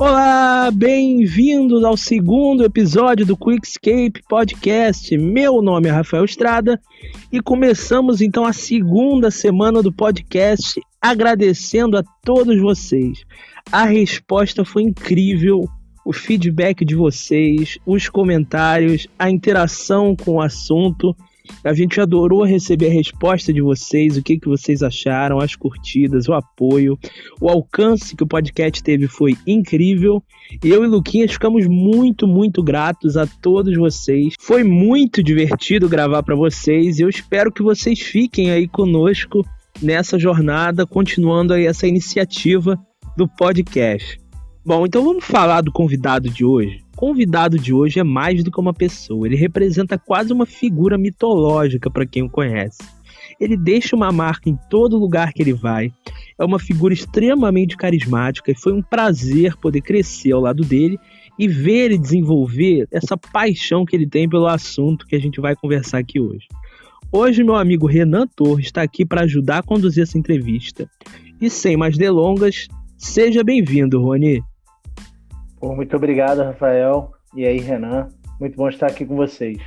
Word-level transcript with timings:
Olá, 0.00 0.70
bem-vindos 0.70 1.84
ao 1.84 1.94
segundo 1.94 2.64
episódio 2.64 3.26
do 3.26 3.36
Quickscape 3.36 4.22
Podcast. 4.26 5.14
Meu 5.18 5.60
nome 5.60 5.90
é 5.90 5.92
Rafael 5.92 6.24
Estrada 6.24 6.80
e 7.30 7.38
começamos 7.38 8.22
então 8.22 8.46
a 8.46 8.52
segunda 8.54 9.30
semana 9.30 9.82
do 9.82 9.92
podcast 9.92 10.80
agradecendo 11.02 11.98
a 11.98 12.02
todos 12.24 12.58
vocês. 12.58 13.26
A 13.70 13.84
resposta 13.84 14.64
foi 14.64 14.84
incrível, 14.84 15.68
o 16.02 16.14
feedback 16.14 16.82
de 16.82 16.94
vocês, 16.94 17.76
os 17.84 18.08
comentários, 18.08 19.06
a 19.18 19.28
interação 19.28 20.16
com 20.16 20.36
o 20.36 20.40
assunto. 20.40 21.14
A 21.62 21.74
gente 21.74 22.00
adorou 22.00 22.42
receber 22.44 22.88
a 22.88 22.92
resposta 22.92 23.52
de 23.52 23.60
vocês, 23.60 24.16
o 24.16 24.22
que, 24.22 24.38
que 24.38 24.48
vocês 24.48 24.82
acharam, 24.82 25.38
as 25.38 25.54
curtidas, 25.54 26.28
o 26.28 26.32
apoio, 26.32 26.98
o 27.40 27.48
alcance 27.48 28.16
que 28.16 28.24
o 28.24 28.26
podcast 28.26 28.82
teve 28.82 29.06
foi 29.06 29.36
incrível. 29.46 30.22
Eu 30.64 30.84
e 30.84 30.86
Luquinhas 30.86 31.32
ficamos 31.32 31.66
muito, 31.66 32.26
muito 32.26 32.62
gratos 32.62 33.16
a 33.16 33.26
todos 33.26 33.76
vocês. 33.76 34.34
Foi 34.40 34.64
muito 34.64 35.22
divertido 35.22 35.88
gravar 35.88 36.22
para 36.22 36.34
vocês 36.34 36.98
e 36.98 37.02
eu 37.02 37.08
espero 37.08 37.52
que 37.52 37.62
vocês 37.62 38.00
fiquem 38.00 38.50
aí 38.50 38.66
conosco 38.66 39.44
nessa 39.82 40.18
jornada, 40.18 40.86
continuando 40.86 41.52
aí 41.52 41.66
essa 41.66 41.86
iniciativa 41.86 42.78
do 43.16 43.28
podcast. 43.28 44.18
Bom, 44.64 44.86
então 44.86 45.02
vamos 45.02 45.24
falar 45.24 45.62
do 45.62 45.72
convidado 45.72 46.28
de 46.28 46.44
hoje. 46.44 46.82
Convidado 47.00 47.58
de 47.58 47.72
hoje 47.72 47.98
é 47.98 48.04
mais 48.04 48.44
do 48.44 48.50
que 48.50 48.60
uma 48.60 48.74
pessoa, 48.74 49.26
ele 49.26 49.34
representa 49.34 49.96
quase 49.96 50.34
uma 50.34 50.44
figura 50.44 50.98
mitológica 50.98 51.90
para 51.90 52.04
quem 52.04 52.24
o 52.24 52.28
conhece. 52.28 52.76
Ele 53.40 53.56
deixa 53.56 53.96
uma 53.96 54.12
marca 54.12 54.50
em 54.50 54.58
todo 54.68 54.98
lugar 54.98 55.32
que 55.32 55.40
ele 55.40 55.54
vai, 55.54 55.90
é 56.38 56.44
uma 56.44 56.58
figura 56.58 56.92
extremamente 56.92 57.74
carismática 57.74 58.50
e 58.50 58.54
foi 58.54 58.74
um 58.74 58.82
prazer 58.82 59.56
poder 59.56 59.80
crescer 59.80 60.32
ao 60.32 60.42
lado 60.42 60.62
dele 60.62 60.98
e 61.38 61.48
ver 61.48 61.86
ele 61.86 61.96
desenvolver 61.96 62.86
essa 62.92 63.16
paixão 63.16 63.86
que 63.86 63.96
ele 63.96 64.06
tem 64.06 64.28
pelo 64.28 64.46
assunto 64.46 65.06
que 65.06 65.16
a 65.16 65.20
gente 65.20 65.40
vai 65.40 65.56
conversar 65.56 66.00
aqui 66.00 66.20
hoje. 66.20 66.46
Hoje, 67.10 67.42
meu 67.42 67.56
amigo 67.56 67.86
Renan 67.86 68.26
Torres 68.26 68.66
está 68.66 68.82
aqui 68.82 69.06
para 69.06 69.22
ajudar 69.22 69.60
a 69.60 69.62
conduzir 69.62 70.02
essa 70.02 70.18
entrevista. 70.18 70.86
E 71.40 71.48
sem 71.48 71.78
mais 71.78 71.96
delongas, 71.96 72.68
seja 72.98 73.42
bem-vindo, 73.42 74.02
Rony. 74.02 74.42
Muito 75.62 75.96
obrigado, 75.96 76.42
Rafael. 76.42 77.12
E 77.34 77.46
aí, 77.46 77.58
Renan. 77.58 78.08
Muito 78.40 78.56
bom 78.56 78.68
estar 78.68 78.86
aqui 78.86 79.04
com 79.04 79.14
vocês. 79.14 79.58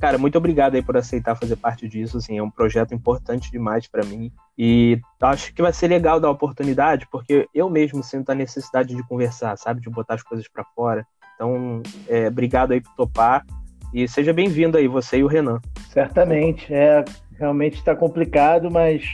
Cara, 0.00 0.18
muito 0.18 0.36
obrigado 0.36 0.74
aí 0.74 0.82
por 0.82 0.96
aceitar 0.96 1.36
fazer 1.36 1.54
parte 1.54 1.86
disso. 1.86 2.16
Assim, 2.16 2.38
é 2.38 2.42
um 2.42 2.50
projeto 2.50 2.92
importante 2.92 3.52
demais 3.52 3.86
para 3.86 4.04
mim. 4.04 4.32
E 4.58 4.98
acho 5.20 5.54
que 5.54 5.62
vai 5.62 5.72
ser 5.72 5.86
legal 5.86 6.18
dar 6.18 6.28
a 6.28 6.32
oportunidade, 6.32 7.06
porque 7.10 7.46
eu 7.54 7.70
mesmo 7.70 8.02
sinto 8.02 8.30
a 8.30 8.34
necessidade 8.34 8.96
de 8.96 9.06
conversar, 9.06 9.56
sabe? 9.56 9.80
De 9.80 9.88
botar 9.88 10.14
as 10.14 10.22
coisas 10.22 10.48
para 10.48 10.64
fora. 10.74 11.06
Então, 11.36 11.82
é, 12.08 12.26
obrigado 12.26 12.72
aí 12.72 12.80
por 12.80 12.92
topar. 12.96 13.44
E 13.94 14.08
seja 14.08 14.32
bem-vindo 14.32 14.76
aí, 14.76 14.88
você 14.88 15.18
e 15.18 15.24
o 15.24 15.28
Renan. 15.28 15.60
Certamente. 15.90 16.72
É, 16.72 17.04
realmente 17.38 17.74
está 17.74 17.94
complicado, 17.94 18.70
mas 18.70 19.04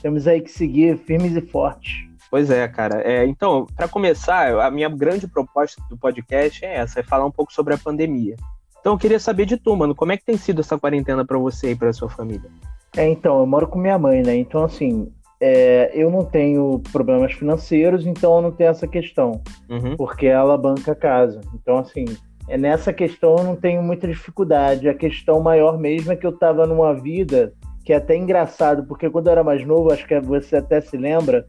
temos 0.00 0.26
aí 0.26 0.40
que 0.40 0.50
seguir 0.50 0.96
firmes 0.96 1.36
e 1.36 1.40
fortes. 1.40 2.06
Pois 2.34 2.50
é, 2.50 2.66
cara. 2.66 3.00
É, 3.08 3.24
então, 3.24 3.64
para 3.76 3.86
começar, 3.86 4.58
a 4.58 4.68
minha 4.68 4.88
grande 4.88 5.28
proposta 5.28 5.80
do 5.88 5.96
podcast 5.96 6.64
é 6.64 6.78
essa, 6.78 6.98
é 6.98 7.02
falar 7.04 7.24
um 7.24 7.30
pouco 7.30 7.52
sobre 7.52 7.74
a 7.74 7.78
pandemia. 7.78 8.34
Então, 8.80 8.94
eu 8.94 8.98
queria 8.98 9.20
saber 9.20 9.46
de 9.46 9.56
tu, 9.56 9.76
mano, 9.76 9.94
como 9.94 10.10
é 10.10 10.16
que 10.16 10.24
tem 10.24 10.36
sido 10.36 10.60
essa 10.60 10.76
quarentena 10.76 11.24
para 11.24 11.38
você 11.38 11.70
e 11.70 11.76
para 11.76 11.92
sua 11.92 12.08
família? 12.08 12.50
É, 12.96 13.08
então, 13.08 13.38
eu 13.38 13.46
moro 13.46 13.68
com 13.68 13.78
minha 13.78 13.96
mãe, 13.96 14.20
né? 14.20 14.34
Então, 14.34 14.64
assim, 14.64 15.12
é, 15.40 15.92
eu 15.94 16.10
não 16.10 16.24
tenho 16.24 16.82
problemas 16.90 17.32
financeiros, 17.34 18.04
então 18.04 18.34
eu 18.34 18.42
não 18.42 18.50
tenho 18.50 18.70
essa 18.70 18.88
questão, 18.88 19.40
uhum. 19.70 19.96
porque 19.96 20.26
ela 20.26 20.58
banca 20.58 20.90
a 20.90 20.96
casa. 20.96 21.40
Então, 21.54 21.78
assim, 21.78 22.04
é 22.48 22.58
nessa 22.58 22.92
questão 22.92 23.36
eu 23.36 23.44
não 23.44 23.54
tenho 23.54 23.80
muita 23.80 24.08
dificuldade. 24.08 24.88
A 24.88 24.94
questão 24.94 25.40
maior 25.40 25.78
mesmo 25.78 26.10
é 26.10 26.16
que 26.16 26.26
eu 26.26 26.32
estava 26.32 26.66
numa 26.66 26.94
vida 26.94 27.52
que 27.84 27.92
é 27.92 27.96
até 27.96 28.16
engraçado, 28.16 28.84
porque 28.86 29.08
quando 29.08 29.26
eu 29.26 29.32
era 29.32 29.44
mais 29.44 29.64
novo, 29.64 29.92
acho 29.92 30.04
que 30.04 30.18
você 30.18 30.56
até 30.56 30.80
se 30.80 30.96
lembra, 30.96 31.46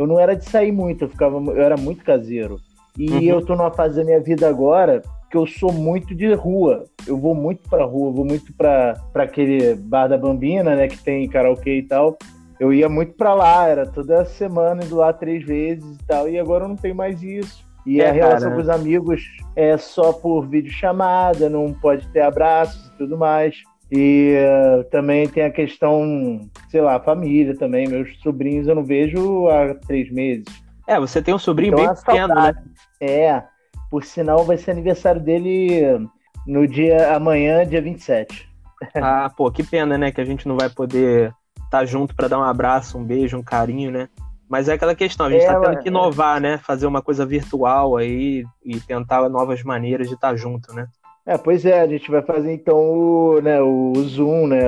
eu 0.00 0.06
não 0.06 0.18
era 0.18 0.34
de 0.34 0.48
sair 0.48 0.72
muito, 0.72 1.04
eu 1.04 1.08
ficava, 1.10 1.36
eu 1.36 1.62
era 1.62 1.76
muito 1.76 2.02
caseiro. 2.02 2.58
E 2.98 3.10
uhum. 3.10 3.20
eu 3.20 3.44
tô 3.44 3.54
numa 3.54 3.70
fase 3.70 3.96
da 3.96 4.04
minha 4.04 4.18
vida 4.18 4.48
agora 4.48 5.02
que 5.30 5.36
eu 5.36 5.46
sou 5.46 5.70
muito 5.70 6.14
de 6.14 6.32
rua. 6.32 6.84
Eu 7.06 7.18
vou 7.18 7.34
muito 7.34 7.68
pra 7.68 7.84
rua, 7.84 8.10
vou 8.10 8.24
muito 8.24 8.50
pra, 8.54 8.98
pra 9.12 9.24
aquele 9.24 9.74
bar 9.74 10.08
da 10.08 10.16
Bambina, 10.16 10.74
né, 10.74 10.88
que 10.88 10.98
tem 10.98 11.28
karaokê 11.28 11.76
e 11.76 11.82
tal. 11.82 12.16
Eu 12.58 12.72
ia 12.72 12.88
muito 12.88 13.12
pra 13.12 13.34
lá, 13.34 13.68
era 13.68 13.86
toda 13.86 14.24
semana 14.24 14.82
indo 14.82 14.96
lá 14.96 15.12
três 15.12 15.44
vezes 15.44 15.96
e 15.96 16.06
tal, 16.06 16.28
e 16.28 16.38
agora 16.38 16.64
eu 16.64 16.68
não 16.68 16.76
tenho 16.76 16.94
mais 16.94 17.22
isso. 17.22 17.62
E 17.86 18.00
é, 18.00 18.08
a 18.08 18.12
relação 18.12 18.50
cara. 18.50 18.54
com 18.54 18.60
os 18.62 18.68
amigos 18.68 19.22
é 19.54 19.76
só 19.76 20.14
por 20.14 20.46
videochamada, 20.46 21.48
não 21.48 21.74
pode 21.74 22.06
ter 22.08 22.20
abraços 22.20 22.88
e 22.88 22.96
tudo 22.96 23.18
mais. 23.18 23.62
E 23.90 24.36
uh, 24.36 24.84
também 24.84 25.28
tem 25.28 25.44
a 25.44 25.50
questão, 25.50 26.48
sei 26.68 26.80
lá, 26.80 27.00
família 27.00 27.56
também. 27.56 27.88
Meus 27.88 28.16
sobrinhos 28.20 28.68
eu 28.68 28.74
não 28.74 28.84
vejo 28.84 29.48
há 29.48 29.74
três 29.74 30.10
meses. 30.10 30.44
É, 30.86 30.98
você 30.98 31.20
tem 31.20 31.34
um 31.34 31.38
sobrinho 31.38 31.74
então, 31.74 31.86
bem 31.86 31.94
pequeno, 31.94 32.34
né? 32.34 32.54
É, 33.00 33.42
por 33.90 34.04
sinal 34.04 34.44
vai 34.44 34.56
ser 34.56 34.70
aniversário 34.70 35.20
dele 35.20 36.08
no 36.46 36.66
dia 36.66 37.14
amanhã, 37.14 37.66
dia 37.66 37.82
27. 37.82 38.48
Ah, 38.94 39.30
pô, 39.36 39.50
que 39.50 39.62
pena, 39.62 39.98
né? 39.98 40.10
Que 40.10 40.22
a 40.22 40.24
gente 40.24 40.48
não 40.48 40.56
vai 40.56 40.70
poder 40.70 41.34
estar 41.56 41.80
tá 41.80 41.84
junto 41.84 42.14
para 42.14 42.28
dar 42.28 42.38
um 42.38 42.42
abraço, 42.42 42.96
um 42.96 43.04
beijo, 43.04 43.36
um 43.36 43.42
carinho, 43.42 43.90
né? 43.90 44.08
Mas 44.48 44.70
é 44.70 44.72
aquela 44.72 44.94
questão, 44.94 45.26
a 45.26 45.30
gente 45.30 45.42
está 45.42 45.52
é, 45.52 45.60
tendo 45.60 45.82
que 45.82 45.88
inovar, 45.88 46.40
né? 46.40 46.56
Fazer 46.56 46.86
uma 46.86 47.02
coisa 47.02 47.26
virtual 47.26 47.98
aí 47.98 48.42
e 48.64 48.80
tentar 48.80 49.28
novas 49.28 49.62
maneiras 49.62 50.08
de 50.08 50.14
estar 50.14 50.30
tá 50.30 50.36
junto, 50.36 50.72
né? 50.72 50.86
É, 51.30 51.38
pois 51.38 51.64
é, 51.64 51.80
a 51.80 51.86
gente 51.86 52.10
vai 52.10 52.22
fazer 52.22 52.52
então 52.52 52.76
o, 52.76 53.40
né, 53.40 53.62
o 53.62 53.92
Zoom, 54.02 54.48
né, 54.48 54.58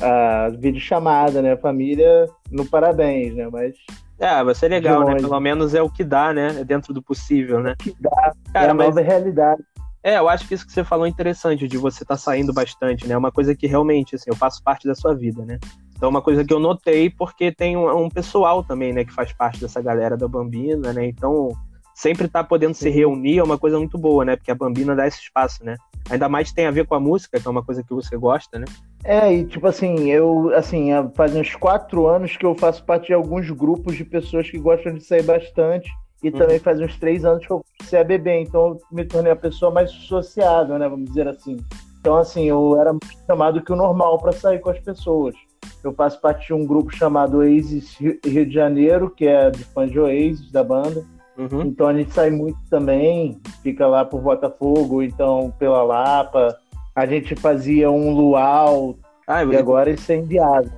a, 0.00 0.46
a 0.46 0.48
videochamada, 0.48 1.40
né, 1.40 1.52
a 1.52 1.56
família 1.56 2.28
no 2.50 2.66
parabéns, 2.66 3.36
né, 3.36 3.48
mas... 3.48 3.76
É, 4.18 4.42
vai 4.42 4.52
ser 4.52 4.66
legal, 4.66 5.04
né, 5.04 5.14
pelo 5.14 5.38
menos 5.38 5.74
é 5.74 5.80
o 5.80 5.88
que 5.88 6.02
dá, 6.02 6.32
né, 6.32 6.56
é 6.58 6.64
dentro 6.64 6.92
do 6.92 7.00
possível, 7.00 7.60
né. 7.60 7.74
O 7.74 7.76
que 7.76 7.94
dá, 8.00 8.32
Cara, 8.52 8.66
é 8.66 8.70
a 8.70 8.74
mas... 8.74 8.88
nova 8.88 9.00
realidade. 9.00 9.62
É, 10.02 10.18
eu 10.18 10.28
acho 10.28 10.48
que 10.48 10.54
isso 10.54 10.66
que 10.66 10.72
você 10.72 10.82
falou 10.82 11.06
é 11.06 11.08
interessante, 11.08 11.68
de 11.68 11.78
você 11.78 12.02
estar 12.02 12.16
tá 12.16 12.20
saindo 12.20 12.52
bastante, 12.52 13.06
né, 13.06 13.14
é 13.14 13.16
uma 13.18 13.30
coisa 13.30 13.54
que 13.54 13.68
realmente, 13.68 14.16
assim, 14.16 14.28
eu 14.28 14.34
faço 14.34 14.60
parte 14.60 14.88
da 14.88 14.96
sua 14.96 15.14
vida, 15.14 15.44
né. 15.44 15.60
Então, 15.96 16.10
uma 16.10 16.20
coisa 16.20 16.44
que 16.44 16.52
eu 16.52 16.58
notei, 16.58 17.10
porque 17.10 17.52
tem 17.52 17.76
um, 17.76 18.06
um, 18.06 18.08
pessoal 18.08 18.64
também, 18.64 18.92
né, 18.92 19.04
que 19.04 19.12
faz 19.12 19.32
parte 19.32 19.60
dessa 19.60 19.80
galera 19.80 20.16
da 20.16 20.26
Bambina, 20.26 20.92
né? 20.92 21.06
Então, 21.06 21.50
sempre 21.94 22.26
tá 22.26 22.42
podendo 22.42 22.74
se 22.74 22.90
reunir 22.90 23.38
é 23.38 23.44
uma 23.44 23.56
coisa 23.56 23.78
muito 23.78 23.96
boa, 23.96 24.24
né? 24.24 24.34
Porque 24.34 24.50
a 24.50 24.54
Bambina 24.56 24.96
dá 24.96 25.06
esse 25.06 25.20
espaço, 25.20 25.64
né? 25.64 25.76
Ainda 26.10 26.28
mais 26.28 26.52
tem 26.52 26.66
a 26.66 26.70
ver 26.70 26.86
com 26.86 26.94
a 26.94 27.00
música, 27.00 27.40
que 27.40 27.46
é 27.46 27.50
uma 27.50 27.64
coisa 27.64 27.82
que 27.82 27.94
você 27.94 28.16
gosta, 28.16 28.58
né? 28.58 28.66
É, 29.04 29.32
e 29.32 29.44
tipo 29.44 29.66
assim, 29.66 30.10
eu, 30.10 30.54
assim, 30.54 30.88
faz 31.14 31.34
uns 31.34 31.54
quatro 31.54 32.06
anos 32.06 32.36
que 32.36 32.44
eu 32.44 32.54
faço 32.54 32.84
parte 32.84 33.08
de 33.08 33.14
alguns 33.14 33.50
grupos 33.50 33.96
de 33.96 34.04
pessoas 34.04 34.50
que 34.50 34.58
gostam 34.58 34.94
de 34.94 35.04
sair 35.04 35.22
bastante. 35.22 35.90
E 36.22 36.28
uhum. 36.28 36.38
também 36.38 36.58
faz 36.58 36.80
uns 36.80 36.96
três 36.98 37.24
anos 37.24 37.44
que 37.44 37.52
eu 37.52 37.64
comecei 37.78 37.98
a 37.98 38.04
beber, 38.04 38.40
então 38.40 38.68
eu 38.68 38.78
me 38.92 39.04
tornei 39.04 39.32
a 39.32 39.36
pessoa 39.36 39.72
mais 39.72 39.90
sociável, 39.90 40.78
né? 40.78 40.88
Vamos 40.88 41.08
dizer 41.08 41.26
assim. 41.26 41.56
Então, 42.00 42.16
assim, 42.16 42.44
eu 42.44 42.80
era 42.80 42.92
chamado 43.26 43.62
que 43.62 43.72
o 43.72 43.76
normal 43.76 44.18
para 44.18 44.32
sair 44.32 44.60
com 44.60 44.70
as 44.70 44.78
pessoas. 44.78 45.34
Eu 45.82 45.92
faço 45.92 46.20
parte 46.20 46.46
de 46.46 46.54
um 46.54 46.64
grupo 46.64 46.94
chamado 46.94 47.38
Oasis 47.38 47.96
Rio 47.96 48.46
de 48.46 48.52
Janeiro, 48.52 49.10
que 49.10 49.26
é 49.26 49.50
de 49.50 49.64
fãs 49.64 49.90
de 49.90 49.98
Oasis, 49.98 50.50
da 50.50 50.62
banda. 50.62 51.04
Uhum. 51.50 51.62
Então 51.62 51.86
a 51.86 51.94
gente 51.94 52.12
sai 52.12 52.30
muito 52.30 52.58
também, 52.68 53.40
fica 53.62 53.86
lá 53.86 54.04
por 54.04 54.20
Botafogo, 54.20 55.02
então 55.02 55.52
pela 55.58 55.82
Lapa. 55.82 56.56
A 56.94 57.06
gente 57.06 57.34
fazia 57.34 57.90
um 57.90 58.10
luau, 58.12 58.96
ah, 59.26 59.42
e 59.44 59.56
agora 59.56 59.90
isso 59.90 60.12
é 60.12 60.16
inviável. 60.16 60.70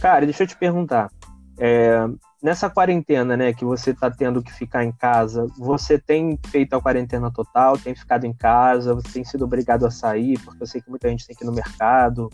Cara, 0.00 0.26
deixa 0.26 0.42
eu 0.42 0.46
te 0.46 0.56
perguntar. 0.56 1.10
É, 1.58 2.06
nessa 2.42 2.68
quarentena, 2.68 3.36
né, 3.36 3.52
que 3.52 3.64
você 3.64 3.94
tá 3.94 4.10
tendo 4.10 4.42
que 4.42 4.52
ficar 4.52 4.84
em 4.84 4.92
casa, 4.92 5.46
você 5.58 5.98
tem 5.98 6.38
feito 6.48 6.74
a 6.74 6.80
quarentena 6.80 7.30
total, 7.30 7.78
tem 7.78 7.94
ficado 7.94 8.24
em 8.24 8.32
casa, 8.32 8.94
você 8.94 9.08
tem 9.14 9.24
sido 9.24 9.44
obrigado 9.44 9.86
a 9.86 9.90
sair, 9.90 10.38
porque 10.40 10.62
eu 10.62 10.66
sei 10.66 10.80
que 10.80 10.90
muita 10.90 11.08
gente 11.08 11.26
tem 11.26 11.34
que 11.34 11.44
ir 11.44 11.46
no 11.46 11.52
mercado, 11.52 12.30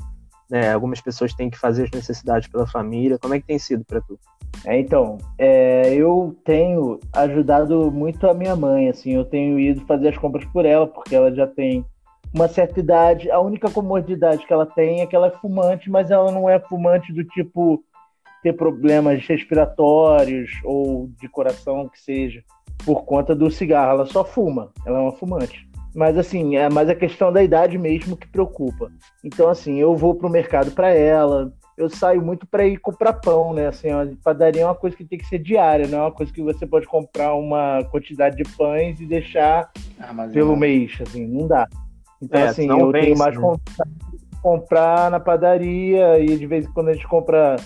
né? 0.53 0.71
Algumas 0.71 1.01
pessoas 1.01 1.33
têm 1.33 1.49
que 1.49 1.59
fazer 1.59 1.85
as 1.85 1.91
necessidades 1.91 2.47
pela 2.47 2.67
família. 2.67 3.19
Como 3.19 3.33
é 3.33 3.41
que 3.41 3.47
tem 3.47 3.59
sido 3.59 3.87
para 3.87 4.03
tu? 4.03 4.19
É, 4.67 4.79
então, 4.79 5.17
é, 5.39 5.95
eu 5.95 6.37
tenho 6.45 7.01
ajudado 7.11 7.91
muito 7.91 8.29
a 8.29 8.35
minha 8.35 8.55
mãe, 8.55 8.91
assim, 8.91 9.13
eu 9.13 9.25
tenho 9.25 9.59
ido 9.59 9.81
fazer 9.87 10.09
as 10.09 10.19
compras 10.19 10.45
por 10.53 10.67
ela, 10.67 10.87
porque 10.87 11.17
ela 11.17 11.35
já 11.35 11.47
tem 11.47 11.87
uma 12.35 12.49
certa 12.49 12.79
idade. 12.81 13.31
A 13.31 13.41
única 13.41 13.71
comodidade 13.71 14.47
que 14.47 14.53
ela 14.53 14.67
tem 14.67 15.01
é 15.01 15.07
que 15.07 15.17
ela 15.17 15.29
é 15.29 15.39
fumante, 15.39 15.91
mas 15.91 16.11
ela 16.11 16.31
não 16.31 16.51
é 16.51 16.61
fumante 16.61 17.15
do 17.15 17.25
tipo 17.25 17.83
ter 18.43 18.53
problemas 18.53 19.25
respiratórios 19.27 20.51
ou 20.65 21.09
de 21.19 21.29
coração, 21.31 21.89
que 21.89 21.99
seja, 21.99 22.45
por 22.85 23.05
conta 23.05 23.35
do 23.35 23.51
cigarro. 23.51 23.93
Ela 23.93 24.07
só 24.07 24.23
fuma, 24.23 24.71
ela 24.85 24.99
é 24.99 25.01
uma 25.01 25.13
fumante. 25.13 25.67
Mas 25.95 26.17
assim, 26.17 26.57
é 26.57 26.71
mais 26.71 26.89
a 26.89 26.95
questão 26.95 27.33
da 27.33 27.43
idade 27.43 27.77
mesmo 27.77 28.17
que 28.17 28.27
preocupa. 28.27 28.91
Então, 29.23 29.49
assim, 29.49 29.79
eu 29.79 29.95
vou 29.95 30.15
pro 30.15 30.31
mercado 30.31 30.71
para 30.71 30.91
ela, 30.91 31.53
eu 31.77 31.89
saio 31.89 32.23
muito 32.23 32.47
para 32.47 32.67
ir 32.67 32.79
comprar 32.79 33.15
pão, 33.15 33.53
né? 33.53 33.67
Assim, 33.67 33.91
a 33.91 34.09
padaria 34.23 34.63
é 34.63 34.65
uma 34.65 34.75
coisa 34.75 34.97
que 34.97 35.05
tem 35.05 35.19
que 35.19 35.27
ser 35.27 35.39
diária, 35.39 35.87
não 35.87 35.99
é 35.99 36.03
uma 36.03 36.13
coisa 36.13 36.33
que 36.33 36.43
você 36.43 36.67
pode 36.67 36.87
comprar 36.87 37.35
uma 37.35 37.83
quantidade 37.91 38.37
de 38.37 38.45
pães 38.57 39.01
e 39.01 39.07
deixar 39.07 39.71
ah, 39.99 40.29
pelo 40.33 40.55
é. 40.55 40.57
mês, 40.57 40.99
assim, 41.01 41.27
não 41.27 41.47
dá. 41.47 41.69
Então, 42.23 42.41
é, 42.41 42.45
assim, 42.45 42.69
eu 42.69 42.93
tenho 42.93 43.19
mais 43.19 43.37
né? 43.37 43.57
comprar 44.41 45.11
na 45.11 45.19
padaria 45.19 46.19
e 46.19 46.37
de 46.37 46.47
vez 46.47 46.67
em 46.67 46.73
quando 46.73 46.89
a 46.89 46.93
gente 46.93 47.07
compra 47.07 47.57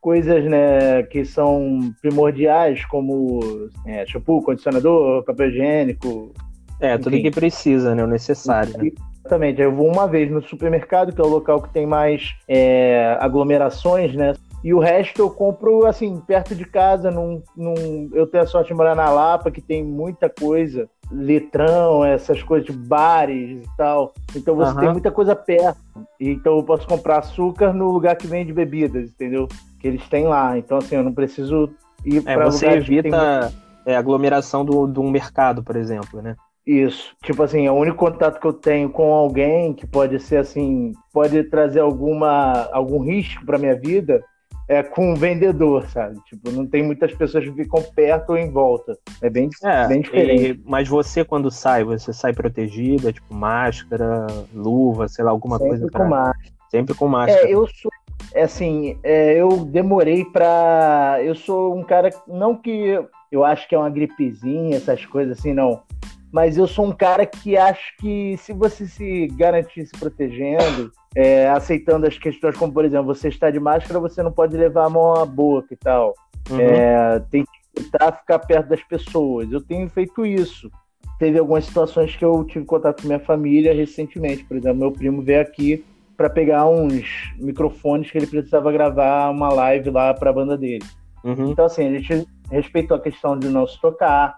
coisas 0.00 0.44
né, 0.44 1.02
que 1.04 1.24
são 1.24 1.94
primordiais, 2.02 2.84
como 2.84 3.40
é, 3.86 4.04
shampoo, 4.04 4.42
condicionador, 4.42 5.24
papel 5.24 5.48
higiênico. 5.48 6.34
É, 6.80 6.98
tudo 6.98 7.20
que 7.20 7.30
precisa, 7.30 7.94
né? 7.94 8.04
O 8.04 8.06
necessário. 8.06 8.76
Né? 8.76 8.90
Exatamente. 9.24 9.60
Eu 9.60 9.74
vou 9.74 9.90
uma 9.90 10.06
vez 10.06 10.30
no 10.30 10.42
supermercado, 10.42 11.12
que 11.12 11.20
é 11.20 11.24
o 11.24 11.28
local 11.28 11.62
que 11.62 11.72
tem 11.72 11.86
mais 11.86 12.34
é, 12.48 13.16
aglomerações, 13.20 14.14
né? 14.14 14.34
E 14.62 14.72
o 14.72 14.78
resto 14.78 15.20
eu 15.20 15.30
compro, 15.30 15.86
assim, 15.86 16.18
perto 16.26 16.54
de 16.54 16.64
casa. 16.64 17.10
Num, 17.10 17.42
num... 17.56 18.10
Eu 18.12 18.26
tenho 18.26 18.44
a 18.44 18.46
sorte 18.46 18.68
de 18.68 18.74
morar 18.74 18.94
na 18.94 19.10
Lapa, 19.10 19.50
que 19.50 19.60
tem 19.60 19.84
muita 19.84 20.28
coisa. 20.28 20.88
Litrão, 21.12 22.02
essas 22.02 22.42
coisas 22.42 22.66
de 22.66 22.72
bares 22.72 23.62
e 23.62 23.76
tal. 23.76 24.14
Então 24.34 24.56
você 24.56 24.72
uhum. 24.72 24.80
tem 24.80 24.92
muita 24.92 25.10
coisa 25.10 25.36
perto. 25.36 25.78
Então 26.18 26.56
eu 26.56 26.62
posso 26.62 26.86
comprar 26.86 27.18
açúcar 27.18 27.74
no 27.74 27.90
lugar 27.90 28.16
que 28.16 28.26
vende 28.26 28.54
bebidas, 28.54 29.10
entendeu? 29.10 29.46
Que 29.78 29.88
eles 29.88 30.08
têm 30.08 30.26
lá. 30.26 30.56
Então, 30.56 30.78
assim, 30.78 30.96
eu 30.96 31.04
não 31.04 31.12
preciso 31.12 31.70
ir 32.04 32.22
é, 32.26 32.34
para 32.34 32.46
Você 32.46 32.66
evita 32.66 33.52
tem... 33.84 33.92
é, 33.94 33.96
aglomeração 33.96 34.64
do, 34.64 34.86
de 34.86 34.98
um 34.98 35.10
mercado, 35.10 35.62
por 35.62 35.76
exemplo, 35.76 36.22
né? 36.22 36.34
Isso. 36.66 37.14
Tipo 37.22 37.42
assim, 37.42 37.66
é 37.66 37.70
o 37.70 37.74
único 37.74 37.98
contato 37.98 38.40
que 38.40 38.46
eu 38.46 38.52
tenho 38.52 38.88
com 38.88 39.12
alguém 39.12 39.74
que 39.74 39.86
pode 39.86 40.18
ser 40.20 40.38
assim, 40.38 40.92
pode 41.12 41.44
trazer 41.44 41.80
alguma 41.80 42.68
algum 42.72 43.00
risco 43.00 43.44
para 43.44 43.58
minha 43.58 43.78
vida 43.78 44.22
é 44.68 44.82
com 44.82 45.12
um 45.12 45.14
vendedor, 45.14 45.86
sabe? 45.90 46.18
Tipo, 46.24 46.50
não 46.50 46.66
tem 46.66 46.82
muitas 46.82 47.14
pessoas 47.14 47.44
que 47.44 47.52
ficam 47.52 47.82
perto 47.94 48.30
ou 48.30 48.38
em 48.38 48.50
volta. 48.50 48.96
É 49.20 49.28
bem, 49.28 49.50
é, 49.62 49.86
bem 49.86 50.00
diferente. 50.00 50.52
E, 50.52 50.60
mas 50.64 50.88
você, 50.88 51.24
quando 51.24 51.50
sai, 51.50 51.84
você 51.84 52.12
sai 52.12 52.32
protegido, 52.32 53.08
é 53.08 53.12
tipo 53.12 53.34
máscara, 53.34 54.26
luva, 54.54 55.06
sei 55.08 55.24
lá, 55.24 55.30
alguma 55.30 55.58
Sempre 55.58 55.68
coisa. 55.68 55.84
Sempre 55.84 55.98
com 55.98 56.08
máscara. 56.08 56.54
Sempre 56.70 56.94
com 56.94 57.08
máscara. 57.08 57.46
É, 57.46 57.54
eu 57.54 57.66
sou. 57.66 57.90
É 58.32 58.42
assim, 58.42 58.98
é, 59.02 59.34
eu 59.34 59.48
demorei 59.66 60.24
pra. 60.24 61.18
Eu 61.22 61.34
sou 61.34 61.76
um 61.76 61.82
cara. 61.82 62.10
Não 62.26 62.56
que 62.56 62.98
eu 63.30 63.44
acho 63.44 63.68
que 63.68 63.74
é 63.74 63.78
uma 63.78 63.90
gripezinha, 63.90 64.76
essas 64.76 65.04
coisas 65.04 65.38
assim, 65.38 65.52
não. 65.52 65.82
Mas 66.34 66.58
eu 66.58 66.66
sou 66.66 66.86
um 66.86 66.92
cara 66.92 67.24
que 67.24 67.56
acho 67.56 67.96
que 68.00 68.36
se 68.38 68.52
você 68.52 68.88
se 68.88 69.28
garantir 69.28 69.86
se 69.86 69.96
protegendo 69.96 70.90
é, 71.14 71.48
aceitando 71.48 72.08
as 72.08 72.18
questões 72.18 72.56
como, 72.56 72.72
por 72.72 72.84
exemplo, 72.84 73.14
você 73.14 73.28
está 73.28 73.52
de 73.52 73.60
máscara, 73.60 74.00
você 74.00 74.20
não 74.20 74.32
pode 74.32 74.56
levar 74.56 74.86
a 74.86 74.90
mão 74.90 75.14
à 75.14 75.24
boca 75.24 75.72
e 75.72 75.76
tal. 75.76 76.12
Uhum. 76.50 76.58
É, 76.58 77.20
tem 77.30 77.44
que 77.44 77.82
tentar 77.82 78.10
ficar 78.10 78.40
perto 78.40 78.68
das 78.68 78.82
pessoas. 78.82 79.52
Eu 79.52 79.60
tenho 79.60 79.88
feito 79.88 80.26
isso. 80.26 80.68
Teve 81.20 81.38
algumas 81.38 81.66
situações 81.66 82.16
que 82.16 82.24
eu 82.24 82.42
tive 82.42 82.64
contato 82.64 83.02
com 83.02 83.06
minha 83.06 83.20
família 83.20 83.72
recentemente. 83.72 84.42
Por 84.42 84.56
exemplo, 84.56 84.80
meu 84.80 84.90
primo 84.90 85.22
veio 85.22 85.40
aqui 85.40 85.84
para 86.16 86.28
pegar 86.28 86.66
uns 86.66 87.32
microfones 87.38 88.10
que 88.10 88.18
ele 88.18 88.26
precisava 88.26 88.72
gravar 88.72 89.30
uma 89.30 89.50
live 89.50 89.88
lá 89.90 90.12
para 90.12 90.30
a 90.30 90.32
banda 90.32 90.58
dele. 90.58 90.84
Uhum. 91.22 91.52
Então, 91.52 91.66
assim, 91.66 91.86
a 91.86 91.92
gente 91.92 92.26
respeitou 92.50 92.96
a 92.96 93.00
questão 93.00 93.38
de 93.38 93.48
não 93.48 93.68
se 93.68 93.80
tocar, 93.80 94.36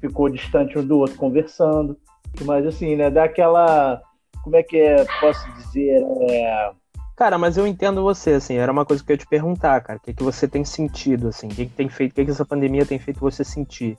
ficou 0.00 0.28
distante 0.28 0.78
um 0.78 0.86
do 0.86 0.98
outro 0.98 1.16
conversando. 1.16 1.96
Mas, 2.44 2.66
assim, 2.66 2.96
né, 2.96 3.10
dá 3.10 3.24
aquela 3.24 4.00
como 4.48 4.56
é 4.56 4.62
que 4.62 4.78
é, 4.78 5.04
posso 5.20 5.46
dizer, 5.52 6.02
é... 6.30 6.70
Cara, 7.14 7.36
mas 7.36 7.56
eu 7.56 7.66
entendo 7.66 8.02
você, 8.02 8.32
assim, 8.32 8.56
era 8.56 8.70
uma 8.72 8.84
coisa 8.84 9.04
que 9.04 9.10
eu 9.10 9.14
ia 9.14 9.18
te 9.18 9.26
perguntar, 9.26 9.80
cara, 9.82 9.98
o 9.98 10.02
que, 10.02 10.10
é 10.10 10.14
que 10.14 10.22
você 10.22 10.48
tem 10.48 10.64
sentido, 10.64 11.28
assim, 11.28 11.48
o 11.48 11.50
que, 11.50 11.62
é 11.62 11.64
que 11.66 11.72
tem 11.72 11.88
feito, 11.88 12.12
o 12.12 12.14
que, 12.14 12.24
que 12.24 12.30
essa 12.30 12.46
pandemia 12.46 12.86
tem 12.86 12.98
feito 12.98 13.20
você 13.20 13.44
sentir, 13.44 13.98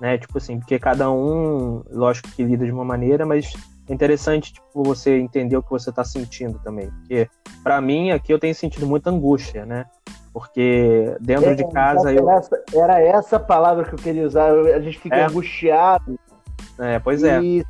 né, 0.00 0.16
tipo 0.16 0.38
assim, 0.38 0.58
porque 0.58 0.78
cada 0.78 1.10
um, 1.10 1.82
lógico 1.90 2.30
que 2.30 2.44
lida 2.44 2.64
de 2.64 2.72
uma 2.72 2.84
maneira, 2.84 3.26
mas 3.26 3.52
é 3.88 3.92
interessante, 3.92 4.52
tipo, 4.52 4.84
você 4.84 5.18
entender 5.18 5.56
o 5.56 5.62
que 5.62 5.70
você 5.70 5.92
tá 5.92 6.04
sentindo 6.04 6.58
também, 6.60 6.88
porque 6.90 7.28
para 7.62 7.80
mim, 7.80 8.12
aqui 8.12 8.32
eu 8.32 8.38
tenho 8.38 8.54
sentido 8.54 8.86
muita 8.86 9.10
angústia, 9.10 9.66
né, 9.66 9.84
porque 10.32 11.16
dentro 11.20 11.50
é, 11.50 11.54
de 11.54 11.68
casa 11.70 12.12
eu... 12.12 12.28
Essa, 12.30 12.62
era 12.74 13.00
essa 13.00 13.38
palavra 13.38 13.84
que 13.84 13.94
eu 13.94 13.98
queria 13.98 14.26
usar, 14.26 14.52
a 14.52 14.80
gente 14.80 14.98
fica 14.98 15.16
é. 15.16 15.24
angustiado. 15.24 16.18
É, 16.78 16.98
pois 16.98 17.22
é. 17.22 17.40
E 17.42 17.64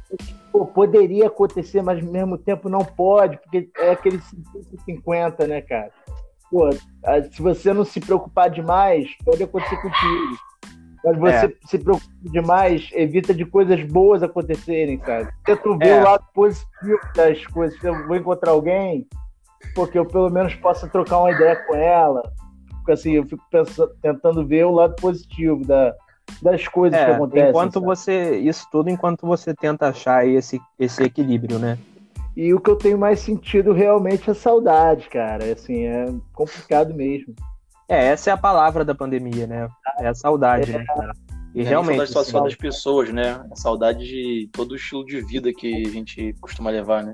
pô, 0.52 0.66
poderia 0.66 1.26
acontecer, 1.26 1.82
mas 1.82 2.04
ao 2.04 2.10
mesmo 2.10 2.36
tempo 2.36 2.68
não 2.68 2.84
pode, 2.84 3.38
porque 3.38 3.70
é 3.78 3.90
aquele 3.90 4.20
50-50, 4.88 5.46
né, 5.46 5.60
cara? 5.62 5.90
Pô, 6.50 6.68
se 7.30 7.40
você 7.40 7.72
não 7.72 7.84
se 7.84 8.00
preocupar 8.00 8.50
demais, 8.50 9.08
pode 9.24 9.42
acontecer 9.42 9.76
contigo. 9.76 10.36
Mas 11.04 11.18
você 11.18 11.46
é. 11.46 11.52
se 11.66 11.78
preocupa 11.78 12.10
demais, 12.24 12.90
evita 12.92 13.32
de 13.32 13.46
coisas 13.46 13.82
boas 13.84 14.22
acontecerem, 14.22 15.00
sabe? 15.04 15.32
Tenta 15.44 15.76
ver 15.78 15.88
é. 15.88 16.00
o 16.00 16.04
lado 16.04 16.24
positivo 16.34 17.00
das 17.14 17.46
coisas. 17.46 17.78
Se 17.80 17.86
eu 17.86 18.06
vou 18.06 18.16
encontrar 18.16 18.50
alguém, 18.50 19.06
porque 19.74 19.98
eu 19.98 20.04
pelo 20.04 20.28
menos 20.28 20.54
possa 20.56 20.88
trocar 20.88 21.20
uma 21.20 21.32
ideia 21.32 21.56
com 21.56 21.74
ela. 21.74 22.22
Assim, 22.88 23.12
eu 23.12 23.24
fico 23.24 23.42
pensando, 23.50 23.92
tentando 24.02 24.46
ver 24.46 24.64
o 24.64 24.72
lado 24.72 24.94
positivo 24.96 25.64
da, 25.64 25.94
das 26.42 26.66
coisas 26.68 26.98
é, 26.98 27.04
que 27.04 27.10
acontecem. 27.12 27.48
Enquanto 27.48 27.74
sabe? 27.74 27.86
você. 27.86 28.38
Isso 28.38 28.66
tudo 28.70 28.90
enquanto 28.90 29.26
você 29.26 29.54
tenta 29.54 29.88
achar 29.88 30.26
esse, 30.26 30.60
esse 30.78 31.02
equilíbrio, 31.02 31.58
né? 31.58 31.78
E 32.36 32.54
o 32.54 32.60
que 32.60 32.70
eu 32.70 32.76
tenho 32.76 32.98
mais 32.98 33.20
sentido 33.20 33.72
realmente 33.72 34.30
é 34.30 34.34
saudade, 34.34 35.08
cara. 35.08 35.52
Assim, 35.52 35.84
é 35.84 36.06
complicado 36.32 36.94
mesmo. 36.94 37.34
É, 37.88 38.06
essa 38.06 38.30
é 38.30 38.32
a 38.32 38.36
palavra 38.36 38.84
da 38.84 38.94
pandemia, 38.94 39.46
né? 39.46 39.68
É 39.98 40.06
a 40.06 40.14
saudade, 40.14 40.70
é, 40.70 40.78
né, 40.78 40.84
cara? 40.84 41.12
E 41.54 41.62
é 41.62 41.64
realmente. 41.64 42.00
A 42.00 42.06
saudade 42.06 42.36
assim, 42.36 42.44
das 42.44 42.54
pessoas, 42.54 43.12
né? 43.12 43.44
A 43.50 43.56
saudade 43.56 44.06
de 44.06 44.48
todo 44.52 44.72
o 44.72 44.76
estilo 44.76 45.04
de 45.04 45.20
vida 45.20 45.52
que 45.52 45.86
a 45.86 45.90
gente 45.90 46.34
costuma 46.40 46.70
levar, 46.70 47.02
né? 47.02 47.12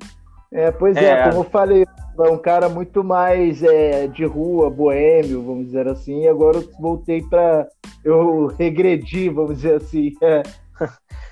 É, 0.53 0.71
pois 0.71 0.97
é, 0.97 1.05
é, 1.05 1.25
como 1.25 1.41
eu 1.41 1.45
falei, 1.45 1.87
é 2.25 2.31
um 2.31 2.39
cara 2.39 2.69
muito 2.69 3.03
mais 3.03 3.63
é, 3.63 4.07
de 4.07 4.25
rua, 4.25 4.71
boêmio, 4.71 5.43
vamos 5.43 5.67
dizer 5.67 5.89
assim, 5.89 6.23
e 6.23 6.29
agora 6.29 6.59
eu 6.59 6.71
voltei 6.79 7.23
para 7.23 7.67
eu 8.05 8.47
regredi, 8.47 9.29
vamos 9.29 9.57
dizer 9.57 9.75
assim, 9.75 10.13
é, 10.23 10.43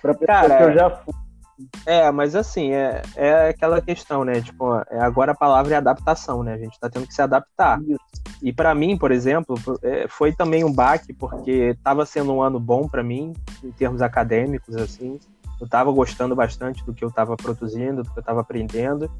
para 0.03 0.15
pessoa 0.15 0.57
que 0.57 0.63
eu 0.63 0.75
já 0.75 0.91
fui. 0.91 1.15
É, 1.87 2.11
mas 2.11 2.35
assim, 2.35 2.73
é, 2.73 3.01
é 3.15 3.49
aquela 3.51 3.81
questão, 3.81 4.25
né? 4.25 4.41
Tipo, 4.41 4.75
é, 4.91 4.99
agora 4.99 5.33
a 5.33 5.37
palavra 5.37 5.75
é 5.75 5.77
adaptação, 5.77 6.43
né? 6.43 6.55
A 6.55 6.59
gente 6.59 6.81
tá 6.81 6.91
tendo 6.91 7.07
que 7.07 7.15
se 7.15 7.23
adaptar. 7.23 7.81
Isso. 7.83 8.01
E 8.43 8.53
para 8.53 8.75
mim, 8.75 8.99
por 8.99 9.13
exemplo, 9.13 9.55
é, 9.81 10.09
foi 10.09 10.33
também 10.33 10.65
um 10.65 10.73
baque, 10.73 11.13
porque 11.13 11.77
tava 11.85 12.05
sendo 12.05 12.35
um 12.35 12.43
ano 12.43 12.59
bom 12.59 12.89
para 12.89 13.05
mim, 13.05 13.33
em 13.63 13.71
termos 13.71 14.03
acadêmicos, 14.03 14.75
assim 14.75 15.21
eu 15.61 15.67
estava 15.67 15.91
gostando 15.91 16.35
bastante 16.35 16.85
do 16.85 16.93
que 16.93 17.05
eu 17.05 17.09
estava 17.09 17.37
produzindo, 17.37 18.03
do 18.03 18.11
que 18.11 18.19
eu 18.19 18.21
estava 18.21 18.41
aprendendo. 18.41 19.11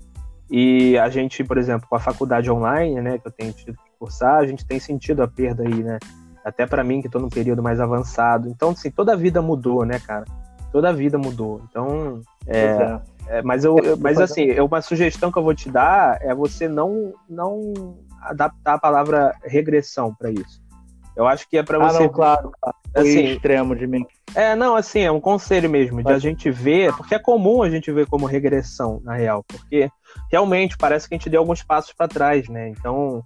E 0.51 0.99
a 0.99 1.09
gente, 1.09 1.43
por 1.43 1.59
exemplo, 1.59 1.89
com 1.89 1.97
a 1.97 2.01
faculdade 2.01 2.51
online, 2.51 3.01
né, 3.01 3.19
que 3.19 3.27
eu 3.27 3.33
tenho 3.33 3.53
tido 3.53 3.73
que 3.75 3.91
cursar, 3.99 4.37
a 4.37 4.47
gente 4.47 4.67
tem 4.67 4.79
sentido 4.79 5.23
a 5.23 5.29
perda 5.29 5.63
aí, 5.63 5.83
né? 5.83 5.99
Até 6.45 6.67
para 6.67 6.85
mim, 6.85 7.01
que 7.01 7.07
estou 7.07 7.21
num 7.21 7.31
período 7.31 7.63
mais 7.63 7.81
avançado. 7.81 8.49
Então, 8.49 8.71
assim, 8.71 8.91
toda 8.91 9.15
a 9.15 9.17
vida 9.17 9.41
mudou, 9.41 9.85
né, 9.85 9.99
cara? 9.99 10.25
Toda 10.71 10.91
a 10.91 10.93
vida 10.93 11.17
mudou. 11.17 11.63
Então, 11.69 12.21
é, 12.47 12.59
é. 12.59 13.01
é 13.39 13.43
mas, 13.43 13.65
eu, 13.65 13.79
eu, 13.79 13.97
mas 13.97 14.21
assim, 14.21 14.51
uma 14.61 14.83
sugestão 14.83 15.33
que 15.33 15.39
eu 15.39 15.43
vou 15.43 15.55
te 15.55 15.71
dar 15.71 16.19
é 16.21 16.35
você 16.35 16.69
não, 16.69 17.15
não 17.29 17.97
adaptar 18.21 18.75
a 18.75 18.79
palavra 18.79 19.35
regressão 19.43 20.15
para 20.15 20.31
isso. 20.31 20.63
Eu 21.17 21.27
acho 21.27 21.49
que 21.49 21.57
é 21.57 21.63
para 21.63 21.79
você. 21.79 21.97
Ah, 21.97 22.01
não, 22.01 22.09
claro, 22.09 22.53
claro. 22.61 22.77
Assim, 22.95 23.25
extremo 23.25 23.75
de 23.75 23.87
mim. 23.87 24.05
É, 24.35 24.55
não, 24.55 24.77
assim, 24.77 25.01
é 25.01 25.11
um 25.11 25.21
conselho 25.21 25.71
mesmo, 25.71 26.03
de 26.03 26.13
a 26.13 26.19
gente 26.19 26.51
ver, 26.51 26.95
porque 26.97 27.15
é 27.15 27.19
comum 27.19 27.63
a 27.63 27.71
gente 27.71 27.91
ver 27.91 28.07
como 28.07 28.27
regressão, 28.27 29.01
na 29.05 29.15
real, 29.15 29.45
porque 29.47 29.91
realmente 30.35 30.77
parece 30.77 31.09
que 31.09 31.15
a 31.15 31.17
gente 31.17 31.31
deu 31.31 31.41
alguns 31.41 31.63
passos 31.63 31.93
para 31.93 32.09
trás, 32.09 32.49
né? 32.49 32.69
Então, 32.71 33.23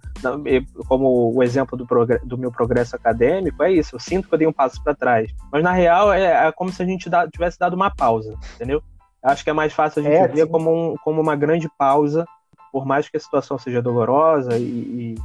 como 0.87 1.33
o 1.35 1.41
exemplo 1.41 1.75
do, 1.75 1.87
do, 2.23 2.37
meu 2.37 2.51
progresso 2.51 2.95
acadêmico, 2.95 3.63
é 3.63 3.71
isso, 3.71 3.95
eu 3.95 3.99
sinto 3.99 4.27
que 4.27 4.33
eu 4.35 4.37
dei 4.37 4.47
um 4.47 4.53
passo 4.53 4.81
para 4.83 4.93
trás. 4.93 5.31
Mas 5.51 5.63
na 5.63 5.71
real 5.71 6.13
é, 6.13 6.47
é 6.47 6.51
como 6.51 6.71
se 6.71 6.83
a 6.83 6.85
gente 6.85 7.09
dá, 7.09 7.27
tivesse 7.27 7.57
dado 7.57 7.73
uma 7.73 7.89
pausa, 7.89 8.37
entendeu? 8.53 8.83
Acho 9.23 9.43
que 9.43 9.49
é 9.49 9.53
mais 9.53 9.73
fácil 9.73 10.01
a 10.01 10.03
gente 10.03 10.15
é, 10.15 10.27
ver 10.27 10.47
como, 10.47 10.71
um, 10.71 10.95
como 11.03 11.19
uma 11.19 11.35
grande 11.35 11.67
pausa, 11.79 12.25
por 12.71 12.85
mais 12.85 13.09
que 13.09 13.17
a 13.17 13.19
situação 13.19 13.57
seja 13.57 13.81
dolorosa 13.81 14.55
e, 14.57 14.61
e 14.63 15.15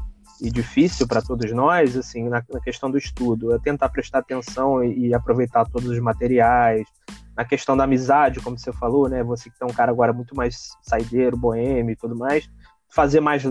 e 0.41 0.50
difícil 0.50 1.07
para 1.07 1.23
todos 1.23 1.53
nós, 1.53 1.97
assim, 1.97 2.29
na, 2.29 2.43
na, 2.53 2.61
questão 2.61 2.91
do 2.91 2.99
estudo, 2.99 3.55
é 3.55 3.59
tentar 3.61 3.88
prestar 3.88 4.19
atenção 4.19 4.83
e, 4.83 5.07
e, 5.07 5.14
aproveitar 5.14 5.64
todos 5.64 5.88
os 5.88 6.00
materiais. 6.00 6.88
Na 7.37 7.45
questão 7.45 7.76
da 7.76 7.85
amizade, 7.85 8.41
como 8.41 8.59
você 8.59 8.73
falou, 8.73 9.09
né? 9.09 9.23
Você 9.25 9.50
que 9.50 9.57
é 9.61 9.64
um 9.64 9.73
cara 9.73 9.91
agora 9.91 10.12
muito 10.12 10.35
mais 10.37 10.71
saideiro, 10.83 11.37
boêmio 11.37 11.93
e 11.93 11.97
tudo 11.97 12.17
mais, 12.17 12.49
fazer 12.88 13.21
mais 13.21 13.43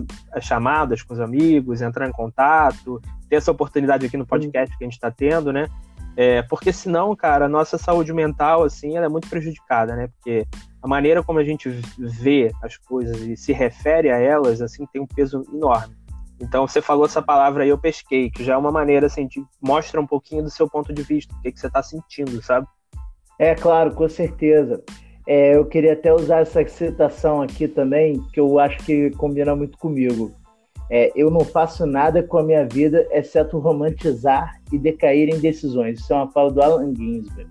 chamadas 0.42 1.02
com 1.02 1.14
os 1.14 1.20
amigos, 1.20 1.82
entrar 1.82 2.08
em 2.08 2.12
contato, 2.12 3.02
ter 3.30 3.36
essa 3.36 3.52
oportunidade 3.52 4.06
aqui 4.06 4.16
no 4.16 4.26
podcast 4.26 4.78
que 4.78 4.84
a 4.84 4.88
gente 4.88 4.94
está 4.94 5.12
tendo, 5.12 5.52
né? 5.52 5.68
É, 6.16 6.44
porque 6.44 6.72
senão, 6.72 7.16
cara, 7.16 7.46
a 7.46 7.50
nossa 7.50 7.78
saúde 7.78 8.14
mental, 8.14 8.64
assim, 8.64 8.96
ela 8.96 9.08
é 9.08 9.10
muito 9.10 9.28
prejudicada, 9.28 9.96
né? 9.96 10.08
Porque 10.08 10.48
a 10.82 10.88
maneira 10.88 11.24
como 11.24 11.40
a 11.40 11.44
gente 11.44 11.70
vê 11.98 12.52
as 12.62 12.78
coisas 12.78 13.20
e 13.22 13.36
se 13.36 13.52
refere 13.52 14.12
a 14.12 14.18
elas, 14.18 14.62
assim, 14.62 14.86
tem 14.86 15.02
um 15.02 15.08
peso 15.08 15.44
enorme. 15.52 15.96
Então 16.40 16.68
você 16.68 16.82
falou 16.82 17.06
essa 17.06 17.22
palavra 17.22 17.64
aí, 17.64 17.70
eu 17.70 17.78
pesquei, 17.78 18.30
que 18.30 18.44
já 18.44 18.54
é 18.54 18.58
uma 18.58 18.72
maneira 18.72 19.08
assim, 19.08 19.28
de 19.28 19.44
mostra 19.62 20.00
um 20.00 20.08
pouquinho 20.08 20.44
do 20.44 20.50
seu 20.50 20.70
ponto 20.70 20.94
de 20.94 21.02
vista, 21.02 21.34
o 21.34 21.42
que, 21.42 21.52
que 21.52 21.60
você 21.60 21.68
está 21.68 21.82
sentindo, 21.82 22.42
sabe? 22.42 22.68
É 23.40 23.56
claro, 23.56 23.94
com 23.94 24.08
certeza. 24.08 24.84
É, 25.26 25.56
eu 25.56 25.66
queria 25.66 25.94
até 25.94 26.14
usar 26.14 26.42
essa 26.42 26.66
citação 26.68 27.42
aqui 27.42 27.68
também, 27.68 28.22
que 28.34 28.40
eu 28.40 28.60
acho 28.60 28.78
que 28.86 29.10
combina 29.12 29.56
muito 29.56 29.78
comigo. 29.78 30.32
É, 30.90 31.12
eu 31.16 31.32
não 31.32 31.42
faço 31.42 31.86
nada 31.86 32.22
com 32.22 32.38
a 32.38 32.44
minha 32.44 32.66
vida, 32.66 33.08
exceto 33.12 33.58
romantizar 33.58 34.60
e 34.72 34.78
decair 34.78 35.30
em 35.30 35.40
decisões. 35.40 36.00
Isso 36.00 36.14
é 36.14 36.16
uma 36.18 36.32
fala 36.32 36.52
do 36.52 36.62
Alan 36.62 36.94
Ginsberg. 36.94 37.50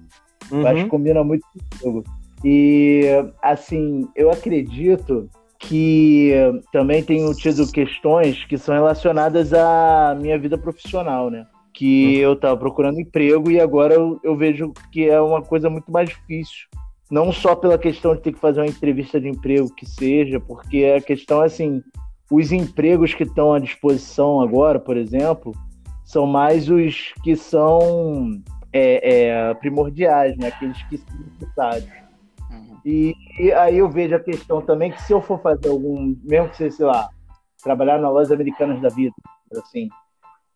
Uhum. 0.50 0.60
Eu 0.60 0.66
acho 0.66 0.84
que 0.84 0.90
combina 0.90 1.24
muito 1.24 1.44
comigo. 1.80 2.04
E, 2.44 3.06
assim, 3.40 4.08
eu 4.14 4.30
acredito 4.30 5.28
que 5.58 6.32
também 6.72 7.02
tenho 7.02 7.32
tido 7.34 7.70
questões 7.70 8.44
que 8.44 8.58
são 8.58 8.74
relacionadas 8.74 9.52
à 9.54 10.16
minha 10.20 10.38
vida 10.38 10.58
profissional, 10.58 11.30
né? 11.30 11.46
Que 11.72 12.18
eu 12.18 12.34
estava 12.34 12.56
procurando 12.56 13.00
emprego 13.00 13.50
e 13.50 13.58
agora 13.60 13.94
eu, 13.94 14.20
eu 14.22 14.36
vejo 14.36 14.72
que 14.90 15.08
é 15.08 15.20
uma 15.20 15.42
coisa 15.42 15.70
muito 15.70 15.90
mais 15.90 16.08
difícil 16.08 16.68
não 17.12 17.30
só 17.30 17.54
pela 17.54 17.76
questão 17.76 18.14
de 18.14 18.22
ter 18.22 18.32
que 18.32 18.38
fazer 18.38 18.60
uma 18.60 18.66
entrevista 18.66 19.20
de 19.20 19.28
emprego 19.28 19.68
que 19.74 19.84
seja, 19.84 20.40
porque 20.40 20.94
a 20.96 20.98
questão 20.98 21.42
é 21.42 21.46
assim, 21.46 21.82
os 22.30 22.50
empregos 22.50 23.12
que 23.12 23.24
estão 23.24 23.52
à 23.52 23.58
disposição 23.58 24.40
agora, 24.40 24.80
por 24.80 24.96
exemplo, 24.96 25.52
são 26.06 26.26
mais 26.26 26.70
os 26.70 27.12
que 27.22 27.36
são 27.36 28.40
é, 28.72 29.26
é, 29.26 29.54
primordiais, 29.54 30.34
né? 30.38 30.48
aqueles 30.48 30.82
que 30.84 30.96
são 30.96 31.18
necessários. 31.18 31.90
Uhum. 32.50 32.78
E, 32.82 33.14
e, 33.38 33.52
aí 33.52 33.76
eu 33.76 33.90
vejo 33.90 34.16
a 34.16 34.20
questão 34.20 34.62
também 34.62 34.90
que 34.90 35.02
se 35.02 35.12
eu 35.12 35.20
for 35.20 35.38
fazer 35.42 35.68
algum, 35.68 36.16
mesmo 36.24 36.48
que 36.48 36.56
seja, 36.56 36.76
sei 36.76 36.86
lá, 36.86 37.10
trabalhar 37.62 37.98
na 37.98 38.08
loja 38.08 38.32
americanas 38.32 38.80
da 38.80 38.88
vida, 38.88 39.12
assim, 39.54 39.90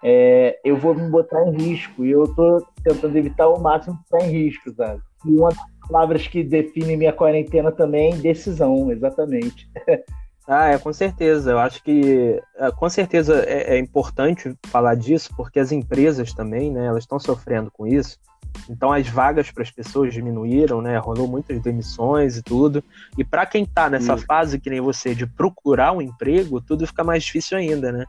é, 0.08 0.60
eu 0.64 0.76
vou 0.76 0.94
me 0.94 1.10
botar 1.10 1.42
em 1.48 1.50
risco 1.50 2.04
e 2.04 2.12
eu 2.12 2.22
estou 2.22 2.64
tentando 2.84 3.18
evitar 3.18 3.42
ao 3.42 3.58
máximo 3.58 3.98
estar 4.04 4.24
em 4.24 4.30
risco, 4.30 4.72
sabe? 4.72 5.02
E 5.24 5.30
uma 5.30 5.48
das 5.48 5.58
palavras 5.88 6.28
que 6.28 6.44
define 6.44 6.96
minha 6.96 7.12
quarentena 7.12 7.72
também 7.72 8.12
é 8.12 8.16
decisão, 8.16 8.92
exatamente. 8.92 9.68
Ah, 10.48 10.68
é, 10.68 10.78
com 10.78 10.92
certeza. 10.92 11.50
Eu 11.50 11.58
acho 11.58 11.82
que 11.82 12.40
é, 12.54 12.70
com 12.70 12.88
certeza 12.88 13.42
é, 13.48 13.74
é, 13.74 13.78
importante 13.80 14.56
falar 14.68 14.94
disso, 14.94 15.30
porque 15.36 15.58
as 15.58 15.72
empresas 15.72 16.32
também, 16.32 16.70
né, 16.70 16.86
elas 16.86 17.02
estão 17.02 17.18
sofrendo 17.18 17.68
com 17.68 17.84
isso. 17.84 18.16
Então 18.70 18.92
as 18.92 19.08
vagas 19.08 19.50
para 19.50 19.64
as 19.64 19.72
pessoas 19.72 20.14
diminuíram, 20.14 20.80
né? 20.80 20.96
Rolou 20.98 21.26
muitas 21.26 21.60
demissões 21.60 22.36
e 22.36 22.44
tudo. 22.44 22.80
E 23.18 23.24
para 23.24 23.44
quem 23.44 23.64
está 23.64 23.90
nessa 23.90 24.14
isso. 24.14 24.24
fase 24.24 24.60
que 24.60 24.70
nem 24.70 24.80
você 24.80 25.16
de 25.16 25.26
procurar 25.26 25.90
um 25.90 26.00
emprego, 26.00 26.60
tudo 26.60 26.86
fica 26.86 27.02
mais 27.02 27.24
difícil 27.24 27.58
ainda, 27.58 27.90
né? 27.90 28.06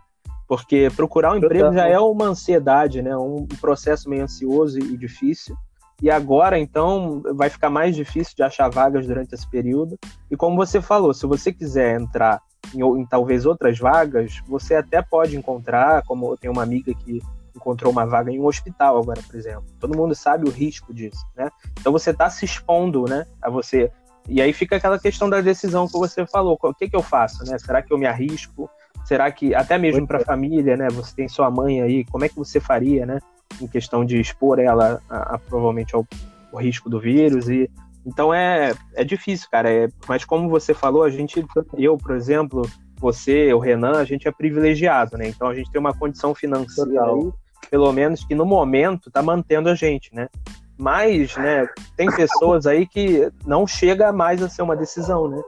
Porque 0.47 0.89
procurar 0.95 1.33
um 1.33 1.37
emprego 1.37 1.73
já 1.73 1.87
é 1.87 1.99
uma 1.99 2.25
ansiedade, 2.25 3.01
né? 3.01 3.15
Um 3.17 3.45
processo 3.59 4.09
meio 4.09 4.23
ansioso 4.23 4.79
e 4.79 4.95
difícil. 4.95 5.55
E 6.01 6.11
agora, 6.11 6.59
então, 6.59 7.23
vai 7.35 7.49
ficar 7.49 7.69
mais 7.69 7.95
difícil 7.95 8.35
de 8.35 8.43
achar 8.43 8.69
vagas 8.69 9.07
durante 9.07 9.33
esse 9.33 9.49
período. 9.49 9.97
E 10.29 10.37
como 10.37 10.55
você 10.55 10.79
falou, 10.79 11.13
se 11.13 11.25
você 11.25 11.51
quiser 11.51 11.99
entrar 11.99 12.39
em, 12.73 12.81
em 12.81 13.05
talvez 13.05 13.45
outras 13.45 13.79
vagas, 13.79 14.41
você 14.47 14.75
até 14.75 15.01
pode 15.01 15.35
encontrar, 15.35 16.03
como 16.03 16.31
eu 16.31 16.37
tenho 16.37 16.53
uma 16.53 16.63
amiga 16.63 16.93
que 16.93 17.21
encontrou 17.55 17.91
uma 17.91 18.05
vaga 18.05 18.31
em 18.31 18.39
um 18.39 18.45
hospital 18.45 18.99
agora, 18.99 19.21
por 19.25 19.35
exemplo. 19.35 19.65
Todo 19.79 19.97
mundo 19.97 20.13
sabe 20.13 20.47
o 20.47 20.51
risco 20.51 20.93
disso, 20.93 21.25
né? 21.35 21.49
Então 21.79 21.91
você 21.91 22.11
está 22.11 22.29
se 22.29 22.45
expondo, 22.45 23.05
né, 23.05 23.25
a 23.41 23.49
você. 23.49 23.91
E 24.29 24.41
aí 24.41 24.53
fica 24.53 24.75
aquela 24.75 24.99
questão 24.99 25.29
da 25.29 25.41
decisão 25.41 25.87
que 25.87 25.97
você 25.97 26.25
falou. 26.25 26.57
O 26.61 26.73
que, 26.73 26.89
que 26.89 26.95
eu 26.95 27.01
faço, 27.01 27.43
né? 27.45 27.57
Será 27.57 27.81
que 27.81 27.91
eu 27.91 27.97
me 27.97 28.05
arrisco? 28.05 28.69
Será 29.07 29.31
que 29.31 29.55
até 29.55 29.77
mesmo 29.77 30.05
para 30.05 30.17
a 30.17 30.25
família, 30.25 30.75
né? 30.75 30.87
Você 30.89 31.15
tem 31.15 31.27
sua 31.27 31.49
mãe 31.49 31.81
aí, 31.81 32.03
como 32.05 32.25
é 32.25 32.29
que 32.29 32.35
você 32.35 32.59
faria, 32.59 33.05
né? 33.05 33.19
em 33.61 33.67
questão 33.67 34.05
de 34.05 34.19
expor 34.19 34.59
ela 34.59 35.01
a, 35.09 35.35
a 35.35 35.37
provavelmente 35.37 35.95
ao, 35.95 36.05
ao, 36.51 36.59
risco 36.59 36.89
do 36.89 36.99
vírus 36.99 37.49
e 37.49 37.69
então 38.05 38.33
é, 38.33 38.73
é 38.93 39.03
difícil, 39.03 39.49
cara. 39.51 39.69
É, 39.69 39.89
mas 40.07 40.23
como 40.23 40.47
você 40.47 40.73
falou, 40.73 41.03
a 41.03 41.09
gente, 41.09 41.45
eu, 41.77 41.97
por 41.97 42.15
exemplo, 42.15 42.61
você, 42.97 43.53
o 43.53 43.59
Renan, 43.59 43.97
a 43.97 44.05
gente 44.05 44.29
é 44.29 44.31
privilegiado, 44.31 45.17
né? 45.17 45.27
Então 45.27 45.49
a 45.49 45.53
gente 45.53 45.69
tem 45.69 45.79
uma 45.79 45.93
condição 45.93 46.33
financeira 46.33 47.03
aí, 47.03 47.29
pelo 47.69 47.91
menos 47.91 48.23
que 48.23 48.33
no 48.33 48.45
momento 48.45 49.09
está 49.09 49.21
mantendo 49.21 49.67
a 49.67 49.75
gente, 49.75 50.15
né? 50.15 50.29
Mas, 50.77 51.35
né, 51.35 51.67
tem 51.97 52.09
pessoas 52.09 52.65
aí 52.65 52.87
que 52.87 53.29
não 53.45 53.67
chega 53.67 54.13
mais 54.13 54.41
a 54.41 54.47
ser 54.47 54.61
uma 54.61 54.75
decisão, 54.75 55.27
né? 55.27 55.41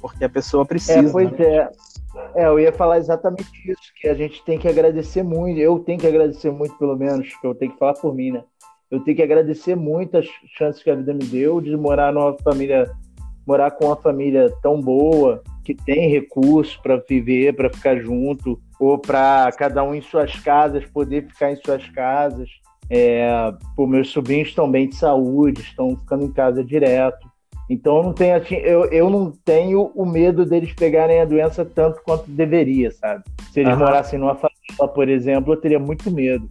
Porque 0.00 0.24
a 0.24 0.28
pessoa 0.28 0.66
precisa. 0.66 1.08
É, 1.08 1.12
pois 1.12 1.30
né? 1.30 1.46
é. 1.46 1.70
É, 2.34 2.46
eu 2.46 2.58
ia 2.58 2.72
falar 2.72 2.98
exatamente 2.98 3.50
isso, 3.70 3.92
que 4.00 4.08
a 4.08 4.14
gente 4.14 4.44
tem 4.44 4.58
que 4.58 4.68
agradecer 4.68 5.22
muito, 5.22 5.58
eu 5.58 5.78
tenho 5.78 5.98
que 5.98 6.06
agradecer 6.06 6.50
muito, 6.50 6.76
pelo 6.78 6.96
menos, 6.96 7.34
que 7.34 7.46
eu 7.46 7.54
tenho 7.54 7.72
que 7.72 7.78
falar 7.78 7.94
por 7.94 8.14
mim, 8.14 8.32
né? 8.32 8.44
Eu 8.90 9.00
tenho 9.00 9.16
que 9.16 9.22
agradecer 9.22 9.74
muito 9.74 10.16
as 10.16 10.26
chances 10.56 10.82
que 10.82 10.90
a 10.90 10.94
vida 10.94 11.12
me 11.12 11.24
deu 11.24 11.60
de 11.60 11.76
morar 11.76 12.12
numa 12.12 12.36
família, 12.38 12.90
morar 13.46 13.70
com 13.72 13.86
uma 13.86 13.96
família 13.96 14.52
tão 14.62 14.80
boa, 14.80 15.42
que 15.64 15.74
tem 15.74 16.08
recursos 16.08 16.76
para 16.76 16.96
viver, 16.96 17.56
para 17.56 17.68
ficar 17.68 17.96
junto, 17.96 18.60
ou 18.78 18.98
para 18.98 19.50
cada 19.56 19.82
um 19.82 19.94
em 19.94 20.00
suas 20.00 20.38
casas, 20.38 20.84
poder 20.84 21.26
ficar 21.26 21.50
em 21.50 21.56
suas 21.56 21.88
casas. 21.88 22.48
É, 22.88 23.28
meus 23.76 24.10
sobrinhos 24.10 24.48
estão 24.48 24.70
bem 24.70 24.88
de 24.88 24.94
saúde, 24.94 25.60
estão 25.60 25.96
ficando 25.96 26.24
em 26.24 26.32
casa 26.32 26.62
direto. 26.62 27.25
Então 27.68 27.96
eu 27.96 28.02
não 28.04 28.12
tenho 28.12 28.36
assim, 28.36 28.54
eu, 28.56 28.84
eu 28.86 29.10
não 29.10 29.32
tenho 29.44 29.90
o 29.94 30.06
medo 30.06 30.46
deles 30.46 30.72
pegarem 30.72 31.20
a 31.20 31.24
doença 31.24 31.64
tanto 31.64 32.00
quanto 32.02 32.30
deveria, 32.30 32.90
sabe? 32.92 33.24
Se 33.52 33.60
eles 33.60 33.72
uhum. 33.72 33.80
morassem 33.80 34.18
numa 34.18 34.34
favela, 34.34 34.92
por 34.94 35.08
exemplo, 35.08 35.52
eu 35.52 35.60
teria 35.60 35.78
muito 35.78 36.10
medo. 36.10 36.48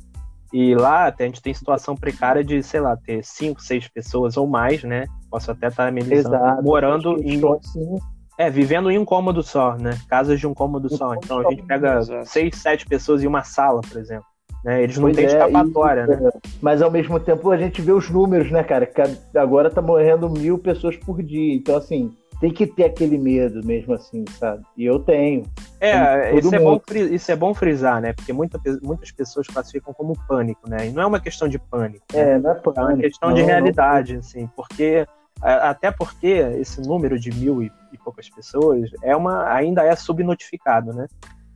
E 0.53 0.75
lá 0.75 1.07
a 1.07 1.23
gente 1.23 1.41
tem 1.41 1.53
situação 1.53 1.95
precária 1.95 2.43
de, 2.43 2.61
sei 2.61 2.79
lá, 2.79 2.95
ter 2.95 3.23
cinco, 3.23 3.61
seis 3.61 3.87
pessoas 3.87 4.37
ou 4.37 4.47
mais, 4.47 4.83
né? 4.83 5.05
Posso 5.29 5.51
até 5.51 5.67
estar 5.67 5.87
amenizando, 5.87 6.35
Exato, 6.35 6.63
morando 6.63 7.17
em. 7.21 7.41
Assim. 7.45 7.97
É, 8.37 8.49
vivendo 8.49 8.91
em 8.91 8.97
um 8.97 9.05
cômodo 9.05 9.41
só, 9.41 9.75
né? 9.77 9.97
Casas 10.09 10.39
de 10.39 10.45
um 10.45 10.53
cômodo 10.53 10.87
um 10.91 10.97
só. 10.97 11.13
Então 11.15 11.39
a 11.39 11.49
gente 11.49 11.63
pega 11.63 12.01
seis, 12.25 12.55
sete 12.57 12.85
pessoas 12.85 13.23
em 13.23 13.27
uma 13.27 13.43
sala, 13.43 13.81
por 13.81 13.97
exemplo. 13.97 14.25
Né? 14.65 14.81
Eles 14.81 14.97
não 14.97 15.03
pois 15.03 15.15
têm 15.15 15.25
é, 15.25 15.27
escapatória, 15.27 16.05
e, 16.05 16.07
né? 16.07 16.31
Mas 16.59 16.81
ao 16.81 16.89
mesmo 16.89 17.19
tempo 17.19 17.51
a 17.51 17.57
gente 17.57 17.83
vê 17.83 17.91
os 17.91 18.09
números, 18.09 18.49
né, 18.49 18.63
cara? 18.63 18.87
Que 18.87 18.99
agora 19.37 19.69
tá 19.69 19.79
morrendo 19.79 20.27
mil 20.27 20.57
pessoas 20.57 20.97
por 20.97 21.21
dia. 21.21 21.53
Então, 21.53 21.77
assim, 21.77 22.11
tem 22.39 22.51
que 22.51 22.65
ter 22.65 22.85
aquele 22.85 23.15
medo 23.19 23.63
mesmo 23.63 23.93
assim, 23.93 24.25
sabe? 24.39 24.63
E 24.75 24.83
eu 24.83 24.97
tenho. 24.97 25.43
É, 25.79 26.35
isso 26.35 26.55
é, 26.55 26.59
bom, 26.59 26.81
isso 27.11 27.31
é 27.31 27.35
bom 27.35 27.53
frisar, 27.53 28.01
né? 28.01 28.13
Porque 28.13 28.33
muita, 28.33 28.59
muitas 28.81 29.11
pessoas 29.11 29.45
classificam 29.45 29.93
como 29.93 30.17
pânico, 30.27 30.67
né? 30.67 30.87
E 30.87 30.91
não 30.91 31.03
é 31.03 31.05
uma 31.05 31.19
questão 31.19 31.47
de 31.47 31.59
pânico. 31.59 32.03
Né? 32.11 32.31
É, 32.31 32.39
não 32.39 32.49
é 32.49 32.55
pânico. 32.55 32.79
É 32.79 32.83
uma 32.85 32.97
questão 32.97 33.29
não, 33.29 33.35
de 33.35 33.43
realidade, 33.43 34.13
não... 34.13 34.19
assim, 34.19 34.49
porque 34.55 35.05
até 35.41 35.91
porque 35.91 36.27
esse 36.59 36.81
número 36.81 37.19
de 37.19 37.29
mil 37.29 37.61
e, 37.61 37.71
e 37.93 37.97
poucas 37.99 38.27
pessoas 38.29 38.89
é 39.03 39.15
uma 39.15 39.47
ainda 39.53 39.83
é 39.83 39.95
subnotificado, 39.95 40.91
né? 40.91 41.05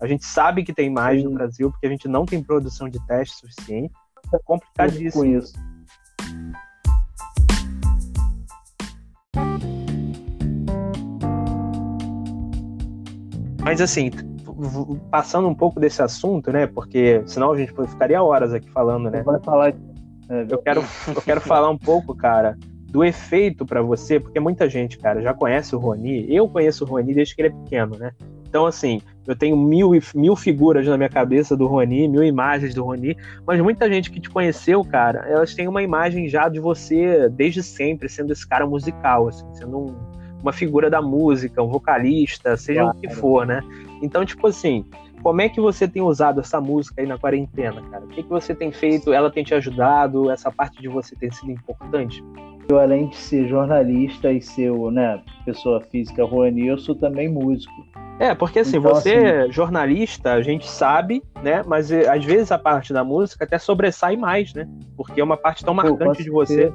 A 0.01 0.07
gente 0.07 0.25
sabe 0.25 0.63
que 0.63 0.73
tem 0.73 0.89
mais 0.89 1.21
Sim. 1.21 1.27
no 1.27 1.33
Brasil, 1.33 1.69
porque 1.69 1.85
a 1.85 1.89
gente 1.89 2.07
não 2.07 2.25
tem 2.25 2.41
produção 2.41 2.87
de 2.87 3.05
teste 3.05 3.35
suficiente. 3.35 3.93
É 4.33 4.39
complicadíssimo. 4.39 5.23
Com 5.23 5.25
isso. 5.25 5.53
Mas 13.61 13.81
assim, 13.81 14.09
passando 15.11 15.49
um 15.49 15.53
pouco 15.53 15.81
desse 15.81 16.01
assunto, 16.01 16.49
né? 16.49 16.65
Porque 16.65 17.21
senão 17.25 17.51
a 17.51 17.57
gente 17.57 17.73
ficaria 17.87 18.23
horas 18.23 18.53
aqui 18.53 18.69
falando, 18.71 19.11
né? 19.11 19.21
Vai 19.21 19.39
falar. 19.41 19.73
É, 20.29 20.45
eu 20.49 20.59
quero, 20.59 20.81
eu 21.13 21.21
quero 21.21 21.41
falar 21.41 21.69
um 21.69 21.77
pouco, 21.77 22.15
cara, 22.15 22.57
do 22.89 23.03
efeito 23.03 23.65
para 23.65 23.81
você, 23.81 24.17
porque 24.17 24.39
muita 24.39 24.69
gente, 24.69 24.97
cara, 24.97 25.21
já 25.21 25.33
conhece 25.33 25.75
o 25.75 25.79
Roni. 25.79 26.25
Eu 26.33 26.47
conheço 26.47 26.85
o 26.85 26.87
Roni 26.87 27.13
desde 27.13 27.35
que 27.35 27.41
ele 27.41 27.49
é 27.49 27.51
pequeno, 27.51 27.97
né? 27.97 28.13
Então, 28.47 28.65
assim, 28.65 29.01
eu 29.29 29.35
tenho 29.35 29.55
mil, 29.55 29.91
mil 30.15 30.35
figuras 30.35 30.87
na 30.87 30.97
minha 30.97 31.07
cabeça 31.07 31.55
do 31.55 31.67
Roni, 31.67 32.07
mil 32.07 32.23
imagens 32.23 32.73
do 32.73 32.83
Roni, 32.83 33.15
mas 33.45 33.61
muita 33.61 33.87
gente 33.87 34.09
que 34.09 34.19
te 34.19 34.27
conheceu, 34.27 34.83
cara, 34.83 35.19
elas 35.29 35.53
têm 35.53 35.67
uma 35.67 35.83
imagem 35.83 36.27
já 36.27 36.49
de 36.49 36.59
você 36.59 37.29
desde 37.29 37.61
sempre, 37.61 38.09
sendo 38.09 38.33
esse 38.33 38.47
cara 38.47 38.65
musical, 38.65 39.27
assim, 39.27 39.45
sendo 39.53 39.77
um, 39.77 39.95
uma 40.41 40.51
figura 40.51 40.89
da 40.89 40.99
música, 40.99 41.61
um 41.61 41.67
vocalista, 41.67 42.57
seja 42.57 42.81
claro. 42.81 42.97
o 42.97 43.01
que 43.01 43.09
for, 43.09 43.45
né? 43.45 43.61
Então, 44.01 44.25
tipo 44.25 44.47
assim, 44.47 44.83
como 45.21 45.41
é 45.41 45.47
que 45.47 45.61
você 45.61 45.87
tem 45.87 46.01
usado 46.01 46.39
essa 46.39 46.59
música 46.59 46.99
aí 46.99 47.07
na 47.07 47.19
quarentena, 47.19 47.83
cara? 47.83 48.05
O 48.05 48.07
que, 48.07 48.23
que 48.23 48.29
você 48.29 48.55
tem 48.55 48.71
feito? 48.71 49.13
Ela 49.13 49.29
tem 49.29 49.43
te 49.43 49.53
ajudado? 49.53 50.31
Essa 50.31 50.51
parte 50.51 50.81
de 50.81 50.87
você 50.87 51.15
tem 51.15 51.29
sido 51.29 51.51
importante? 51.51 52.23
Eu, 52.67 52.79
além 52.79 53.09
de 53.09 53.15
ser 53.15 53.47
jornalista 53.47 54.31
e 54.31 54.41
ser 54.41 54.71
né, 54.91 55.21
pessoa 55.45 55.81
física 55.81 56.23
Rony, 56.25 56.65
eu 56.65 56.79
sou 56.79 56.95
também 56.95 57.29
músico. 57.29 57.85
É, 58.19 58.35
porque 58.35 58.59
assim, 58.59 58.77
então, 58.77 58.93
você 58.93 59.15
assim... 59.15 59.51
jornalista, 59.51 60.33
a 60.33 60.41
gente 60.41 60.69
sabe, 60.69 61.23
né? 61.41 61.63
Mas 61.65 61.89
eh, 61.89 62.07
às 62.09 62.23
vezes 62.23 62.51
a 62.51 62.59
parte 62.59 62.91
da 62.91 63.01
música 63.01 63.45
até 63.45 63.57
sobressai 63.57 64.17
mais, 64.17 64.53
né? 64.53 64.67
Porque 64.97 65.21
é 65.21 65.23
uma 65.23 65.37
parte 65.37 65.63
tão 65.63 65.73
marcante 65.73 66.21
de 66.21 66.29
você. 66.29 66.71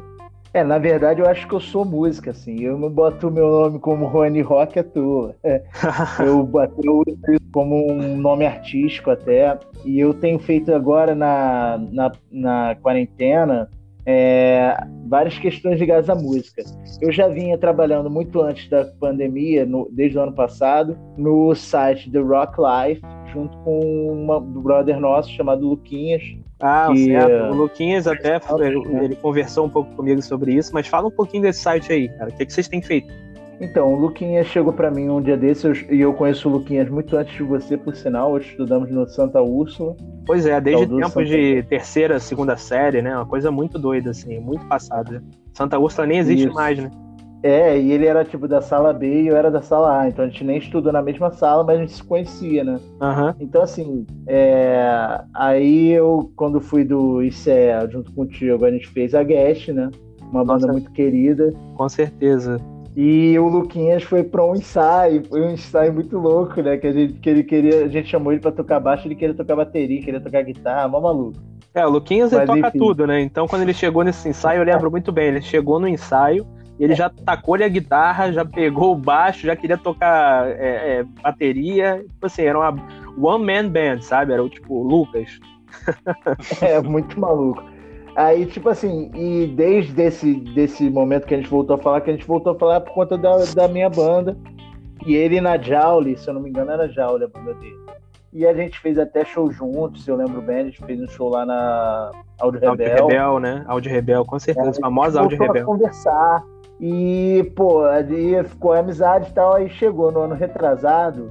É, 0.54 0.62
na 0.62 0.78
verdade 0.78 1.20
eu 1.20 1.28
acho 1.28 1.46
que 1.46 1.52
eu 1.52 1.60
sou 1.60 1.84
música, 1.84 2.30
assim. 2.30 2.62
Eu 2.62 2.78
não 2.78 2.88
boto 2.88 3.28
o 3.28 3.30
meu 3.30 3.50
nome 3.50 3.78
como 3.78 4.06
Rony 4.06 4.40
Rock 4.40 4.78
à 4.78 4.84
toa. 4.84 5.36
eu 6.24 6.42
boto 6.44 7.02
isso 7.28 7.44
como 7.52 7.92
um 7.92 8.16
nome 8.16 8.46
artístico 8.46 9.10
até. 9.10 9.58
E 9.84 10.00
eu 10.00 10.14
tenho 10.14 10.38
feito 10.38 10.74
agora 10.74 11.14
na, 11.14 11.78
na, 11.90 12.12
na 12.32 12.74
quarentena 12.76 13.68
é, 14.06 14.76
várias 15.06 15.38
questões 15.38 15.78
ligadas 15.78 16.10
à 16.10 16.14
música. 16.14 16.62
Eu 17.00 17.10
já 17.12 17.28
vinha 17.28 17.56
trabalhando 17.56 18.10
muito 18.10 18.40
antes 18.40 18.68
da 18.68 18.84
pandemia, 18.84 19.64
no, 19.64 19.88
desde 19.90 20.18
o 20.18 20.22
ano 20.22 20.32
passado, 20.32 20.96
no 21.16 21.54
site 21.54 22.10
The 22.10 22.20
Rock 22.20 22.56
Life, 22.58 23.02
junto 23.32 23.56
com 23.58 24.12
um 24.12 24.40
brother 24.62 25.00
nosso 25.00 25.30
chamado 25.30 25.66
Luquinhas, 25.66 26.22
ah, 26.60 26.88
que, 26.90 27.06
certo. 27.06 27.52
O 27.52 27.56
Luquinhas 27.56 28.06
até 28.06 28.40
ele, 28.58 29.04
ele, 29.04 29.16
conversou 29.16 29.66
um 29.66 29.68
pouco 29.68 29.94
comigo 29.96 30.22
sobre 30.22 30.54
isso, 30.54 30.72
mas 30.72 30.86
fala 30.86 31.08
um 31.08 31.10
pouquinho 31.10 31.42
desse 31.42 31.60
site 31.60 31.92
aí, 31.92 32.08
cara. 32.08 32.30
O 32.30 32.32
que, 32.32 32.46
que 32.46 32.52
vocês 32.52 32.68
têm 32.68 32.80
feito? 32.80 33.12
Então, 33.60 33.92
o 33.92 33.98
Luquinhas 33.98 34.46
chegou 34.48 34.72
para 34.72 34.90
mim 34.90 35.08
um 35.08 35.22
dia 35.22 35.36
desses 35.36 35.84
e 35.90 36.00
eu 36.00 36.12
conheço 36.12 36.48
o 36.48 36.52
Luquinhas 36.52 36.88
muito 36.88 37.16
antes 37.16 37.34
de 37.34 37.42
você, 37.42 37.76
por 37.76 37.94
sinal. 37.94 38.32
Hoje 38.32 38.50
estudamos 38.50 38.90
no 38.90 39.06
Santa 39.08 39.40
Úrsula. 39.40 39.96
Pois 40.26 40.46
é, 40.46 40.60
desde 40.60 40.86
tempos 40.86 41.12
Santa... 41.12 41.24
de 41.24 41.62
terceira, 41.64 42.18
segunda 42.18 42.56
série, 42.56 43.00
né? 43.00 43.14
Uma 43.14 43.26
coisa 43.26 43.50
muito 43.50 43.78
doida, 43.78 44.10
assim, 44.10 44.38
muito 44.40 44.66
passada. 44.66 45.22
Santa 45.52 45.78
Úrsula 45.78 46.06
nem 46.06 46.18
existe 46.18 46.46
Isso. 46.46 46.54
mais, 46.54 46.78
né? 46.78 46.90
É, 47.42 47.78
e 47.78 47.92
ele 47.92 48.06
era 48.06 48.24
tipo 48.24 48.48
da 48.48 48.62
sala 48.62 48.90
B 48.90 49.24
e 49.24 49.26
eu 49.26 49.36
era 49.36 49.50
da 49.50 49.60
sala 49.60 50.00
A, 50.00 50.08
então 50.08 50.24
a 50.24 50.28
gente 50.28 50.42
nem 50.42 50.56
estudou 50.56 50.90
na 50.90 51.02
mesma 51.02 51.30
sala, 51.30 51.62
mas 51.62 51.76
a 51.76 51.80
gente 51.80 51.92
se 51.92 52.02
conhecia, 52.02 52.64
né? 52.64 52.80
Uhum. 53.02 53.34
Então, 53.38 53.60
assim, 53.60 54.06
é... 54.26 55.20
aí 55.34 55.90
eu, 55.90 56.32
quando 56.36 56.58
fui 56.58 56.84
do 56.84 57.22
ICE 57.22 57.50
junto 57.90 58.10
contigo, 58.12 58.64
a 58.64 58.70
gente 58.70 58.88
fez 58.88 59.14
a 59.14 59.22
Guest, 59.22 59.68
né? 59.68 59.90
Uma 60.22 60.42
Nossa. 60.42 60.66
banda 60.66 60.72
muito 60.72 60.90
querida. 60.92 61.52
Com 61.76 61.86
certeza. 61.86 62.58
E 62.96 63.36
o 63.38 63.48
Luquinhas 63.48 64.04
foi 64.04 64.22
para 64.22 64.44
um 64.44 64.54
ensaio, 64.54 65.24
foi 65.24 65.40
um 65.40 65.50
ensaio 65.50 65.92
muito 65.92 66.16
louco, 66.16 66.62
né? 66.62 66.76
Que, 66.76 66.86
a 66.86 66.92
gente, 66.92 67.14
que 67.14 67.28
ele 67.28 67.42
queria, 67.42 67.84
a 67.84 67.88
gente 67.88 68.08
chamou 68.08 68.32
ele 68.32 68.40
para 68.40 68.52
tocar 68.52 68.78
baixo, 68.78 69.08
ele 69.08 69.16
queria 69.16 69.34
tocar 69.34 69.56
bateria, 69.56 70.00
queria 70.00 70.20
tocar 70.20 70.42
guitarra, 70.42 70.86
mó 70.86 71.00
maluco. 71.00 71.38
É, 71.74 71.84
o 71.84 71.90
Luquinhas 71.90 72.32
ele 72.32 72.46
toca 72.46 72.68
enfim. 72.68 72.78
tudo, 72.78 73.04
né? 73.04 73.20
Então 73.20 73.48
quando 73.48 73.62
ele 73.62 73.74
chegou 73.74 74.04
nesse 74.04 74.28
ensaio, 74.28 74.60
eu 74.60 74.64
lembro 74.64 74.92
muito 74.92 75.10
bem, 75.10 75.26
ele 75.26 75.42
chegou 75.42 75.80
no 75.80 75.88
ensaio, 75.88 76.46
ele 76.78 76.94
já 76.94 77.08
tacou 77.08 77.56
a 77.56 77.68
guitarra, 77.68 78.32
já 78.32 78.44
pegou 78.44 78.92
o 78.92 78.96
baixo, 78.96 79.46
já 79.46 79.56
queria 79.56 79.78
tocar 79.78 80.48
é, 80.48 80.98
é, 80.98 81.04
bateria. 81.20 82.04
Tipo 82.08 82.26
assim, 82.26 82.42
era 82.42 82.58
uma 82.58 82.76
one 83.18 83.44
man 83.44 83.68
band, 83.68 84.02
sabe? 84.02 84.32
Era 84.32 84.42
o 84.42 84.48
tipo 84.48 84.82
Lucas. 84.82 85.40
é, 86.62 86.80
muito 86.80 87.18
maluco. 87.18 87.73
Aí, 88.16 88.46
tipo 88.46 88.68
assim, 88.68 89.10
e 89.14 89.46
desde 89.48 90.00
esse 90.00 90.34
desse 90.54 90.88
momento 90.88 91.26
que 91.26 91.34
a 91.34 91.36
gente 91.36 91.50
voltou 91.50 91.76
a 91.76 91.78
falar, 91.78 92.00
que 92.00 92.10
a 92.10 92.12
gente 92.12 92.26
voltou 92.26 92.52
a 92.52 92.58
falar 92.58 92.80
por 92.80 92.94
conta 92.94 93.18
da, 93.18 93.36
da 93.54 93.68
minha 93.68 93.90
banda. 93.90 94.36
E 95.04 95.14
ele 95.14 95.40
na 95.40 95.58
Jaule, 95.58 96.16
se 96.16 96.28
eu 96.28 96.34
não 96.34 96.40
me 96.40 96.48
engano, 96.48 96.70
era 96.70 96.88
Jaule 96.88 97.24
a 97.24 97.28
banda 97.28 97.54
dele. 97.54 97.76
E 98.32 98.46
a 98.46 98.54
gente 98.54 98.78
fez 98.80 98.98
até 98.98 99.24
show 99.24 99.50
juntos, 99.50 100.04
se 100.04 100.10
eu 100.10 100.16
lembro 100.16 100.40
bem, 100.40 100.58
a 100.58 100.64
gente 100.64 100.84
fez 100.84 101.00
um 101.00 101.06
show 101.06 101.28
lá 101.28 101.44
na 101.44 102.10
Audio 102.40 102.60
Rebel. 102.60 102.70
Audio 102.70 103.06
Rebel, 103.06 103.40
né? 103.40 103.64
Audio 103.66 103.90
Rebel, 103.92 104.24
com 104.24 104.38
certeza, 104.38 104.78
é, 104.78 104.80
famosa 104.80 105.20
Audio 105.20 105.38
Rebel. 105.38 105.64
conversar, 105.64 106.42
e, 106.80 107.52
pô, 107.54 107.84
ali 107.84 108.42
ficou 108.44 108.72
amizade 108.72 109.30
e 109.30 109.32
tal. 109.32 109.54
Aí 109.54 109.68
chegou 109.68 110.10
no 110.10 110.20
ano 110.20 110.34
retrasado, 110.34 111.30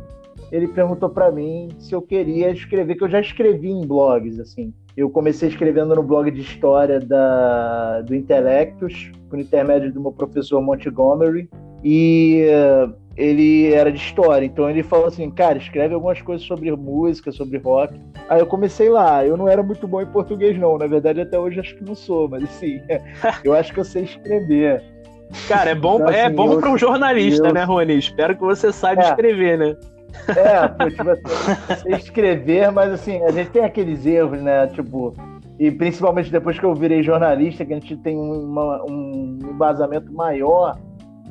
ele 0.51 0.67
perguntou 0.67 1.09
para 1.09 1.31
mim 1.31 1.69
se 1.77 1.93
eu 1.93 2.01
queria 2.01 2.49
escrever, 2.51 2.95
que 2.95 3.03
eu 3.03 3.09
já 3.09 3.19
escrevi 3.19 3.69
em 3.69 3.85
blogs, 3.85 4.39
assim. 4.39 4.73
Eu 4.95 5.09
comecei 5.09 5.49
escrevendo 5.49 5.95
no 5.95 6.03
blog 6.03 6.29
de 6.29 6.41
história 6.41 6.99
da, 6.99 8.01
do 8.01 8.13
Intelectus, 8.13 9.11
por 9.29 9.39
intermédio 9.39 9.91
do 9.91 9.99
meu 9.99 10.11
professor 10.11 10.61
Montgomery, 10.61 11.49
e 11.83 12.45
uh, 12.47 12.93
ele 13.17 13.73
era 13.73 13.91
de 13.91 13.97
história, 13.97 14.45
então 14.45 14.69
ele 14.69 14.83
falou 14.83 15.07
assim, 15.07 15.29
cara, 15.29 15.57
escreve 15.57 15.93
algumas 15.93 16.21
coisas 16.21 16.45
sobre 16.45 16.71
música, 16.71 17.31
sobre 17.31 17.57
rock. 17.57 17.99
Aí 18.29 18.39
eu 18.39 18.45
comecei 18.45 18.89
lá, 18.89 19.25
eu 19.25 19.35
não 19.35 19.49
era 19.49 19.61
muito 19.61 19.87
bom 19.87 20.01
em 20.01 20.05
português 20.05 20.57
não, 20.57 20.77
na 20.77 20.87
verdade 20.87 21.21
até 21.21 21.37
hoje 21.37 21.59
acho 21.59 21.75
que 21.75 21.83
não 21.83 21.95
sou, 21.95 22.29
mas 22.29 22.43
assim, 22.43 22.81
eu 23.43 23.53
acho 23.53 23.73
que 23.73 23.79
eu 23.79 23.83
sei 23.83 24.03
escrever. 24.03 24.81
Cara, 25.47 25.71
é 25.71 25.75
bom, 25.75 25.95
então, 25.95 26.09
é 26.09 26.25
assim, 26.25 26.35
bom 26.35 26.59
para 26.59 26.69
um 26.69 26.77
jornalista, 26.77 27.47
eu... 27.47 27.53
né, 27.53 27.63
Rony? 27.63 27.97
Espero 27.97 28.35
que 28.35 28.41
você 28.41 28.71
saiba 28.71 29.01
é. 29.01 29.09
escrever, 29.09 29.57
né? 29.57 29.75
É, 30.35 30.67
pô, 30.67 30.89
tipo 30.89 31.09
assim, 31.09 31.89
escrever, 31.89 32.71
mas 32.71 32.93
assim, 32.93 33.23
a 33.23 33.31
gente 33.31 33.49
tem 33.49 33.63
aqueles 33.63 34.05
erros, 34.05 34.41
né? 34.41 34.67
Tipo, 34.67 35.13
e 35.59 35.71
principalmente 35.71 36.31
depois 36.31 36.57
que 36.57 36.65
eu 36.65 36.73
virei 36.73 37.03
jornalista, 37.03 37.65
que 37.65 37.73
a 37.73 37.79
gente 37.79 37.97
tem 37.97 38.17
uma, 38.17 38.83
um 38.83 39.39
embasamento 39.41 40.11
maior 40.13 40.77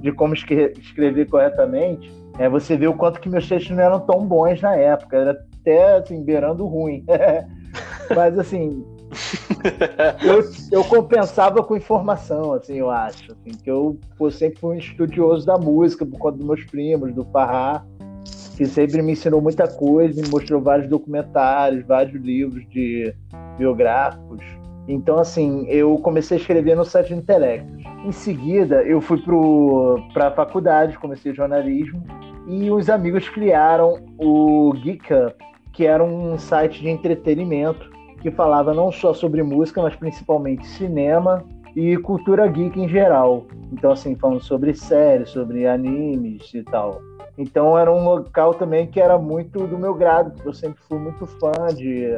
de 0.01 0.12
como 0.12 0.35
escrever 0.35 1.29
corretamente, 1.29 2.12
é, 2.38 2.49
você 2.49 2.77
vê 2.77 2.87
o 2.87 2.95
quanto 2.95 3.21
que 3.21 3.29
meus 3.29 3.49
textos 3.49 3.77
não 3.77 3.83
eram 3.83 4.01
tão 4.01 4.27
bons 4.27 4.61
na 4.61 4.75
época, 4.75 5.16
era 5.16 5.31
até 5.61 5.97
assim, 5.97 6.23
beirando 6.23 6.66
ruim. 6.66 7.05
mas 8.14 8.38
assim, 8.38 8.85
eu, 10.23 10.51
eu, 10.71 10.85
compensava 10.85 11.62
com 11.62 11.77
informação, 11.77 12.53
assim, 12.55 12.77
eu 12.77 12.90
acho. 12.90 13.33
Assim, 13.33 13.57
que 13.62 13.71
eu, 13.71 13.99
eu 14.18 14.31
sempre 14.31 14.59
fui 14.59 14.77
um 14.77 14.79
estudioso 14.79 15.47
da 15.47 15.59
música 15.59 16.05
por 16.05 16.18
conta 16.18 16.38
dos 16.38 16.47
meus 16.47 16.64
primos, 16.64 17.14
do 17.14 17.25
Farrá, 17.27 17.85
que 18.57 18.67
sempre 18.67 19.03
me 19.03 19.12
ensinou 19.12 19.41
muita 19.41 19.67
coisa, 19.67 20.21
me 20.21 20.29
mostrou 20.29 20.61
vários 20.61 20.88
documentários, 20.88 21.85
vários 21.87 22.21
livros 22.21 22.69
de 22.69 23.15
biográficos. 23.59 24.45
Então, 24.88 25.19
assim, 25.19 25.67
eu 25.69 25.97
comecei 25.99 26.37
a 26.37 26.41
escrever 26.41 26.77
no 26.77 26.85
site 26.85 27.15
Intelectos. 27.15 27.83
Em 28.05 28.12
seguida, 28.12 28.83
eu 28.83 29.01
fui 29.01 29.23
para 30.12 30.29
a 30.29 30.31
faculdade, 30.33 30.99
comecei 30.99 31.33
jornalismo, 31.33 32.03
e 32.49 32.71
os 32.71 32.91
amigos 32.91 33.29
criaram 33.29 34.01
o 34.19 34.73
Geek 34.83 35.15
Up, 35.15 35.37
que 35.73 35.87
era 35.87 36.03
um 36.03 36.37
site 36.37 36.81
de 36.81 36.88
entretenimento 36.88 37.91
que 38.21 38.31
falava 38.31 38.75
não 38.75 38.91
só 38.91 39.15
sobre 39.15 39.43
música, 39.43 39.81
mas 39.83 39.97
principalmente 39.97 40.67
cinema 40.67 41.45
e 41.75 41.97
cultura 41.97 42.47
geek 42.47 42.79
em 42.79 42.88
geral. 42.88 43.47
Então, 43.73 43.93
assim, 43.93 44.15
falando 44.17 44.43
sobre 44.43 44.75
séries, 44.75 45.31
sobre 45.31 45.67
animes 45.67 46.53
e 46.55 46.62
tal. 46.62 47.01
Então 47.37 47.79
era 47.79 47.90
um 47.90 48.05
local 48.05 48.55
também 48.55 48.87
que 48.87 49.01
era 49.01 49.18
muito 49.18 49.66
do 49.66 49.79
meu 49.79 49.95
grado, 49.95 50.33
porque 50.33 50.49
eu 50.49 50.53
sempre 50.53 50.83
fui 50.88 50.99
muito 50.99 51.27
fã 51.27 51.53
de 51.75 52.09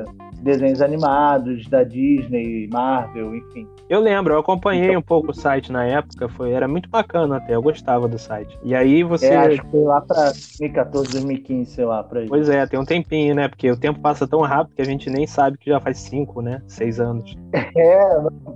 desenhos 0.40 0.82
animados 0.82 1.68
da 1.68 1.82
Disney, 1.84 2.68
Marvel, 2.72 3.34
enfim. 3.34 3.66
Eu 3.88 4.00
lembro, 4.00 4.34
eu 4.34 4.38
acompanhei 4.38 4.88
então, 4.88 4.98
um 4.98 5.02
pouco 5.02 5.30
o 5.30 5.34
site 5.34 5.70
na 5.70 5.84
época, 5.84 6.28
foi 6.28 6.52
era 6.52 6.66
muito 6.66 6.88
bacana 6.88 7.36
até, 7.36 7.54
eu 7.54 7.62
gostava 7.62 8.08
do 8.08 8.18
site. 8.18 8.58
E 8.62 8.74
aí 8.74 9.02
você 9.02 9.26
é, 9.26 9.36
acho 9.36 9.62
que 9.62 9.70
foi 9.70 9.84
lá 9.84 10.00
para 10.00 10.24
2014, 10.24 11.12
2015, 11.12 11.70
sei 11.70 11.84
lá, 11.84 12.02
para 12.02 12.24
Pois 12.26 12.48
é, 12.48 12.66
tem 12.66 12.78
um 12.78 12.84
tempinho, 12.84 13.34
né? 13.34 13.48
Porque 13.48 13.70
o 13.70 13.76
tempo 13.76 14.00
passa 14.00 14.26
tão 14.26 14.40
rápido 14.40 14.74
que 14.74 14.82
a 14.82 14.86
gente 14.86 15.08
nem 15.08 15.26
sabe 15.26 15.58
que 15.58 15.70
já 15.70 15.80
faz 15.80 15.98
cinco, 15.98 16.40
né? 16.42 16.60
Seis 16.66 17.00
anos. 17.00 17.36
É, 17.76 17.98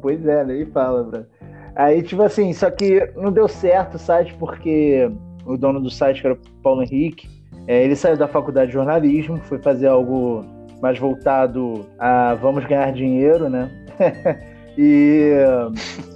pois 0.00 0.24
é, 0.26 0.44
nem 0.44 0.64
fala, 0.66 1.02
bro. 1.02 1.26
Aí, 1.74 2.02
tipo 2.02 2.22
assim, 2.22 2.52
só 2.52 2.70
que 2.70 3.12
não 3.16 3.32
deu 3.32 3.48
certo 3.48 3.94
o 3.94 3.98
site 3.98 4.34
porque 4.34 5.10
o 5.48 5.56
dono 5.56 5.80
do 5.80 5.90
site, 5.90 6.20
que 6.20 6.26
era 6.26 6.34
o 6.34 6.38
Paulo 6.62 6.82
Henrique, 6.82 7.28
é, 7.66 7.84
ele 7.84 7.96
saiu 7.96 8.16
da 8.16 8.28
faculdade 8.28 8.68
de 8.68 8.74
jornalismo, 8.74 9.38
foi 9.44 9.58
fazer 9.58 9.88
algo 9.88 10.44
mais 10.80 10.98
voltado 10.98 11.86
a 11.98 12.34
vamos 12.34 12.64
ganhar 12.64 12.92
dinheiro, 12.92 13.48
né? 13.48 13.70
e 14.78 15.32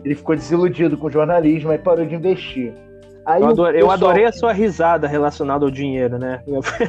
ele 0.05 0.15
ficou 0.15 0.37
desiludido 0.37 0.97
com 0.97 1.09
o 1.09 1.11
jornalismo 1.11 1.73
e 1.73 1.79
parou 1.79 2.07
de 2.07 2.15
investir. 2.15 2.73
Aí 3.25 3.41
eu, 3.41 3.49
adorei, 3.49 3.81
pessoal... 3.81 3.91
eu 3.91 3.91
adorei, 3.91 4.25
a 4.25 4.33
sua 4.33 4.53
risada 4.53 5.07
relacionada 5.07 5.65
ao 5.65 5.71
dinheiro, 5.71 6.19
né? 6.19 6.43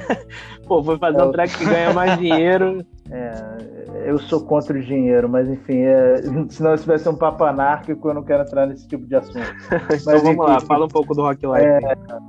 Pô, 0.68 0.84
foi 0.84 0.98
fazer 0.98 1.22
um 1.22 1.32
track 1.32 1.58
que 1.58 1.66
ganha 1.66 1.94
mais 1.94 2.18
dinheiro. 2.20 2.86
É, 3.12 3.73
eu 4.06 4.20
sou 4.20 4.42
contra 4.42 4.78
o 4.78 4.82
dinheiro, 4.82 5.28
mas 5.28 5.50
enfim, 5.50 5.80
é, 5.82 6.22
se 6.50 6.62
não 6.62 6.76
tivesse 6.76 7.08
um 7.10 7.16
papo 7.16 7.44
anárquico, 7.44 8.10
eu 8.10 8.13
não 8.13 8.24
quero 8.24 8.44
entrar 8.44 8.66
nesse 8.66 8.88
tipo 8.88 9.06
de 9.06 9.16
assunto. 9.16 9.39
então 9.72 9.88
mas, 9.89 10.04
vamos 10.04 10.28
enfim, 10.30 10.39
lá, 10.39 10.60
fala 10.62 10.86
um 10.86 10.89
pouco 10.89 11.13
do 11.13 11.22
Rock 11.22 11.46
Life. 11.46 11.66
É, 11.66 11.80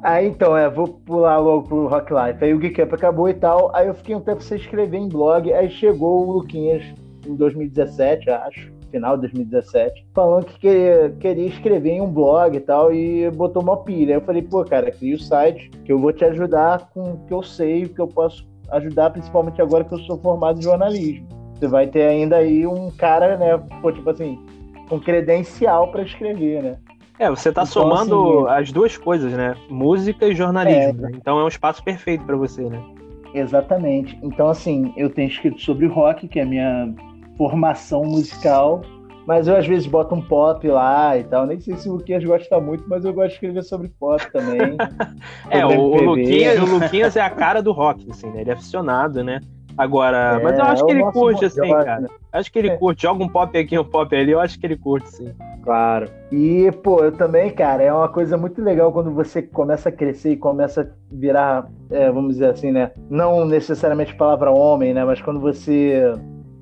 aí 0.02 0.26
então, 0.26 0.56
é, 0.56 0.68
vou 0.68 0.88
pular 0.88 1.38
logo 1.38 1.68
pro 1.68 1.86
Rock 1.88 2.12
Life. 2.12 2.44
Aí 2.44 2.54
o 2.54 2.58
Geek 2.58 2.82
Up 2.82 2.94
acabou 2.94 3.28
e 3.28 3.34
tal, 3.34 3.74
aí 3.74 3.86
eu 3.88 3.94
fiquei 3.94 4.14
um 4.14 4.20
tempo 4.20 4.42
sem 4.42 4.58
escrever 4.58 4.98
em 4.98 5.08
blog, 5.08 5.52
aí 5.52 5.70
chegou 5.70 6.26
o 6.26 6.32
Luquinhas 6.32 6.82
em 7.26 7.34
2017, 7.34 8.30
acho 8.30 8.74
final 8.94 9.16
de 9.16 9.22
2017, 9.22 10.06
falando 10.14 10.44
que 10.46 10.58
queria, 10.60 11.10
queria 11.18 11.48
escrever 11.48 11.90
em 11.90 12.00
um 12.00 12.10
blog 12.10 12.56
e 12.56 12.60
tal, 12.60 12.94
e 12.94 13.28
botou 13.32 13.60
uma 13.60 13.78
pilha. 13.78 14.14
Eu 14.14 14.20
falei, 14.20 14.40
pô, 14.40 14.64
cara, 14.64 14.92
cria 14.92 15.16
o 15.16 15.18
site 15.18 15.68
que 15.84 15.92
eu 15.92 15.98
vou 15.98 16.12
te 16.12 16.24
ajudar 16.24 16.90
com 16.94 17.14
o 17.14 17.18
que 17.26 17.34
eu 17.34 17.42
sei, 17.42 17.84
o 17.84 17.88
que 17.88 18.00
eu 18.00 18.06
posso 18.06 18.46
ajudar, 18.70 19.10
principalmente 19.10 19.60
agora 19.60 19.84
que 19.84 19.94
eu 19.94 19.98
sou 20.00 20.16
formado 20.18 20.60
em 20.60 20.62
jornalismo. 20.62 21.26
Você 21.64 21.68
vai 21.68 21.86
ter 21.86 22.02
ainda 22.02 22.36
aí 22.36 22.66
um 22.66 22.90
cara, 22.90 23.38
né, 23.38 23.58
pô, 23.80 23.90
tipo 23.90 24.10
assim, 24.10 24.38
com 24.86 25.00
credencial 25.00 25.90
para 25.90 26.02
escrever, 26.02 26.62
né? 26.62 26.76
É, 27.18 27.30
você 27.30 27.48
está 27.48 27.62
então, 27.62 27.72
somando 27.72 28.46
assim, 28.46 28.60
as 28.60 28.72
duas 28.72 28.98
coisas, 28.98 29.32
né? 29.32 29.56
Música 29.70 30.26
e 30.26 30.34
jornalismo. 30.34 31.06
É, 31.06 31.10
então 31.14 31.38
é 31.38 31.44
um 31.44 31.48
espaço 31.48 31.82
perfeito 31.82 32.22
para 32.26 32.36
você, 32.36 32.68
né? 32.68 32.78
Exatamente. 33.32 34.18
Então, 34.22 34.48
assim, 34.50 34.92
eu 34.94 35.08
tenho 35.08 35.26
escrito 35.26 35.58
sobre 35.58 35.86
rock, 35.86 36.28
que 36.28 36.38
é 36.38 36.42
a 36.42 36.46
minha 36.46 36.94
formação 37.38 38.04
musical 38.04 38.82
Mas 39.26 39.48
eu 39.48 39.56
às 39.56 39.66
vezes 39.66 39.86
boto 39.86 40.14
um 40.14 40.20
pop 40.20 40.68
lá 40.68 41.16
e 41.16 41.24
tal. 41.24 41.46
Nem 41.46 41.58
sei 41.58 41.78
se 41.78 41.88
o 41.88 41.94
Luquinhas 41.94 42.22
gosta 42.22 42.60
muito, 42.60 42.84
mas 42.86 43.06
eu 43.06 43.14
gosto 43.14 43.28
de 43.28 43.34
escrever 43.36 43.62
sobre 43.62 43.88
pop 43.88 44.22
também. 44.30 44.76
é, 45.48 45.64
o, 45.64 45.80
o, 45.80 46.02
Luquinhas, 46.02 46.60
o 46.60 46.66
Luquinhas 46.78 47.16
é 47.16 47.22
a 47.22 47.30
cara 47.30 47.62
do 47.62 47.72
rock, 47.72 48.06
assim, 48.10 48.28
né? 48.32 48.42
Ele 48.42 48.50
é 48.50 48.52
aficionado, 48.52 49.24
né? 49.24 49.40
Agora, 49.76 50.38
é, 50.38 50.42
mas 50.42 50.58
eu 50.58 50.64
acho 50.64 50.86
que 50.86 50.92
ele 50.92 51.02
curte, 51.10 51.44
assim, 51.44 51.70
cara. 51.70 52.06
Acho 52.32 52.52
que 52.52 52.58
ele 52.58 52.68
é. 52.68 52.76
curte. 52.76 53.02
Joga 53.02 53.24
um 53.24 53.28
pop 53.28 53.58
aqui, 53.58 53.78
um 53.78 53.84
pop 53.84 54.14
ali, 54.14 54.30
eu 54.30 54.40
acho 54.40 54.58
que 54.58 54.66
ele 54.66 54.76
curte, 54.76 55.08
sim. 55.10 55.34
Claro. 55.62 56.08
E, 56.30 56.70
pô, 56.82 57.02
eu 57.02 57.12
também, 57.12 57.50
cara, 57.50 57.82
é 57.82 57.92
uma 57.92 58.08
coisa 58.08 58.36
muito 58.36 58.62
legal 58.62 58.92
quando 58.92 59.10
você 59.10 59.42
começa 59.42 59.88
a 59.88 59.92
crescer 59.92 60.32
e 60.32 60.36
começa 60.36 60.82
a 60.82 60.86
virar, 61.10 61.68
é, 61.90 62.10
vamos 62.10 62.34
dizer 62.34 62.50
assim, 62.50 62.70
né? 62.70 62.92
Não 63.10 63.44
necessariamente 63.44 64.14
palavra 64.14 64.50
homem, 64.50 64.94
né? 64.94 65.04
Mas 65.04 65.20
quando 65.20 65.40
você. 65.40 66.12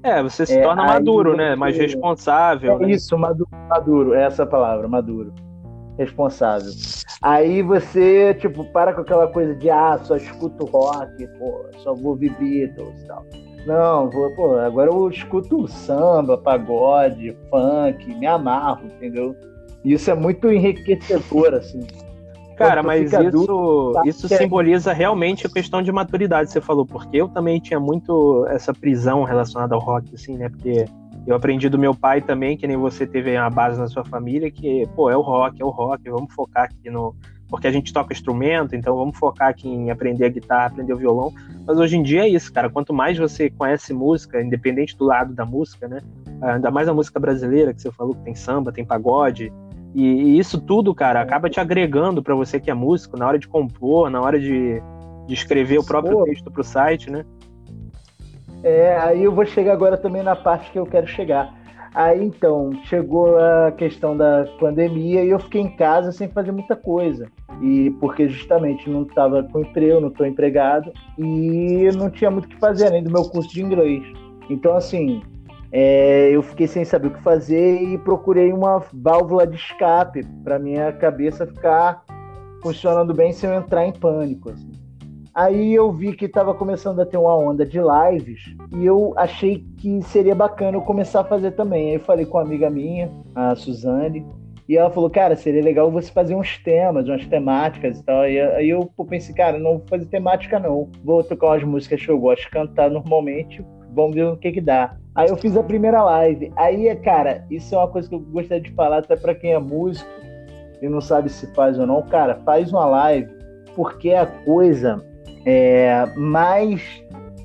É, 0.03 0.23
você 0.23 0.47
se 0.47 0.59
é, 0.59 0.63
torna 0.63 0.85
maduro, 0.85 1.37
né? 1.37 1.55
Mais 1.55 1.77
responsável. 1.77 2.77
É 2.77 2.79
né? 2.87 2.93
isso, 2.93 3.17
maduro, 3.19 3.51
maduro, 3.69 4.15
é 4.15 4.25
essa 4.25 4.47
palavra, 4.47 4.89
maduro 4.89 5.33
responsável. 5.99 6.73
Aí 7.21 7.63
você, 7.63 8.35
tipo, 8.35 8.65
para 8.73 8.93
com 8.93 9.03
aquela 9.03 9.29
coisa 9.29 9.55
de, 9.55 9.71
ah, 9.71 9.99
só 10.03 10.17
escuto 10.17 10.65
rock, 10.67 11.27
pô, 11.39 11.67
só 11.79 11.95
vou 11.95 12.13
ouvir 12.13 12.31
Beatles 12.39 13.03
e 13.03 13.07
tal. 13.07 13.25
Não, 13.67 14.11
vou, 14.11 14.35
pô, 14.35 14.57
agora 14.57 14.91
eu 14.91 15.09
escuto 15.09 15.69
samba, 15.69 16.37
pagode, 16.37 17.37
funk, 17.49 18.15
me 18.15 18.27
amarro, 18.27 18.87
entendeu? 18.87 19.37
E 19.85 19.93
isso 19.93 20.11
é 20.11 20.15
muito 20.15 20.51
enriquecedor, 20.51 21.55
assim. 21.55 21.87
Cara, 22.57 22.83
mas 22.83 23.07
isso, 23.07 23.17
adulto, 23.17 23.93
tá 23.95 24.03
isso 24.05 24.29
simboliza 24.29 24.93
realmente 24.93 25.47
a 25.47 25.51
questão 25.51 25.83
de 25.83 25.91
maturidade, 25.91 26.51
você 26.51 26.61
falou, 26.61 26.85
porque 26.85 27.17
eu 27.17 27.29
também 27.29 27.59
tinha 27.59 27.81
muito 27.81 28.47
essa 28.49 28.73
prisão 28.73 29.25
relacionada 29.25 29.75
ao 29.75 29.81
rock, 29.81 30.15
assim, 30.15 30.37
né? 30.37 30.49
Porque 30.49 30.85
eu 31.27 31.37
aprendi 31.37 31.69
do 31.69 31.79
meu 31.79 31.95
pai 31.95 32.21
também, 32.21 32.57
que 32.57 32.67
nem 32.67 32.77
você 32.77 33.07
teve 33.07 33.37
a 33.37 33.49
base 33.49 33.79
na 33.79 33.87
sua 33.87 34.05
família, 34.05 34.51
que, 34.51 34.87
pô, 34.97 35.09
é 35.09 35.17
o 35.17 35.21
rock, 35.21 35.61
é 35.61 35.65
o 35.65 35.71
rock, 35.71 36.09
vamos 36.11 36.35
focar 36.35 36.65
aqui 36.65 36.91
no. 36.91 37.15
Porque 37.49 37.67
a 37.67 37.71
gente 37.71 37.93
toca 37.93 38.15
instrumento, 38.15 38.75
então 38.75 38.97
vamos 38.97 39.17
focar 39.19 39.49
aqui 39.49 39.69
em 39.69 39.91
aprender 39.91 40.25
a 40.25 40.29
guitarra, 40.29 40.67
aprender 40.67 40.95
o 40.95 40.97
violão. 40.97 41.33
Mas 41.67 41.79
hoje 41.79 41.97
em 41.99 42.03
dia 42.03 42.23
é 42.23 42.29
isso, 42.29 42.51
cara. 42.51 42.71
Quanto 42.71 42.95
mais 42.95 43.19
você 43.19 43.51
conhece 43.51 43.93
música, 43.93 44.43
independente 44.43 44.97
do 44.97 45.05
lado 45.05 45.35
da 45.35 45.45
música, 45.45 45.87
né? 45.87 46.01
Ainda 46.41 46.71
mais 46.71 46.89
a 46.89 46.95
música 46.95 47.21
brasileira, 47.21 47.75
que 47.75 47.83
você 47.83 47.93
falou 47.93 48.15
que 48.15 48.23
tem 48.23 48.35
samba, 48.35 48.73
tem 48.73 48.85
pagode. 48.85 49.53
E, 49.95 50.03
e 50.03 50.39
isso 50.39 50.59
tudo, 50.61 50.95
cara, 50.95 51.21
acaba 51.21 51.51
te 51.51 51.61
agregando 51.61 52.23
para 52.23 52.35
você 52.35 52.59
que 52.59 52.71
é 52.71 52.75
músico, 52.75 53.19
na 53.19 53.27
hora 53.27 53.39
de 53.39 53.47
compor, 53.47 54.09
na 54.09 54.21
hora 54.21 54.41
de, 54.41 54.83
de 55.27 55.35
escrever 55.35 55.79
o 55.79 55.85
próprio 55.85 56.19
Pô. 56.19 56.25
texto 56.25 56.51
pro 56.51 56.65
site, 56.65 57.11
né? 57.11 57.23
É, 58.63 58.97
aí 58.97 59.25
eu 59.25 59.33
vou 59.33 59.45
chegar 59.45 59.73
agora 59.73 59.97
também 59.97 60.23
na 60.23 60.37
parte 60.37 60.71
que 60.71 60.79
eu 60.79 60.87
quero 60.87 61.07
chegar. 61.07 61.53
Aí 61.95 62.25
então, 62.25 62.71
chegou 62.85 63.37
a 63.39 63.71
questão 63.73 64.17
da 64.17 64.47
pandemia 64.59 65.23
e 65.23 65.29
eu 65.29 65.39
fiquei 65.39 65.61
em 65.61 65.77
casa 65.77 66.11
sem 66.11 66.27
fazer 66.29 66.51
muita 66.51 66.75
coisa. 66.75 67.31
E 67.61 67.91
porque 68.01 68.29
justamente 68.29 68.89
não 68.89 69.03
estava 69.03 69.43
com 69.43 69.61
emprego, 69.61 70.01
não 70.01 70.09
estou 70.09 70.27
empregado 70.27 70.91
e 71.19 71.91
não 71.97 72.09
tinha 72.09 72.31
muito 72.31 72.47
o 72.47 72.49
que 72.49 72.57
fazer 72.57 72.87
além 72.87 73.03
do 73.03 73.11
meu 73.11 73.25
curso 73.25 73.51
de 73.51 73.63
inglês. 73.63 74.03
Então, 74.49 74.75
assim, 74.75 75.23
é, 75.71 76.31
eu 76.31 76.43
fiquei 76.43 76.67
sem 76.67 76.85
saber 76.85 77.09
o 77.09 77.11
que 77.13 77.23
fazer 77.23 77.83
e 77.83 77.99
procurei 77.99 78.53
uma 78.53 78.83
válvula 78.93 79.47
de 79.47 79.57
escape 79.57 80.25
para 80.43 80.59
minha 80.59 80.93
cabeça 80.93 81.47
ficar 81.47 82.05
funcionando 82.63 83.13
bem 83.13 83.33
sem 83.33 83.51
eu 83.51 83.57
entrar 83.57 83.87
em 83.87 83.93
pânico. 83.93 84.49
Assim. 84.49 84.72
Aí 85.35 85.75
eu 85.75 85.91
vi 85.91 86.13
que 86.13 86.27
estava 86.27 86.55
começando 86.55 87.01
a 87.01 87.07
ter 87.07 87.17
uma 87.17 87.35
onda 87.35 87.65
de 87.65 87.79
lives 87.81 88.55
e 88.77 88.85
eu 88.85 89.15
achei 89.17 89.65
que 89.79 90.03
seria 90.03 90.35
bacana 90.35 90.77
eu 90.77 90.83
começar 90.83 91.21
a 91.21 91.25
fazer 91.25 91.53
também. 91.53 91.93
Aí 91.93 91.99
falei 91.99 92.27
com 92.27 92.37
uma 92.37 92.45
amiga 92.45 92.69
minha, 92.69 93.11
a 93.35 93.55
Suzane, 93.55 94.27
e 94.69 94.77
ela 94.77 94.91
falou, 94.91 95.09
cara, 95.09 95.35
seria 95.35 95.63
legal 95.63 95.91
você 95.91 96.13
fazer 96.13 96.35
uns 96.35 96.59
temas, 96.59 97.09
umas 97.09 97.27
temáticas 97.27 97.99
e 97.99 98.05
tal. 98.05 98.29
E 98.29 98.39
aí 98.39 98.69
eu 98.69 98.91
pensei, 99.09 99.35
cara, 99.35 99.59
não 99.59 99.79
vou 99.79 99.87
fazer 99.89 100.05
temática 100.07 100.59
não. 100.59 100.91
Vou 101.03 101.25
tocar 101.25 101.47
umas 101.47 101.65
músicas 101.65 102.05
que 102.05 102.11
eu 102.11 102.19
gosto 102.19 102.43
de 102.43 102.51
cantar 102.51 102.91
normalmente, 102.91 103.65
vamos 103.95 104.15
ver 104.15 104.25
o 104.25 104.37
que 104.37 104.53
que 104.53 104.61
dá. 104.61 104.97
Aí 105.15 105.31
eu 105.31 105.37
fiz 105.39 105.57
a 105.57 105.63
primeira 105.63 106.03
live. 106.03 106.53
Aí, 106.57 106.95
cara, 106.97 107.47
isso 107.51 107.75
é 107.75 107.79
uma 107.79 107.89
coisa 107.89 108.07
que 108.07 108.15
eu 108.15 108.21
gostaria 108.21 108.63
de 108.63 108.71
falar 108.73 108.99
até 108.99 109.17
para 109.17 109.35
quem 109.35 109.53
é 109.53 109.59
músico 109.59 110.11
e 110.83 110.89
não 110.91 111.01
sabe 111.01 111.31
se 111.31 111.47
faz 111.55 111.79
ou 111.79 111.87
não. 111.87 112.03
Cara, 112.03 112.35
faz 112.45 112.71
uma 112.71 112.85
live, 112.85 113.31
porque 113.75 114.13
a 114.13 114.27
coisa 114.27 115.03
é, 115.45 116.07
mais 116.17 116.83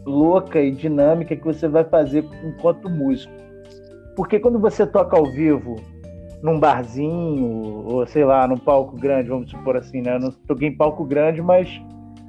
louca 0.05 0.61
e 0.61 0.71
dinâmica 0.71 1.35
que 1.35 1.43
você 1.43 1.67
vai 1.67 1.83
fazer 1.83 2.25
enquanto 2.43 2.89
músico. 2.89 3.33
Porque 4.15 4.39
quando 4.39 4.59
você 4.59 4.85
toca 4.85 5.17
ao 5.17 5.25
vivo 5.25 5.75
num 6.41 6.59
barzinho, 6.59 7.83
ou 7.85 8.05
sei 8.07 8.23
lá, 8.23 8.47
num 8.47 8.57
palco 8.57 8.95
grande, 8.95 9.29
vamos 9.29 9.49
supor 9.49 9.75
assim, 9.75 10.01
né? 10.01 10.15
Eu 10.15 10.19
não 10.19 10.31
toquei 10.31 10.69
em 10.69 10.75
palco 10.75 11.03
grande, 11.03 11.41
mas 11.41 11.69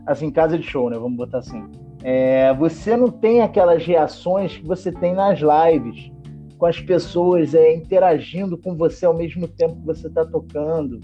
assim, 0.07 0.31
casa 0.31 0.59
de 0.59 0.65
show, 0.65 0.91
né? 0.91 0.99
Vamos 0.99 1.17
botar 1.17 1.39
assim. 1.39 1.65
É, 2.03 2.53
você 2.55 2.97
não 2.97 3.09
tem 3.09 3.43
aquelas 3.43 3.85
reações 3.85 4.57
que 4.57 4.67
você 4.67 4.91
tem 4.91 5.15
nas 5.15 5.41
lives, 5.41 6.11
com 6.57 6.67
as 6.67 6.81
pessoas 6.81 7.55
é, 7.55 7.75
interagindo 7.75 8.57
com 8.59 8.77
você 8.77 9.07
ao 9.07 9.15
mesmo 9.15 9.47
tempo 9.47 9.77
que 9.77 9.87
você 9.87 10.09
está 10.09 10.25
tocando. 10.25 11.01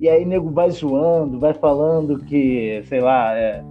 E 0.00 0.08
aí 0.08 0.24
nego 0.24 0.50
vai 0.50 0.70
zoando, 0.70 1.38
vai 1.38 1.54
falando 1.54 2.18
que, 2.18 2.82
sei 2.86 3.00
lá, 3.00 3.36
é, 3.36 3.64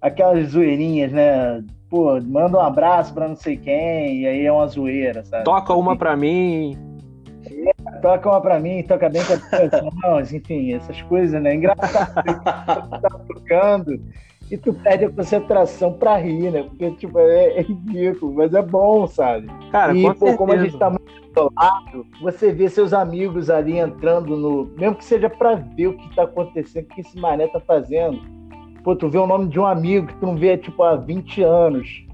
aquelas 0.00 0.48
zoeirinhas, 0.48 1.12
né? 1.12 1.62
Pô, 1.88 2.20
manda 2.20 2.58
um 2.58 2.60
abraço 2.60 3.12
pra 3.12 3.28
não 3.28 3.36
sei 3.36 3.56
quem, 3.56 4.22
e 4.22 4.26
aí 4.26 4.46
é 4.46 4.52
uma 4.52 4.66
zoeira, 4.66 5.24
sabe? 5.24 5.44
Toca 5.44 5.74
uma 5.74 5.96
pra 5.96 6.16
mim. 6.16 6.78
É, 7.46 8.00
toca 8.00 8.28
uma 8.28 8.40
pra 8.40 8.60
mim, 8.60 8.82
toca 8.84 9.08
bem 9.08 9.22
com 9.24 9.32
as 10.08 10.32
enfim, 10.32 10.72
essas 10.72 11.02
coisas, 11.02 11.42
né? 11.42 11.54
Engraçado. 11.54 12.22
tá 12.44 13.20
tocando 13.26 14.00
e 14.50 14.56
tu 14.56 14.72
perde 14.74 15.04
a 15.04 15.10
concentração 15.10 15.92
pra 15.92 16.16
rir, 16.16 16.50
né? 16.50 16.62
Porque, 16.64 16.90
tipo, 16.92 17.18
é, 17.18 17.58
é 17.58 17.62
ridículo, 17.62 18.34
mas 18.34 18.52
é 18.52 18.62
bom, 18.62 19.06
sabe? 19.06 19.48
Cara, 19.70 19.96
e, 19.96 20.02
pô, 20.14 20.36
como 20.36 20.52
a 20.52 20.58
gente 20.58 20.76
tá 20.76 20.90
muito 20.90 21.10
isolado, 21.30 22.06
você 22.20 22.52
vê 22.52 22.68
seus 22.68 22.92
amigos 22.92 23.48
ali 23.48 23.78
entrando 23.78 24.36
no. 24.36 24.66
Mesmo 24.76 24.96
que 24.96 25.04
seja 25.04 25.30
pra 25.30 25.54
ver 25.54 25.88
o 25.88 25.96
que 25.96 26.16
tá 26.16 26.24
acontecendo, 26.24 26.84
o 26.84 26.88
que 26.88 27.00
esse 27.00 27.18
mané 27.18 27.46
tá 27.46 27.60
fazendo 27.60 28.39
Pô, 28.82 28.96
tu 28.96 29.08
vê 29.08 29.18
o 29.18 29.26
nome 29.26 29.48
de 29.48 29.58
um 29.58 29.66
amigo 29.66 30.06
que 30.06 30.14
tu 30.16 30.26
não 30.26 30.36
vê, 30.36 30.56
tipo, 30.56 30.82
há 30.82 30.96
20 30.96 31.42
anos. 31.42 32.04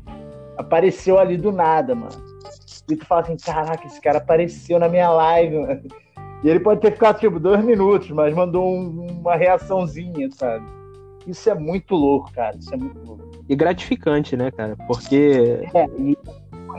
Apareceu 0.57 1.19
ali 1.19 1.37
do 1.37 1.53
nada, 1.53 1.95
mano. 1.95 2.17
E 2.89 2.97
tu 2.97 3.05
fala 3.05 3.23
assim, 3.23 3.37
caraca, 3.37 3.87
esse 3.87 4.01
cara 4.01 4.19
apareceu 4.19 4.79
na 4.79 4.89
minha 4.89 5.11
live, 5.11 5.59
mano. 5.59 5.83
E 6.43 6.49
ele 6.49 6.61
pode 6.61 6.81
ter 6.81 6.93
ficado, 6.93 7.19
tipo, 7.19 7.39
dois 7.39 7.65
minutos, 7.65 8.11
mas 8.11 8.35
mandou 8.35 8.67
um, 8.67 9.07
uma 9.21 9.37
reaçãozinha, 9.37 10.29
sabe? 10.33 10.65
Isso 11.27 11.51
é 11.51 11.55
muito 11.55 11.95
louco, 11.95 12.33
cara. 12.33 12.57
Isso 12.57 12.73
é 12.73 12.77
muito 12.77 12.99
louco. 13.05 13.31
E 13.49 13.57
gratificante, 13.57 14.37
né, 14.37 14.51
cara? 14.51 14.77
Porque. 14.87 15.61
É, 15.75 15.87
e 15.99 16.17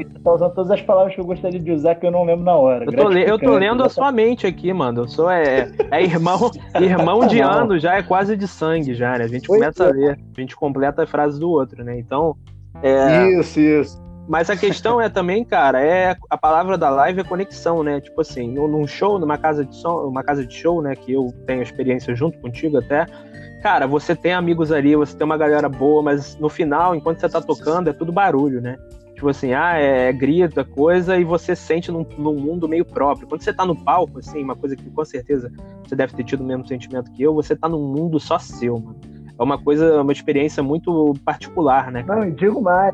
você 0.03 0.19
tá 0.19 0.33
usando 0.33 0.53
todas 0.53 0.71
as 0.71 0.81
palavras 0.81 1.13
que 1.15 1.21
eu 1.21 1.25
gostaria 1.25 1.60
de 1.60 1.71
usar 1.71 1.95
que 1.95 2.05
eu 2.05 2.12
não 2.12 2.23
lembro 2.23 2.43
na 2.43 2.55
hora. 2.55 2.86
Eu 2.86 2.93
tô, 2.93 3.12
eu 3.12 3.39
tô 3.39 3.57
lendo 3.57 3.83
a 3.83 3.89
sua 3.89 4.12
mente 4.12 4.45
aqui, 4.45 4.71
mano. 4.73 5.01
Eu 5.01 5.07
sou 5.07 5.29
é, 5.29 5.71
é 5.91 6.03
irmão, 6.03 6.51
irmão 6.79 7.27
de 7.27 7.39
ano, 7.39 7.79
já 7.79 7.95
é 7.95 8.03
quase 8.03 8.36
de 8.36 8.47
sangue, 8.47 8.93
já, 8.93 9.17
né? 9.17 9.25
A 9.25 9.27
gente 9.27 9.47
começa 9.47 9.88
a 9.88 9.91
ler, 9.91 10.19
a 10.36 10.41
gente 10.41 10.55
completa 10.55 11.03
a 11.03 11.07
frase 11.07 11.39
do 11.39 11.49
outro, 11.49 11.83
né? 11.83 11.97
Então. 11.97 12.36
É... 12.81 13.29
Isso, 13.39 13.60
isso. 13.60 14.07
Mas 14.27 14.49
a 14.49 14.57
questão 14.57 14.99
é 14.99 15.07
também, 15.07 15.45
cara, 15.45 15.81
é 15.81 16.17
a 16.29 16.38
palavra 16.38 16.77
da 16.77 16.89
live 16.89 17.21
é 17.21 17.23
conexão, 17.23 17.81
né? 17.81 18.01
Tipo 18.01 18.19
assim, 18.19 18.51
num 18.51 18.86
show, 18.86 19.17
numa 19.17 19.38
casa 19.38 19.63
de 19.63 19.73
som, 19.73 20.05
uma 20.05 20.21
casa 20.21 20.45
de 20.45 20.53
show, 20.53 20.81
né? 20.81 20.95
Que 20.95 21.13
eu 21.13 21.33
tenho 21.45 21.62
experiência 21.62 22.13
junto 22.13 22.38
contigo 22.39 22.77
até. 22.77 23.05
Cara, 23.63 23.88
você 23.88 24.15
tem 24.15 24.33
amigos 24.33 24.71
ali, 24.71 24.95
você 24.95 25.15
tem 25.15 25.25
uma 25.25 25.38
galera 25.38 25.69
boa, 25.69 26.03
mas 26.03 26.38
no 26.38 26.49
final, 26.49 26.93
enquanto 26.93 27.19
você 27.19 27.29
tá 27.29 27.41
tocando, 27.41 27.89
é 27.89 27.93
tudo 27.93 28.12
barulho, 28.12 28.62
né? 28.62 28.77
Tipo 29.17 29.30
assim, 29.30 29.51
ah, 29.51 29.80
é, 29.80 30.10
é 30.10 30.13
grita, 30.13 30.63
coisa, 30.63 31.17
e 31.17 31.23
você 31.23 31.56
sente 31.56 31.91
num, 31.91 32.06
num, 32.19 32.36
mundo 32.36 32.69
meio 32.69 32.86
próprio. 32.86 33.27
Quando 33.27 33.41
você 33.41 33.51
tá 33.51 33.65
no 33.65 33.75
palco, 33.75 34.19
assim, 34.19 34.43
uma 34.43 34.56
coisa 34.56 34.75
que 34.75 34.88
com 34.91 35.03
certeza 35.03 35.51
você 35.84 35.95
deve 35.95 36.13
ter 36.13 36.23
tido 36.23 36.41
o 36.41 36.43
mesmo 36.43 36.67
sentimento 36.67 37.12
que 37.12 37.23
eu, 37.23 37.34
você 37.34 37.56
tá 37.56 37.67
num 37.67 37.82
mundo 37.82 38.19
só 38.19 38.38
seu, 38.38 38.80
mano. 38.80 38.95
É 39.39 39.41
uma 39.41 39.58
coisa, 39.58 40.03
uma 40.03 40.12
experiência 40.12 40.62
muito 40.62 41.15
particular, 41.25 41.91
né? 41.91 42.03
Cara? 42.03 42.25
Não, 42.25 42.30
digo 42.30 42.62
mais. 42.62 42.93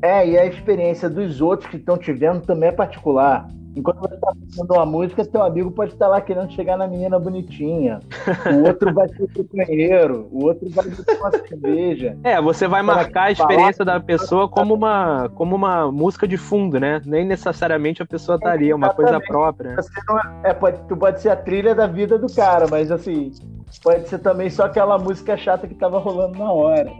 É, 0.00 0.26
e 0.26 0.38
a 0.38 0.46
experiência 0.46 1.06
dos 1.06 1.42
outros 1.42 1.68
que 1.68 1.76
estão 1.76 1.98
te 1.98 2.14
vendo 2.14 2.40
também 2.40 2.70
é 2.70 2.72
particular. 2.72 3.46
Enquanto 3.76 4.00
você 4.00 4.14
está 4.14 4.32
fazendo 4.32 4.74
uma 4.74 4.86
música, 4.86 5.24
teu 5.24 5.42
amigo 5.42 5.70
pode 5.70 5.92
estar 5.92 6.08
lá 6.08 6.20
querendo 6.20 6.50
chegar 6.52 6.76
na 6.76 6.86
menina 6.86 7.18
bonitinha. 7.18 8.00
O 8.52 8.66
outro 8.66 8.92
vai 8.92 9.08
ser 9.08 9.22
o 9.22 9.56
banheiro, 9.56 10.28
o 10.32 10.46
outro 10.46 10.68
vai 10.70 10.84
ser 10.84 11.16
uma 11.18 11.30
cerveja. 11.30 12.16
É, 12.24 12.40
você 12.40 12.66
vai 12.66 12.82
marcar 12.82 13.24
a 13.24 13.30
experiência 13.30 13.84
da 13.84 14.00
pessoa 14.00 14.48
como 14.48 14.74
uma, 14.74 15.28
como 15.34 15.54
uma 15.54 15.90
música 15.92 16.26
de 16.26 16.36
fundo, 16.36 16.80
né? 16.80 17.00
Nem 17.04 17.24
necessariamente 17.24 18.02
a 18.02 18.06
pessoa 18.06 18.36
estaria, 18.36 18.72
é 18.72 18.74
uma 18.74 18.90
coisa 18.90 19.20
própria. 19.20 19.76
É, 20.44 20.50
é, 20.50 20.54
pode, 20.54 20.80
tu 20.88 20.96
pode 20.96 21.20
ser 21.20 21.30
a 21.30 21.36
trilha 21.36 21.74
da 21.74 21.86
vida 21.86 22.18
do 22.18 22.32
cara, 22.32 22.66
mas 22.68 22.90
assim, 22.90 23.30
pode 23.82 24.08
ser 24.08 24.18
também 24.18 24.50
só 24.50 24.64
aquela 24.64 24.98
música 24.98 25.36
chata 25.36 25.66
que 25.68 25.74
tava 25.74 25.98
rolando 25.98 26.38
na 26.38 26.50
hora. 26.52 26.90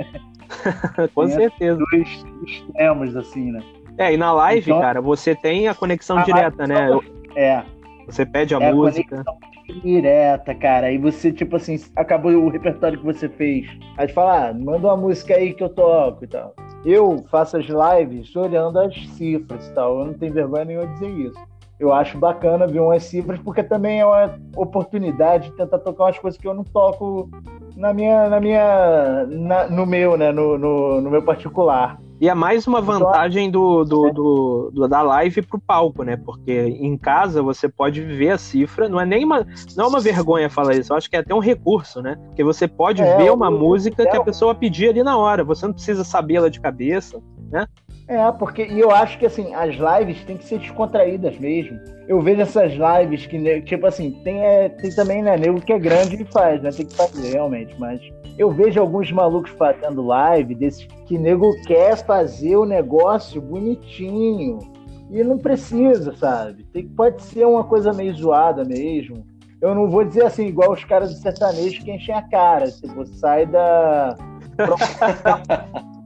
Com 1.14 1.28
certeza. 1.28 1.78
Dois 1.90 2.24
extremos, 2.46 3.16
assim, 3.16 3.52
né? 3.52 3.62
É, 3.98 4.14
e 4.14 4.16
na 4.16 4.32
live, 4.32 4.70
então, 4.70 4.80
cara, 4.80 5.00
você 5.00 5.34
tem 5.34 5.66
a 5.66 5.74
conexão 5.74 6.18
a 6.18 6.22
direta, 6.22 6.66
né? 6.68 6.88
É. 7.34 7.62
Você 8.06 8.24
pede 8.24 8.54
a 8.54 8.58
é 8.58 8.72
música. 8.72 9.24
A 9.26 9.72
direta, 9.82 10.54
cara. 10.54 10.86
Aí 10.86 10.96
você, 10.96 11.32
tipo 11.32 11.56
assim, 11.56 11.78
acabou 11.96 12.32
o 12.32 12.48
repertório 12.48 12.98
que 12.98 13.04
você 13.04 13.28
fez. 13.28 13.68
Aí 13.96 14.08
fala, 14.08 14.48
ah, 14.48 14.54
manda 14.54 14.86
uma 14.86 14.96
música 14.96 15.34
aí 15.34 15.52
que 15.52 15.62
eu 15.62 15.68
toco 15.68 16.24
e 16.24 16.28
tal. 16.28 16.54
Eu 16.84 17.24
faço 17.28 17.56
as 17.56 17.66
lives 17.66 18.34
olhando 18.36 18.78
as 18.78 18.94
cifras 19.10 19.66
e 19.66 19.74
tal. 19.74 19.98
Eu 19.98 20.04
não 20.06 20.14
tenho 20.14 20.32
vergonha 20.32 20.64
nenhuma 20.64 20.86
de 20.86 20.92
dizer 20.94 21.10
isso. 21.10 21.48
Eu 21.78 21.92
acho 21.92 22.18
bacana 22.18 22.66
ver 22.66 22.80
umas 22.80 23.02
cifras, 23.02 23.38
porque 23.40 23.62
também 23.62 24.00
é 24.00 24.06
uma 24.06 24.38
oportunidade 24.56 25.50
de 25.50 25.56
tentar 25.56 25.78
tocar 25.78 26.04
umas 26.04 26.18
coisas 26.18 26.40
que 26.40 26.46
eu 26.46 26.54
não 26.54 26.64
toco 26.64 27.28
na 27.76 27.92
minha, 27.92 28.28
na 28.28 28.40
minha, 28.40 29.26
na, 29.28 29.68
no 29.68 29.86
meu, 29.86 30.16
né, 30.16 30.32
no, 30.32 30.56
no, 30.56 31.00
no 31.00 31.10
meu 31.10 31.22
particular. 31.22 32.00
E 32.20 32.28
é 32.28 32.34
mais 32.34 32.66
uma 32.66 32.80
vantagem 32.80 33.50
do, 33.50 33.84
do, 33.84 34.10
do, 34.10 34.70
do, 34.72 34.88
da 34.88 35.02
live 35.02 35.42
pro 35.42 35.58
palco, 35.58 36.02
né? 36.02 36.16
Porque 36.16 36.52
em 36.52 36.96
casa 36.98 37.42
você 37.42 37.68
pode 37.68 38.00
ver 38.02 38.30
a 38.30 38.38
cifra, 38.38 38.88
não 38.88 39.00
é 39.00 39.06
nem 39.06 39.24
uma, 39.24 39.46
não 39.76 39.84
é 39.84 39.88
uma 39.88 40.00
vergonha 40.00 40.50
falar 40.50 40.74
isso, 40.74 40.92
eu 40.92 40.96
acho 40.96 41.08
que 41.08 41.16
é 41.16 41.20
até 41.20 41.32
um 41.32 41.38
recurso, 41.38 42.02
né? 42.02 42.16
Porque 42.26 42.42
você 42.42 42.66
pode 42.66 43.02
é, 43.02 43.16
ver 43.16 43.30
uma 43.30 43.50
música 43.50 44.04
que 44.04 44.16
a 44.16 44.22
pessoa 44.22 44.54
pedir 44.54 44.90
ali 44.90 45.02
na 45.02 45.16
hora, 45.16 45.44
você 45.44 45.66
não 45.66 45.72
precisa 45.72 46.02
sabê-la 46.02 46.48
de 46.48 46.60
cabeça, 46.60 47.22
né? 47.50 47.66
É, 48.08 48.32
porque 48.32 48.64
e 48.64 48.80
eu 48.80 48.90
acho 48.90 49.18
que 49.18 49.26
assim, 49.26 49.54
as 49.54 49.74
lives 49.76 50.24
têm 50.24 50.38
que 50.38 50.44
ser 50.46 50.58
descontraídas 50.58 51.38
mesmo. 51.38 51.78
Eu 52.08 52.22
vejo 52.22 52.40
essas 52.40 52.72
lives 52.72 53.26
que, 53.26 53.60
tipo 53.62 53.86
assim, 53.86 54.12
tem, 54.24 54.40
é, 54.40 54.70
tem 54.70 54.90
também, 54.90 55.22
né, 55.22 55.36
nego 55.36 55.60
que 55.60 55.74
é 55.74 55.78
grande 55.78 56.22
e 56.22 56.24
faz, 56.24 56.62
né? 56.62 56.70
Tem 56.70 56.86
que 56.86 56.96
fazer 56.96 57.32
realmente, 57.32 57.78
mas 57.78 58.00
eu 58.38 58.50
vejo 58.50 58.80
alguns 58.80 59.12
malucos 59.12 59.50
fazendo 59.50 60.06
live 60.06 60.54
desses 60.54 60.86
que 61.06 61.18
nego 61.18 61.54
quer 61.66 61.96
fazer 61.96 62.56
o 62.56 62.64
negócio 62.64 63.42
bonitinho. 63.42 64.58
E 65.10 65.22
não 65.22 65.36
precisa, 65.38 66.14
sabe? 66.16 66.64
Tem, 66.64 66.86
pode 66.86 67.22
ser 67.22 67.46
uma 67.46 67.64
coisa 67.64 67.92
meio 67.92 68.14
zoada 68.14 68.64
mesmo. 68.64 69.26
Eu 69.60 69.74
não 69.74 69.90
vou 69.90 70.04
dizer 70.04 70.24
assim, 70.24 70.46
igual 70.46 70.72
os 70.72 70.84
caras 70.84 71.12
do 71.12 71.20
sertanejo 71.20 71.82
que 71.82 71.90
enchem 71.90 72.14
a 72.14 72.22
cara. 72.22 72.70
Tipo, 72.70 73.04
sai 73.06 73.44
da. 73.44 74.16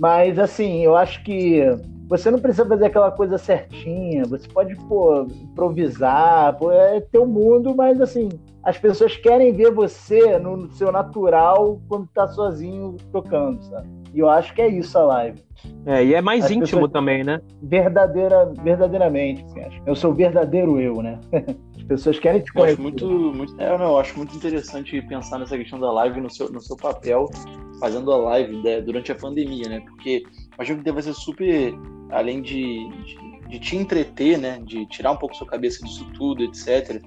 Mas 0.00 0.38
assim, 0.38 0.84
eu 0.84 0.96
acho 0.96 1.22
que 1.24 1.62
você 2.08 2.30
não 2.30 2.38
precisa 2.38 2.64
fazer 2.64 2.86
aquela 2.86 3.10
coisa 3.10 3.36
certinha, 3.36 4.24
você 4.24 4.48
pode, 4.48 4.74
pô, 4.86 5.26
improvisar, 5.42 6.56
pô, 6.56 6.72
é 6.72 7.00
teu 7.00 7.26
mundo, 7.26 7.74
mas 7.76 8.00
assim, 8.00 8.30
as 8.62 8.78
pessoas 8.78 9.16
querem 9.16 9.52
ver 9.52 9.70
você 9.70 10.38
no 10.38 10.70
seu 10.72 10.90
natural 10.90 11.80
quando 11.86 12.06
tá 12.08 12.26
sozinho 12.28 12.96
tocando, 13.12 13.62
sabe? 13.64 13.88
E 14.14 14.20
eu 14.20 14.30
acho 14.30 14.54
que 14.54 14.62
é 14.62 14.68
isso 14.68 14.96
a 14.98 15.02
live. 15.02 15.42
É, 15.84 16.02
e 16.02 16.14
é 16.14 16.22
mais 16.22 16.46
as 16.46 16.50
íntimo 16.50 16.64
pessoas... 16.64 16.92
também, 16.92 17.22
né? 17.22 17.42
Verdadeira, 17.62 18.50
verdadeiramente, 18.62 19.44
assim, 19.44 19.80
eu 19.84 19.94
sou 19.94 20.12
o 20.12 20.14
verdadeiro 20.14 20.80
eu, 20.80 21.02
né? 21.02 21.20
As 21.76 21.82
pessoas 21.84 22.18
querem 22.18 22.40
te 22.42 22.52
conhecer. 22.52 22.70
Eu 22.70 22.74
acho 22.74 22.82
muito, 22.82 23.08
muito, 23.08 23.60
é, 23.60 23.78
não, 23.78 23.86
eu 23.86 23.98
acho 23.98 24.16
muito 24.16 24.36
interessante 24.36 25.00
pensar 25.02 25.38
nessa 25.38 25.56
questão 25.56 25.80
da 25.80 25.90
live 25.92 26.20
no 26.20 26.30
seu, 26.30 26.50
no 26.50 26.60
seu 26.60 26.76
papel 26.76 27.30
fazendo 27.78 28.12
a 28.12 28.16
live 28.16 28.56
né, 28.62 28.80
durante 28.80 29.12
a 29.12 29.14
pandemia, 29.14 29.68
né? 29.68 29.80
Porque 29.80 30.22
imagino 30.54 30.78
que 30.78 30.84
deve 30.84 31.02
ser 31.02 31.14
super, 31.14 31.74
além 32.10 32.42
de, 32.42 32.88
de, 33.04 33.48
de, 33.48 33.58
te 33.58 33.76
entreter, 33.76 34.38
né? 34.38 34.60
De 34.64 34.86
tirar 34.86 35.12
um 35.12 35.16
pouco 35.16 35.36
sua 35.36 35.46
cabeça 35.46 35.84
disso 35.84 36.06
tudo, 36.14 36.42
etc. 36.44 37.02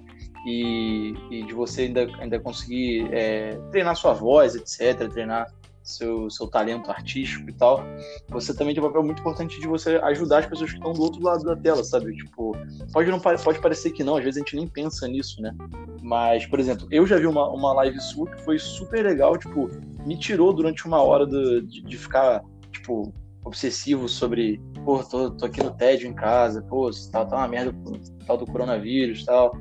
E, 0.45 1.13
e 1.29 1.43
de 1.43 1.53
você 1.53 1.83
ainda, 1.83 2.07
ainda 2.19 2.39
conseguir 2.39 3.07
é, 3.11 3.59
treinar 3.71 3.95
sua 3.95 4.13
voz, 4.13 4.55
etc. 4.55 5.09
Treinar 5.11 5.47
seu, 5.83 6.29
seu 6.29 6.47
talento 6.47 6.89
artístico 6.89 7.49
e 7.49 7.53
tal, 7.53 7.83
você 8.29 8.53
também 8.53 8.73
tem 8.73 8.83
um 8.83 8.87
papel 8.87 9.03
muito 9.03 9.19
importante 9.19 9.59
de 9.59 9.67
você 9.67 9.97
ajudar 10.03 10.39
as 10.39 10.45
pessoas 10.45 10.71
que 10.71 10.77
estão 10.77 10.93
do 10.93 11.01
outro 11.01 11.21
lado 11.21 11.43
da 11.43 11.55
tela, 11.55 11.83
sabe? 11.83 12.15
Tipo, 12.15 12.55
pode, 12.91 13.09
não, 13.09 13.19
pode 13.19 13.59
parecer 13.59 13.91
que 13.91 14.03
não, 14.03 14.17
às 14.17 14.23
vezes 14.23 14.37
a 14.37 14.43
gente 14.43 14.55
nem 14.55 14.67
pensa 14.67 15.07
nisso, 15.07 15.41
né? 15.41 15.55
Mas, 16.01 16.45
por 16.45 16.59
exemplo, 16.59 16.87
eu 16.91 17.05
já 17.05 17.17
vi 17.17 17.27
uma, 17.27 17.47
uma 17.49 17.73
live 17.73 17.99
sua 17.99 18.29
que 18.29 18.41
foi 18.43 18.57
super 18.57 19.05
legal, 19.05 19.37
tipo, 19.37 19.69
me 20.05 20.17
tirou 20.17 20.53
durante 20.53 20.85
uma 20.85 21.01
hora 21.01 21.25
do, 21.25 21.61
de, 21.61 21.81
de 21.81 21.97
ficar, 21.97 22.43
tipo, 22.71 23.13
obsessivo 23.43 24.07
sobre, 24.07 24.61
pô, 24.85 25.03
tô, 25.03 25.31
tô 25.31 25.45
aqui 25.45 25.63
no 25.63 25.71
tédio 25.71 26.07
em 26.07 26.13
casa, 26.13 26.61
pô, 26.63 26.89
tá, 27.11 27.25
tá 27.25 27.37
uma 27.37 27.47
merda 27.47 27.73
tal 28.25 28.37
do 28.37 28.45
coronavírus 28.45 29.25
tal. 29.25 29.51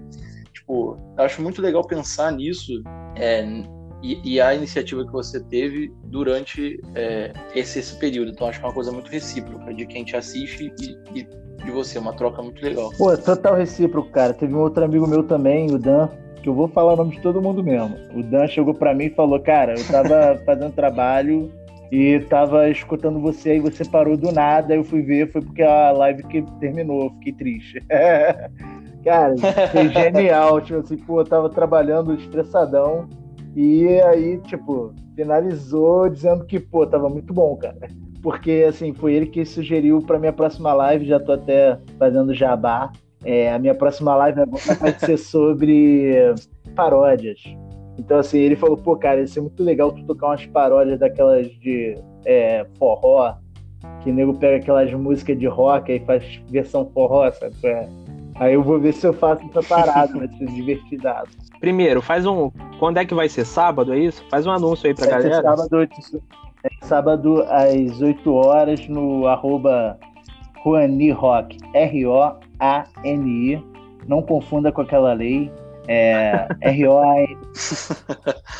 Tipo, 0.53 0.99
eu 1.17 1.25
acho 1.25 1.43
muito 1.43 1.63
legal 1.63 1.87
pensar 1.87 2.33
nisso, 2.33 2.83
é, 3.17 3.45
e, 4.03 4.21
e, 4.25 4.41
a 4.41 4.55
iniciativa 4.55 5.05
que 5.05 5.13
você 5.13 5.41
teve 5.41 5.93
durante 6.05 6.81
é, 6.95 7.33
esse, 7.55 7.79
esse, 7.79 7.95
período. 7.97 8.31
Então, 8.31 8.47
acho 8.47 8.59
que 8.59 8.65
é 8.65 8.69
uma 8.69 8.75
coisa 8.75 8.91
muito 8.91 9.11
recíproca 9.11 9.75
de 9.75 9.87
quem 9.87 10.05
te 10.05 10.17
assiste 10.17 10.73
e, 10.81 11.19
e, 11.19 11.27
de 11.65 11.71
você, 11.71 11.99
uma 11.99 12.15
troca 12.15 12.43
muito 12.43 12.63
legal. 12.65 12.91
Pô, 12.97 13.17
total 13.17 13.57
recíproco, 13.57 14.11
cara. 14.11 14.33
Teve 14.33 14.55
um 14.55 14.61
outro 14.61 14.85
amigo 14.85 15.07
meu 15.07 15.23
também, 15.23 15.71
o 15.71 15.79
Dan, 15.79 16.09
que 16.43 16.49
eu 16.49 16.55
vou 16.55 16.69
falar 16.69 16.95
o 16.95 16.97
nome 16.97 17.17
de 17.17 17.21
todo 17.21 17.43
mundo 17.43 17.63
mesmo. 17.63 17.97
O 18.15 18.23
Dan 18.23 18.47
chegou 18.47 18.75
para 18.75 18.95
mim 18.95 19.05
e 19.05 19.11
falou: 19.11 19.39
Cara, 19.41 19.75
eu 19.79 19.87
tava 19.87 20.41
fazendo 20.47 20.73
trabalho 20.73 21.53
e 21.93 22.21
tava 22.21 22.69
escutando 22.71 23.21
você 23.21 23.57
e 23.57 23.61
você 23.61 23.85
parou 23.85 24.17
do 24.17 24.33
nada. 24.33 24.75
Eu 24.75 24.85
fui 24.85 25.03
ver, 25.03 25.31
foi 25.31 25.43
porque 25.43 25.63
a 25.63 25.91
live 25.93 26.23
que 26.25 26.43
terminou, 26.59 27.05
eu 27.05 27.11
fiquei 27.11 27.33
triste. 27.33 27.83
Cara, 29.05 29.35
foi 29.73 29.89
genial. 29.93 30.61
Tipo 30.61 30.81
assim, 30.81 30.97
pô, 30.97 31.21
eu 31.21 31.25
tava 31.25 31.51
trabalhando 31.51 32.15
estressadão. 32.15 33.09
E 33.55 34.01
aí, 34.03 34.39
tipo, 34.39 34.95
finalizou 35.15 36.09
dizendo 36.09 36.45
que, 36.45 36.61
pô, 36.61 36.87
tava 36.87 37.09
muito 37.09 37.33
bom, 37.33 37.57
cara. 37.57 37.77
Porque, 38.23 38.65
assim, 38.69 38.93
foi 38.93 39.15
ele 39.15 39.27
que 39.27 39.45
sugeriu 39.45 40.01
pra 40.01 40.19
minha 40.19 40.33
próxima 40.33 40.73
live, 40.73 41.07
já 41.07 41.19
tô 41.19 41.33
até 41.33 41.79
fazendo 41.99 42.35
jabá. 42.35 42.93
É, 43.25 43.53
a 43.53 43.59
minha 43.59 43.75
próxima 43.75 44.15
live 44.15 44.41
vai 44.79 44.99
ser 44.99 45.17
sobre 45.19 46.35
paródias. 46.75 47.43
Então, 47.99 48.19
assim, 48.19 48.39
ele 48.39 48.57
falou, 48.57 48.77
pô, 48.77 48.97
cara, 48.97 49.21
ia 49.21 49.27
ser 49.27 49.41
muito 49.41 49.63
legal 49.63 49.93
tu 49.93 50.03
tocar 50.05 50.29
umas 50.29 50.47
paródias 50.47 50.99
daquelas 50.99 51.47
de 51.47 51.99
é, 52.25 52.67
forró, 52.79 53.35
que 54.03 54.11
o 54.11 54.15
nego 54.15 54.35
pega 54.35 54.57
aquelas 54.57 54.93
músicas 54.93 55.39
de 55.39 55.47
rock 55.47 55.93
e 55.93 56.01
faz 56.01 56.41
versão 56.49 56.89
forró, 56.93 57.31
sabe? 57.31 57.55
Aí 58.41 58.55
eu 58.55 58.63
vou 58.63 58.81
ver 58.81 58.95
se 58.95 59.07
eu 59.07 59.13
faço 59.13 59.45
essa 59.51 59.63
parada, 59.63 60.19
vai 60.19 60.27
ser 60.27 60.47
divertidado. 60.47 61.29
Primeiro, 61.61 62.01
faz 62.01 62.25
um. 62.25 62.51
Quando 62.79 62.97
é 62.97 63.05
que 63.05 63.15
vai 63.15 63.29
ser? 63.29 63.45
Sábado, 63.45 63.93
é 63.93 63.99
isso? 63.99 64.25
Faz 64.31 64.47
um 64.47 64.51
anúncio 64.51 64.89
aí 64.89 64.95
pra 64.95 65.05
é 65.05 65.11
galera. 65.11 65.43
Sábado, 65.43 65.83
é 65.83 65.89
sábado 66.81 67.45
às 67.49 68.01
8 68.01 68.33
horas 68.33 68.89
no 68.89 69.27
arroba 69.27 69.99
Ruani 70.65 71.11
Rock. 71.11 71.59
R-O-A-N-I. 71.75 73.63
Não 74.09 74.23
confunda 74.23 74.73
com 74.73 74.81
aquela 74.81 75.13
lei. 75.13 75.53
É 75.87 76.49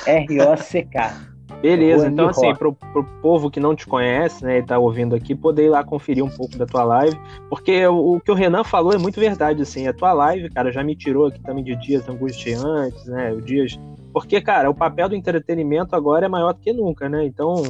R-O-C-K. 0.05 1.11
Beleza, 1.61 2.09
então 2.09 2.29
assim, 2.29 2.55
pro, 2.55 2.73
pro 2.73 3.05
povo 3.21 3.51
que 3.51 3.61
não 3.61 3.75
te 3.75 3.87
conhece, 3.87 4.45
né, 4.45 4.59
e 4.59 4.63
tá 4.63 4.79
ouvindo 4.79 5.15
aqui, 5.15 5.35
poder 5.35 5.67
ir 5.67 5.69
lá 5.69 5.85
conferir 5.85 6.25
um 6.25 6.31
pouco 6.31 6.57
da 6.57 6.65
tua 6.65 6.85
live, 6.85 7.19
porque 7.51 7.87
o, 7.87 8.15
o, 8.17 8.21
que 8.21 8.31
o 8.31 8.35
Renan 8.35 8.65
falou 8.65 8.93
é 8.93 8.99
muito 8.99 9.21
verdade, 9.21 9.63
assim, 9.63 9.87
a 9.87 9.93
tua 9.93 10.13
live, 10.13 10.49
cara, 10.51 10.73
já 10.73 10.83
me 10.83 10.97
tirou 10.97 11.27
aqui 11.27 11.41
também 11.41 11.63
de 11.63 11.77
dias 11.77 12.09
angustiantes, 12.09 13.05
né, 13.07 13.37
dias... 13.45 13.79
Porque, 14.13 14.41
cara, 14.41 14.69
o 14.69 14.75
papel 14.75 15.09
do 15.09 15.15
entretenimento 15.15 15.95
agora 15.95 16.27
é 16.27 16.29
maior 16.29 16.53
do 16.53 16.59
que 16.59 16.73
nunca, 16.73 17.09
né, 17.09 17.27
então 17.27 17.63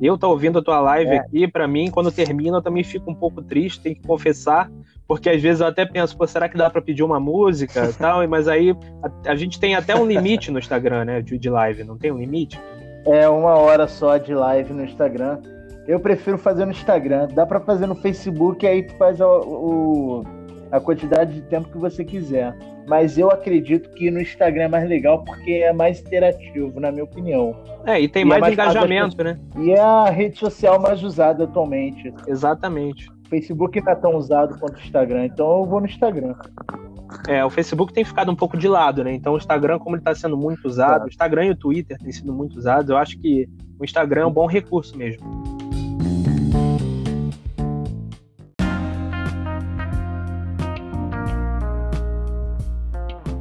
eu 0.00 0.16
tá 0.16 0.26
ouvindo 0.26 0.58
a 0.58 0.62
tua 0.62 0.80
live 0.80 1.10
é. 1.10 1.18
aqui, 1.18 1.46
para 1.46 1.68
mim, 1.68 1.90
quando 1.90 2.10
termina, 2.10 2.58
eu 2.58 2.62
também 2.62 2.82
fico 2.82 3.10
um 3.10 3.14
pouco 3.14 3.42
triste, 3.42 3.80
tenho 3.80 3.96
que 3.96 4.06
confessar, 4.06 4.70
porque 5.06 5.28
às 5.28 5.40
vezes 5.40 5.60
eu 5.60 5.66
até 5.66 5.84
penso, 5.84 6.16
pô, 6.16 6.26
será 6.26 6.48
que 6.48 6.56
dá 6.56 6.70
para 6.70 6.80
pedir 6.80 7.02
uma 7.02 7.20
música 7.20 7.92
tal? 7.98 8.26
Mas 8.26 8.48
aí 8.48 8.74
a, 9.02 9.30
a, 9.30 9.36
gente 9.36 9.60
tem 9.60 9.74
até 9.74 9.94
um 9.94 10.06
limite 10.06 10.50
no 10.50 10.58
Instagram, 10.58 11.04
né, 11.04 11.22
de, 11.22 11.38
de 11.38 11.50
live, 11.50 11.84
não 11.84 11.98
tem 11.98 12.10
um 12.10 12.18
limite? 12.18 12.58
É 13.06 13.28
uma 13.28 13.54
hora 13.54 13.86
só 13.86 14.16
de 14.16 14.34
live 14.34 14.72
no 14.72 14.84
Instagram. 14.84 15.38
Eu 15.86 16.00
prefiro 16.00 16.38
fazer 16.38 16.64
no 16.64 16.72
Instagram. 16.72 17.28
Dá 17.34 17.44
para 17.44 17.60
fazer 17.60 17.86
no 17.86 17.94
Facebook, 17.94 18.66
aí 18.66 18.82
tu 18.82 18.94
faz 18.94 19.20
o, 19.20 19.26
o, 19.26 20.24
a 20.70 20.80
quantidade 20.80 21.34
de 21.34 21.42
tempo 21.42 21.68
que 21.68 21.76
você 21.76 22.04
quiser. 22.04 22.56
Mas 22.88 23.16
eu 23.18 23.30
acredito 23.30 23.90
que 23.90 24.10
no 24.10 24.20
Instagram 24.20 24.64
é 24.64 24.68
mais 24.68 24.88
legal 24.88 25.22
porque 25.24 25.52
é 25.52 25.72
mais 25.72 26.00
interativo, 26.00 26.80
na 26.80 26.90
minha 26.90 27.04
opinião. 27.04 27.54
É, 27.86 28.00
e 28.00 28.08
tem 28.08 28.22
e 28.22 28.24
mais, 28.24 28.38
é 28.38 28.40
mais 28.40 28.52
engajamento, 28.54 29.22
né? 29.22 29.38
E 29.58 29.70
é 29.70 29.80
a 29.80 30.10
rede 30.10 30.38
social 30.38 30.80
mais 30.80 31.02
usada 31.02 31.44
atualmente. 31.44 32.12
Exatamente. 32.26 33.10
O 33.10 33.28
Facebook 33.28 33.80
não 33.80 33.92
é 33.92 33.94
tão 33.94 34.16
usado 34.16 34.58
quanto 34.58 34.76
o 34.76 34.80
Instagram, 34.80 35.26
então 35.26 35.60
eu 35.60 35.64
vou 35.64 35.80
no 35.80 35.86
Instagram. 35.86 36.34
É, 37.28 37.44
o 37.44 37.50
Facebook 37.50 37.92
tem 37.92 38.04
ficado 38.04 38.30
um 38.30 38.36
pouco 38.36 38.56
de 38.56 38.68
lado, 38.68 39.02
né? 39.02 39.12
Então 39.12 39.34
o 39.34 39.36
Instagram, 39.36 39.78
como 39.78 39.96
ele 39.96 40.00
está 40.00 40.14
sendo 40.14 40.36
muito 40.36 40.66
usado, 40.66 41.04
o 41.04 41.08
Instagram 41.08 41.46
e 41.46 41.50
o 41.50 41.56
Twitter 41.56 41.98
têm 41.98 42.12
sido 42.12 42.32
muito 42.32 42.56
usados, 42.58 42.90
eu 42.90 42.96
acho 42.96 43.18
que 43.18 43.48
o 43.78 43.84
Instagram 43.84 44.22
é 44.22 44.26
um 44.26 44.32
bom 44.32 44.46
recurso 44.46 44.96
mesmo. 44.96 45.24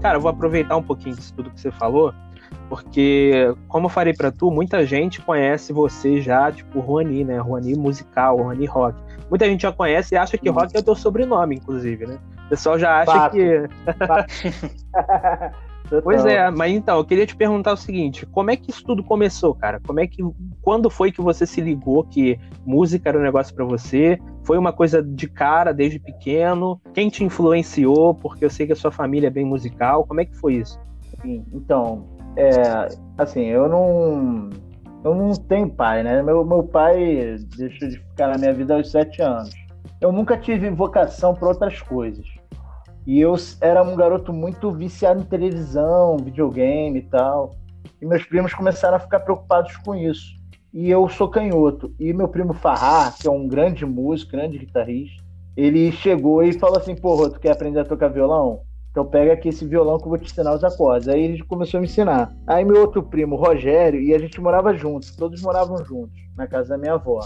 Cara, 0.02 0.18
eu 0.18 0.22
vou 0.22 0.30
aproveitar 0.30 0.76
um 0.76 0.84
pouquinho 0.84 1.16
disso 1.16 1.34
tudo 1.34 1.50
que 1.50 1.62
você 1.62 1.72
falou, 1.72 2.14
porque, 2.68 3.54
como 3.68 3.86
eu 3.86 3.90
falei 3.90 4.14
para 4.14 4.32
tu, 4.32 4.52
muita 4.52 4.86
gente 4.86 5.22
conhece 5.22 5.72
você 5.72 6.22
já, 6.22 6.52
tipo, 6.52 6.82
Juani, 6.82 7.24
né? 7.24 7.38
Juani 7.38 7.76
musical, 7.76 8.38
Juani 8.38 8.66
rock. 8.66 9.00
Muita 9.30 9.46
gente 9.46 9.62
já 9.62 9.72
conhece 9.72 10.16
e 10.16 10.18
acha 10.18 10.38
que 10.38 10.50
rock 10.50 10.76
é 10.76 10.80
o 10.80 10.84
teu 10.84 10.96
sobrenome, 10.96 11.56
inclusive, 11.56 12.06
né? 12.06 12.20
Pessoal 12.54 12.78
já 12.78 13.00
acha 13.00 13.12
Fato. 13.12 13.36
que. 13.36 13.64
Pois 16.02 16.26
é, 16.26 16.50
mas 16.50 16.72
então, 16.72 16.98
eu 16.98 17.06
queria 17.06 17.28
te 17.28 17.36
perguntar 17.36 17.74
o 17.74 17.78
seguinte: 17.78 18.26
como 18.26 18.50
é 18.50 18.56
que 18.56 18.72
isso 18.72 18.84
tudo 18.84 19.04
começou, 19.04 19.54
cara? 19.54 19.80
Como 19.86 20.00
é 20.00 20.08
que. 20.08 20.24
Quando 20.62 20.90
foi 20.90 21.12
que 21.12 21.22
você 21.22 21.46
se 21.46 21.62
ligou 21.62 22.04
que 22.04 22.40
música 22.66 23.10
era 23.10 23.20
um 23.20 23.22
negócio 23.22 23.54
para 23.54 23.66
você? 23.66 24.18
Foi 24.44 24.58
uma 24.58 24.74
coisa 24.74 25.04
de 25.04 25.28
cara 25.28 25.72
desde 25.72 26.00
pequeno? 26.00 26.82
Quem 26.94 27.10
te 27.10 27.24
influenciou? 27.24 28.16
Porque 28.16 28.44
eu 28.44 28.50
sei 28.50 28.66
que 28.66 28.74
a 28.74 28.76
sua 28.76 28.92
família 28.92 29.28
é 29.28 29.30
bem 29.30 29.46
musical. 29.46 30.06
Como 30.06 30.22
é 30.22 30.26
que 30.26 30.36
foi 30.36 30.56
isso? 30.56 30.80
Então, 31.54 32.08
é, 32.38 32.88
assim, 33.18 33.46
eu 33.46 33.70
não. 33.70 34.50
Eu 35.04 35.14
não 35.14 35.34
tenho 35.34 35.70
pai, 35.70 36.02
né? 36.02 36.24
Meu, 36.24 36.46
meu 36.46 36.64
pai 36.64 37.36
deixou 37.58 37.90
de 37.90 37.98
ficar 37.98 38.30
na 38.30 38.38
minha 38.38 38.54
vida 38.54 38.74
aos 38.74 38.90
sete 38.90 39.22
anos. 39.22 39.52
Eu 40.00 40.12
nunca 40.12 40.38
tive 40.38 40.70
vocação 40.70 41.36
para 41.36 41.50
outras 41.50 41.82
coisas. 41.82 42.26
E 43.06 43.20
eu 43.20 43.36
era 43.60 43.84
um 43.84 43.96
garoto 43.96 44.32
muito 44.32 44.72
viciado 44.72 45.22
em 45.22 45.26
televisão, 45.26 46.18
videogame 46.18 47.00
e 47.00 47.04
tal. 47.04 47.56
E 48.02 48.06
meus 48.06 48.24
primos 48.24 48.54
começaram 48.54 48.98
a 48.98 49.00
ficar 49.00 49.20
preocupados 49.20 49.76
com 49.78 49.94
isso. 49.94 50.42
E 50.74 50.90
eu 50.90 51.08
sou 51.10 51.28
canhoto. 51.28 51.94
E 52.00 52.14
meu 52.14 52.28
primo 52.28 52.54
Farrar, 52.54 53.16
que 53.18 53.28
é 53.28 53.32
um 53.32 53.48
grande 53.48 53.86
músico, 53.86 54.32
grande 54.32 54.58
guitarrista, 54.58 55.24
ele 55.56 55.92
chegou 55.92 56.42
e 56.44 56.54
falou 56.54 56.78
assim: 56.78 56.96
Porra, 56.96 57.30
tu 57.30 57.40
quer 57.40 57.52
aprender 57.52 57.80
a 57.80 57.86
tocar 57.86 58.08
violão? 58.08 58.62
Então 58.90 59.06
pega 59.06 59.34
aqui 59.34 59.50
esse 59.50 59.66
violão 59.66 59.98
que 59.98 60.06
eu 60.06 60.10
vou 60.10 60.18
te 60.18 60.32
ensinar 60.32 60.54
os 60.54 60.64
acordes. 60.64 61.08
Aí 61.08 61.24
ele 61.24 61.44
começou 61.44 61.80
a 61.80 61.82
me 61.82 61.88
ensinar. 61.88 62.32
Aí 62.46 62.64
meu 62.64 62.80
outro 62.82 63.02
primo, 63.02 63.36
Rogério, 63.36 64.00
e 64.00 64.14
a 64.14 64.20
gente 64.20 64.40
morava 64.40 64.74
juntos, 64.76 65.16
todos 65.16 65.42
moravam 65.42 65.84
juntos, 65.84 66.22
na 66.38 66.48
casa 66.48 66.70
da 66.70 66.78
minha 66.78 66.94
avó. 66.94 67.20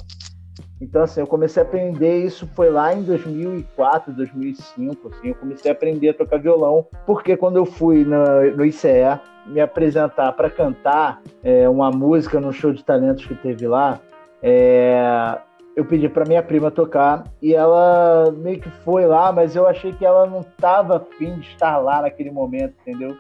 Então, 0.80 1.04
assim, 1.04 1.20
eu 1.20 1.28
comecei 1.28 1.62
a 1.62 1.66
aprender, 1.66 2.18
isso 2.18 2.48
foi 2.56 2.70
lá 2.70 2.94
em 2.94 3.04
2004, 3.04 4.14
2005, 4.14 5.08
assim, 5.08 5.30
eu 5.30 5.36
comecei 5.36 5.72
a 5.72 5.74
aprender 5.74 6.10
a 6.10 6.14
tocar 6.14 6.40
violão, 6.40 6.86
porque 7.06 7.36
quando 7.36 7.58
eu 7.58 7.66
fui 7.66 8.04
no, 8.04 8.56
no 8.56 8.66
ICE 8.66 9.20
me 9.48 9.60
apresentar 9.60 10.32
para 10.34 10.50
cantar 10.50 11.22
é, 11.44 11.68
uma 11.68 11.90
música 11.90 12.40
no 12.40 12.52
show 12.52 12.72
de 12.72 12.84
talentos 12.84 13.26
que 13.26 13.36
teve 13.36 13.68
lá, 13.68 14.00
é, 14.42 15.38
eu 15.76 15.86
pedi 15.86 16.10
para 16.10 16.26
minha 16.26 16.42
prima 16.42 16.72
tocar 16.72 17.24
e 17.42 17.54
ela 17.54 18.32
meio 18.32 18.60
que 18.60 18.70
foi 18.70 19.06
lá, 19.06 19.32
mas 19.32 19.56
eu 19.56 19.68
achei 19.68 19.94
que 19.94 20.06
ela 20.06 20.26
não 20.26 20.42
estava 20.42 20.98
afim 20.98 21.40
de 21.40 21.48
estar 21.50 21.78
lá 21.78 22.02
naquele 22.02 22.32
momento, 22.32 22.74
entendeu? 22.82 23.16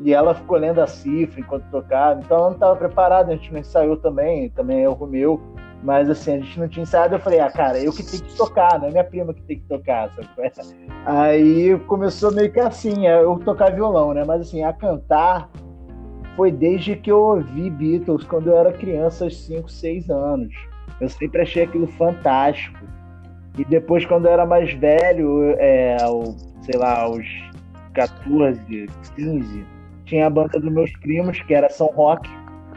E 0.00 0.12
ela 0.12 0.34
ficou 0.34 0.58
lendo 0.58 0.80
a 0.80 0.86
cifra 0.86 1.40
enquanto 1.40 1.70
tocava, 1.70 2.20
então 2.20 2.36
ela 2.36 2.46
não 2.46 2.54
estava 2.54 2.76
preparada, 2.76 3.32
a 3.32 3.36
gente 3.36 3.52
não 3.52 3.60
ensaiou 3.60 3.96
também, 3.96 4.50
também 4.50 4.78
é 4.78 4.82
erro 4.82 5.06
meu. 5.06 5.40
Mas 5.82 6.10
assim, 6.10 6.34
a 6.34 6.38
gente 6.38 6.58
não 6.58 6.68
tinha 6.68 6.82
ensaiado, 6.82 7.14
eu 7.14 7.20
falei, 7.20 7.38
ah, 7.38 7.50
cara, 7.50 7.78
eu 7.78 7.92
que 7.92 8.02
tenho 8.02 8.22
que 8.22 8.36
tocar, 8.36 8.78
não 8.78 8.88
é 8.88 8.90
minha 8.90 9.04
prima 9.04 9.32
que 9.32 9.42
tem 9.42 9.58
que 9.58 9.68
tocar, 9.68 10.10
sabe? 10.10 10.28
Aí 11.06 11.78
começou 11.86 12.32
meio 12.32 12.50
que 12.50 12.58
assim, 12.58 13.06
é, 13.06 13.22
eu 13.22 13.38
tocar 13.38 13.72
violão, 13.72 14.12
né? 14.12 14.24
Mas 14.26 14.40
assim, 14.42 14.64
a 14.64 14.72
cantar 14.72 15.48
foi 16.34 16.50
desde 16.50 16.96
que 16.96 17.10
eu 17.10 17.18
ouvi 17.18 17.70
Beatles 17.70 18.24
quando 18.24 18.48
eu 18.48 18.56
era 18.56 18.72
criança, 18.72 19.24
aos 19.24 19.36
5, 19.46 19.70
6 19.70 20.10
anos. 20.10 20.54
Eu 21.00 21.08
sempre 21.08 21.42
achei 21.42 21.64
aquilo 21.64 21.86
fantástico. 21.86 22.78
E 23.58 23.64
depois, 23.64 24.04
quando 24.04 24.26
eu 24.26 24.32
era 24.32 24.44
mais 24.44 24.72
velho, 24.74 25.54
é, 25.58 25.96
sei 26.60 26.78
lá, 26.78 27.00
aos 27.00 27.26
14, 27.94 28.86
15, 29.14 29.66
tinha 30.04 30.26
a 30.26 30.30
banda 30.30 30.60
dos 30.60 30.70
meus 30.70 30.92
primos, 30.98 31.40
que 31.42 31.54
era 31.54 31.70
São 31.70 31.86
Roque 31.86 32.30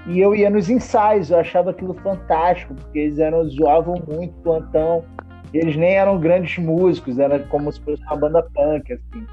e 0.08 0.20
eu 0.20 0.34
ia 0.34 0.50
nos 0.50 0.70
ensaios, 0.70 1.30
eu 1.30 1.40
achava 1.40 1.72
aquilo 1.72 1.94
fantástico, 1.96 2.74
porque 2.74 3.00
eles 3.00 3.20
eram, 3.20 3.48
zoavam 3.50 4.02
muito 4.08 4.34
plantão. 4.42 5.04
Eles 5.54 5.76
nem 5.76 5.96
eram 5.96 6.20
grandes 6.20 6.58
músicos, 6.64 7.18
era 7.18 7.40
como 7.40 7.72
se 7.72 7.82
fosse 7.82 8.02
uma 8.04 8.16
banda 8.16 8.44
punk, 8.54 8.94
assim. 8.94 9.26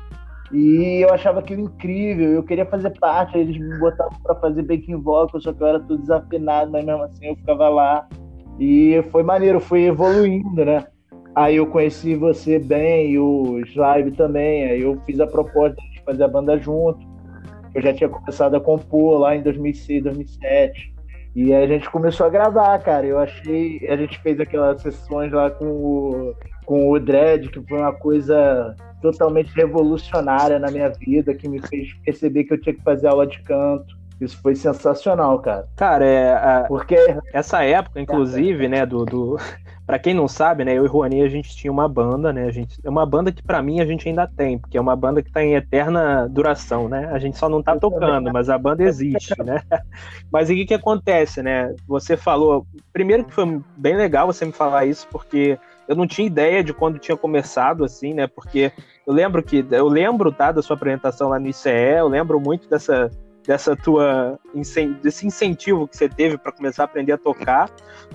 E 0.53 1.01
eu 1.03 1.13
achava 1.13 1.41
aquilo 1.41 1.63
incrível, 1.63 2.31
eu 2.31 2.43
queria 2.43 2.65
fazer 2.65 2.91
parte, 2.99 3.37
eles 3.37 3.59
me 3.59 3.79
botavam 3.79 4.17
para 4.23 4.35
fazer 4.37 4.63
backing 4.63 4.97
vocal, 4.97 5.41
só 5.41 5.53
que 5.53 5.63
eu 5.63 5.67
era 5.67 5.81
tudo 5.81 5.99
desafinado, 5.99 6.71
mas 6.71 6.85
mesmo 6.85 7.03
assim 7.03 7.27
eu 7.27 7.37
ficava 7.37 7.69
lá. 7.69 8.09
E 8.59 9.03
foi 9.11 9.23
maneiro, 9.23 9.61
foi 9.61 9.83
evoluindo, 9.83 10.65
né? 10.65 10.87
Aí 11.35 11.57
eu 11.57 11.67
conheci 11.67 12.15
você 12.15 12.59
bem, 12.59 13.11
e 13.11 13.19
o 13.19 13.61
Slime 13.67 14.13
também, 14.13 14.65
aí 14.71 14.81
eu 14.81 14.99
fiz 15.05 15.21
a 15.21 15.27
proposta 15.27 15.77
de 15.93 16.03
fazer 16.03 16.25
a 16.25 16.29
banda 16.29 16.57
junto 16.59 17.06
eu 17.77 17.83
já 17.83 17.93
tinha 17.93 18.09
começado 18.09 18.57
a 18.57 18.61
compor 18.61 19.19
lá 19.19 19.37
em 19.37 19.43
2006, 19.43 20.05
2007. 20.05 20.95
E 21.35 21.53
a 21.53 21.67
gente 21.67 21.91
começou 21.91 22.25
a 22.25 22.31
gravar, 22.31 22.79
cara. 22.79 23.07
Eu 23.07 23.19
achei. 23.19 23.87
A 23.87 23.97
gente 23.97 24.19
fez 24.23 24.41
aquelas 24.41 24.81
sessões 24.81 25.31
lá 25.31 25.51
com 25.51 25.67
o, 25.67 26.35
com 26.65 26.91
o 26.91 26.99
Dredd, 26.99 27.51
que 27.51 27.61
foi 27.69 27.79
uma 27.79 27.93
coisa 27.93 28.75
totalmente 29.03 29.55
revolucionária 29.55 30.59
na 30.59 30.71
minha 30.71 30.89
vida, 30.89 31.35
que 31.35 31.47
me 31.47 31.61
fez 31.69 31.93
perceber 32.03 32.45
que 32.45 32.55
eu 32.55 32.61
tinha 32.61 32.75
que 32.75 32.83
fazer 32.83 33.09
aula 33.09 33.27
de 33.27 33.43
canto. 33.43 33.95
Isso 34.21 34.41
foi 34.41 34.55
sensacional, 34.55 35.39
cara. 35.41 35.69
Cara, 35.77 36.05
é. 36.05 36.33
A... 36.33 36.65
Porque. 36.69 36.97
Essa 37.33 37.63
época, 37.63 38.01
inclusive, 38.01 38.67
né, 38.69 38.87
do, 38.87 39.05
do, 39.05 39.37
para 39.87 39.99
quem 39.99 40.15
não 40.15 40.27
sabe, 40.27 40.65
né, 40.65 40.73
eu 40.73 40.85
e 40.85 40.89
o 40.89 40.91
Juani, 40.91 41.23
a 41.23 41.29
gente 41.29 41.55
tinha 41.55 41.71
uma 41.71 41.89
banda, 41.89 42.33
né? 42.33 42.45
A 42.47 42.51
gente, 42.51 42.81
é 42.83 42.89
uma 42.89 43.05
banda 43.05 43.31
que 43.31 43.43
para 43.43 43.63
mim 43.63 43.81
a 43.81 43.87
gente 43.87 44.09
ainda 44.09 44.27
tem, 44.27 44.59
porque 44.59 44.79
é 44.79 44.81
uma 44.81 44.97
banda 44.97 45.23
que 45.23 45.31
tá 45.31 45.45
em 45.45 45.55
eterna 45.55 46.27
duração, 46.29 46.89
né? 46.89 47.11
A 47.13 47.19
gente 47.19 47.37
só 47.37 47.49
não 47.49 47.63
tá 47.63 47.77
tocando, 47.79 48.33
mas 48.33 48.49
a 48.49 48.57
banda 48.57 48.83
existe, 48.83 49.35
né? 49.45 49.63
Mas 50.33 50.49
o 50.49 50.55
que 50.55 50.65
que 50.65 50.75
acontece, 50.75 51.43
né? 51.43 51.75
Você 51.87 52.17
falou, 52.17 52.67
primeiro 52.93 53.25
que 53.25 53.35
foi 53.35 53.61
bem 53.77 53.97
legal 53.97 54.27
você 54.27 54.47
me 54.47 54.53
falar 54.53 54.87
isso, 54.87 55.07
porque 55.11 55.59
eu 55.87 55.95
não 55.95 56.07
tinha 56.07 56.27
ideia 56.27 56.65
de 56.65 56.73
quando 56.73 56.99
tinha 56.99 57.17
começado, 57.17 57.85
assim, 57.85 58.15
né? 58.15 58.27
Porque 58.27 58.73
eu 59.07 59.13
lembro 59.13 59.43
que 59.43 59.65
eu 59.71 59.89
lembro, 59.89 60.33
tá, 60.33 60.51
da 60.51 60.63
sua 60.63 60.75
apresentação 60.75 61.29
lá 61.29 61.39
no 61.39 61.49
ICE, 61.49 61.69
eu 61.99 62.09
lembro 62.09 62.41
muito 62.41 62.69
dessa 62.69 63.11
dessa 63.47 63.77
tua 63.77 64.39
desse 65.03 65.27
incentivo 65.27 65.87
que 65.87 65.97
você 65.97 66.09
teve 66.09 66.37
para 66.37 66.53
começar 66.53 66.83
a 66.83 66.87
aprender 66.87 67.13
a 67.13 67.19
tocar. 67.19 67.71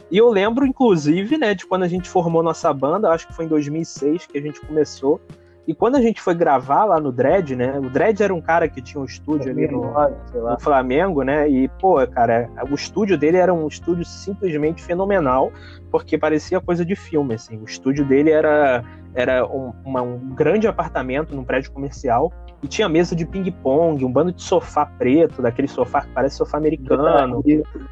E 0.10 0.17
eu 0.17 0.30
lembro 0.30 0.65
inclusive, 0.65 1.38
né, 1.38 1.54
de 1.54 1.65
quando 1.65 1.84
a 1.84 1.88
gente 1.88 2.10
formou 2.10 2.44
nossa 2.44 2.74
banda, 2.74 3.10
acho 3.10 3.28
que 3.28 3.34
foi 3.34 3.46
em 3.46 3.48
2006 3.48 4.28
que 4.28 4.38
a 4.38 4.41
gente 4.41 4.60
começou. 4.62 5.22
E 5.67 5.76
quando 5.76 5.96
a 5.96 6.02
gente 6.02 6.20
foi 6.20 6.34
gravar 6.34 6.86
lá 6.86 7.00
no 7.00 7.12
Dredd, 7.12 7.56
né? 7.56 7.78
O 7.78 7.89
Dredd 7.89 8.20
era 8.22 8.34
um 8.34 8.41
cara 8.41 8.67
que 8.67 8.82
tinha 8.82 9.00
um 9.00 9.06
estúdio 9.06 9.52
ali 9.52 9.67
no, 9.67 9.94
no, 10.34 10.60
Flamengo, 10.60 11.22
né? 11.22 11.48
E, 11.48 11.67
pô, 11.80 12.06
cara, 12.08 12.50
o 12.70 12.74
estúdio 12.74 13.15
dele 13.15 13.38
era 13.38 13.54
um 13.54 13.67
estúdio 13.67 14.04
simplesmente 14.04 14.82
fenomenal, 14.82 15.52
porque 15.91 16.17
parecia 16.17 16.60
coisa 16.60 16.84
de 16.84 16.96
filme, 16.96 17.36
assim. 17.36 17.60
O 17.60 17.65
estúdio 17.65 18.04
dele 18.04 18.32
era, 18.32 18.84
era 19.13 19.45
um, 19.45 19.74
uma, 19.84 20.02
um 20.02 20.17
grande 20.34 20.67
apartamento 20.67 21.36
num 21.36 21.43
prédio 21.43 21.71
comercial 21.71 22.32
e 22.63 22.67
tinha 22.67 22.88
mesa 22.88 23.15
de 23.15 23.26
ping-pong, 23.26 24.06
um 24.06 24.12
bando 24.12 24.32
de 24.32 24.41
sofá 24.41 24.86
preto, 24.86 25.41
daquele 25.41 25.67
sofá 25.67 26.02
que 26.02 26.10
parece 26.10 26.38
sofá 26.38 26.58
americano. 26.58 27.43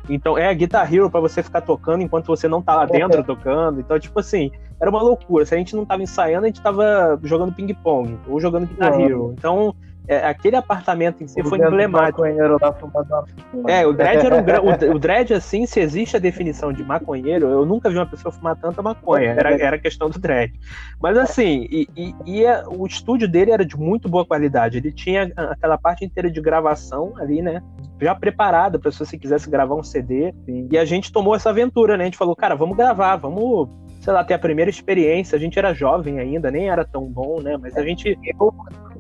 Então, 0.08 0.38
é 0.38 0.53
Guitar 0.53 0.93
Hero 0.93 1.10
para 1.10 1.19
você 1.19 1.41
ficar 1.41 1.62
tocando 1.62 2.03
enquanto 2.03 2.27
você 2.27 2.47
não 2.47 2.62
tá 2.62 2.75
lá 2.75 2.86
dentro 2.86 3.23
tocando. 3.23 3.79
Então, 3.79 3.99
tipo 3.99 4.19
assim, 4.19 4.51
era 4.79 4.89
uma 4.89 5.01
loucura. 5.01 5.45
Se 5.45 5.55
a 5.55 5.58
gente 5.58 5.75
não 5.75 5.86
tava 5.86 6.03
ensaiando, 6.03 6.45
a 6.45 6.47
gente 6.47 6.62
tava 6.62 7.19
jogando 7.23 7.51
ping-pong 7.51 8.19
ou 8.27 8.39
jogando 8.39 8.67
Guitar 8.67 8.99
Hero. 8.99 9.34
Então, 9.38 9.75
é, 10.10 10.26
aquele 10.26 10.56
apartamento 10.56 11.24
em 11.24 11.28
si 11.28 11.43
foi 11.43 11.60
emblemático. 11.60 12.26
É, 12.26 13.86
o 13.86 13.93
Dredd 13.93 14.26
era 14.26 14.36
um, 14.36 14.91
o, 14.91 14.95
o 14.95 15.00
Dredd, 15.00 15.36
assim, 15.36 15.67
se 15.67 15.80
existe 15.80 16.17
a 16.17 16.19
definição 16.19 16.74
de 16.74 16.84
maconheiro, 16.84 17.48
eu 17.48 17.63
nunca 17.63 17.91
vi 17.91 17.95
uma 17.95 18.08
pessoa 18.08 18.32
fumar 18.32 18.56
tanta 18.56 18.82
maconha. 18.82 19.30
Era, 19.38 19.52
era 19.52 19.78
questão 19.78 20.10
do 20.10 20.17
Dredd. 20.17 20.52
Mas 21.00 21.15
assim, 21.15 21.67
e, 21.69 21.88
e, 21.95 22.15
e 22.26 22.48
a, 22.48 22.63
o 22.67 22.88
estúdio 22.88 23.28
dele 23.28 23.52
era 23.52 23.63
de 23.63 23.78
muito 23.78 24.10
boa 24.10 24.26
qualidade. 24.26 24.80
Ele 24.80 24.91
tinha 24.91 25.32
aquela 25.36 25.78
parte 25.78 26.04
inteira 26.04 26.32
de 26.32 26.41
gravação 26.41 27.13
ali, 27.17 27.43
né? 27.43 27.62
Já 28.02 28.15
preparada 28.15 28.80
para 28.80 28.91
se 28.91 28.98
você 28.98 29.15
quisesse 29.15 29.48
gravar 29.48 29.76
um 29.76 29.84
CD. 29.84 30.34
Sim. 30.43 30.67
E 30.72 30.78
a 30.80 30.86
gente 30.86 31.12
tomou 31.12 31.36
essa 31.36 31.52
aventura, 31.52 31.95
né? 31.95 32.06
A 32.06 32.08
gente 32.08 32.17
falou, 32.17 32.36
cara, 32.36 32.56
vamos 32.56 32.76
gravar, 32.76 33.15
vamos 33.17 33.69
sei 34.02 34.13
lá, 34.13 34.24
ter 34.24 34.34
a 34.34 34.39
primeira 34.39 34.72
experiência. 34.72 35.36
A 35.36 35.39
gente 35.39 35.60
era 35.60 35.72
jovem 35.72 36.19
ainda, 36.19 36.50
nem 36.50 36.67
era 36.67 36.84
tão 36.84 37.06
bom, 37.06 37.39
né? 37.41 37.58
Mas 37.58 37.78
a 37.78 37.84
gente. 37.84 38.17
Eu, 38.39 38.54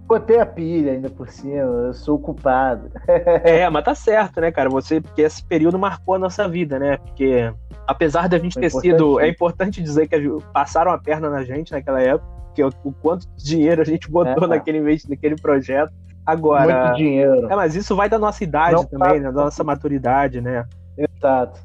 botei 0.09 0.39
a 0.39 0.45
pilha 0.45 0.93
ainda 0.93 1.07
por 1.07 1.29
cima, 1.29 1.53
eu 1.53 1.93
sou 1.93 2.15
o 2.15 2.19
culpado. 2.19 2.91
é, 3.45 3.69
mas 3.69 3.85
tá 3.85 3.93
certo, 3.93 4.41
né, 4.41 4.51
cara? 4.51 4.67
Você, 4.67 4.99
porque 4.99 5.21
esse 5.21 5.43
período 5.43 5.77
marcou 5.77 6.15
a 6.15 6.19
nossa 6.19 6.49
vida, 6.49 6.79
né? 6.79 6.97
Porque 6.97 7.53
apesar 7.87 8.27
da 8.27 8.39
gente 8.39 8.59
ter 8.59 8.71
sido. 8.71 9.19
É 9.19 9.29
importante 9.29 9.83
dizer 9.83 10.07
que 10.07 10.17
passaram 10.51 10.91
a 10.91 10.97
perna 10.97 11.29
na 11.29 11.43
gente 11.43 11.71
naquela 11.71 12.01
época, 12.01 12.27
que 12.55 12.63
o, 12.63 12.69
o 12.83 12.91
quanto 12.91 13.27
dinheiro 13.37 13.83
a 13.83 13.85
gente 13.85 14.09
botou 14.09 14.45
é, 14.45 14.47
naquele, 14.47 14.81
naquele 15.07 15.35
projeto. 15.35 15.93
Agora. 16.25 16.85
Muito 16.85 16.97
dinheiro. 16.97 17.51
É, 17.51 17.55
mas 17.55 17.75
isso 17.75 17.95
vai 17.95 18.09
da 18.09 18.17
nossa 18.17 18.43
idade 18.43 18.73
Não 18.73 18.85
também, 18.85 19.19
né? 19.19 19.31
Da 19.31 19.43
nossa 19.43 19.63
maturidade, 19.63 20.41
né? 20.41 20.65
Exato. 20.97 21.59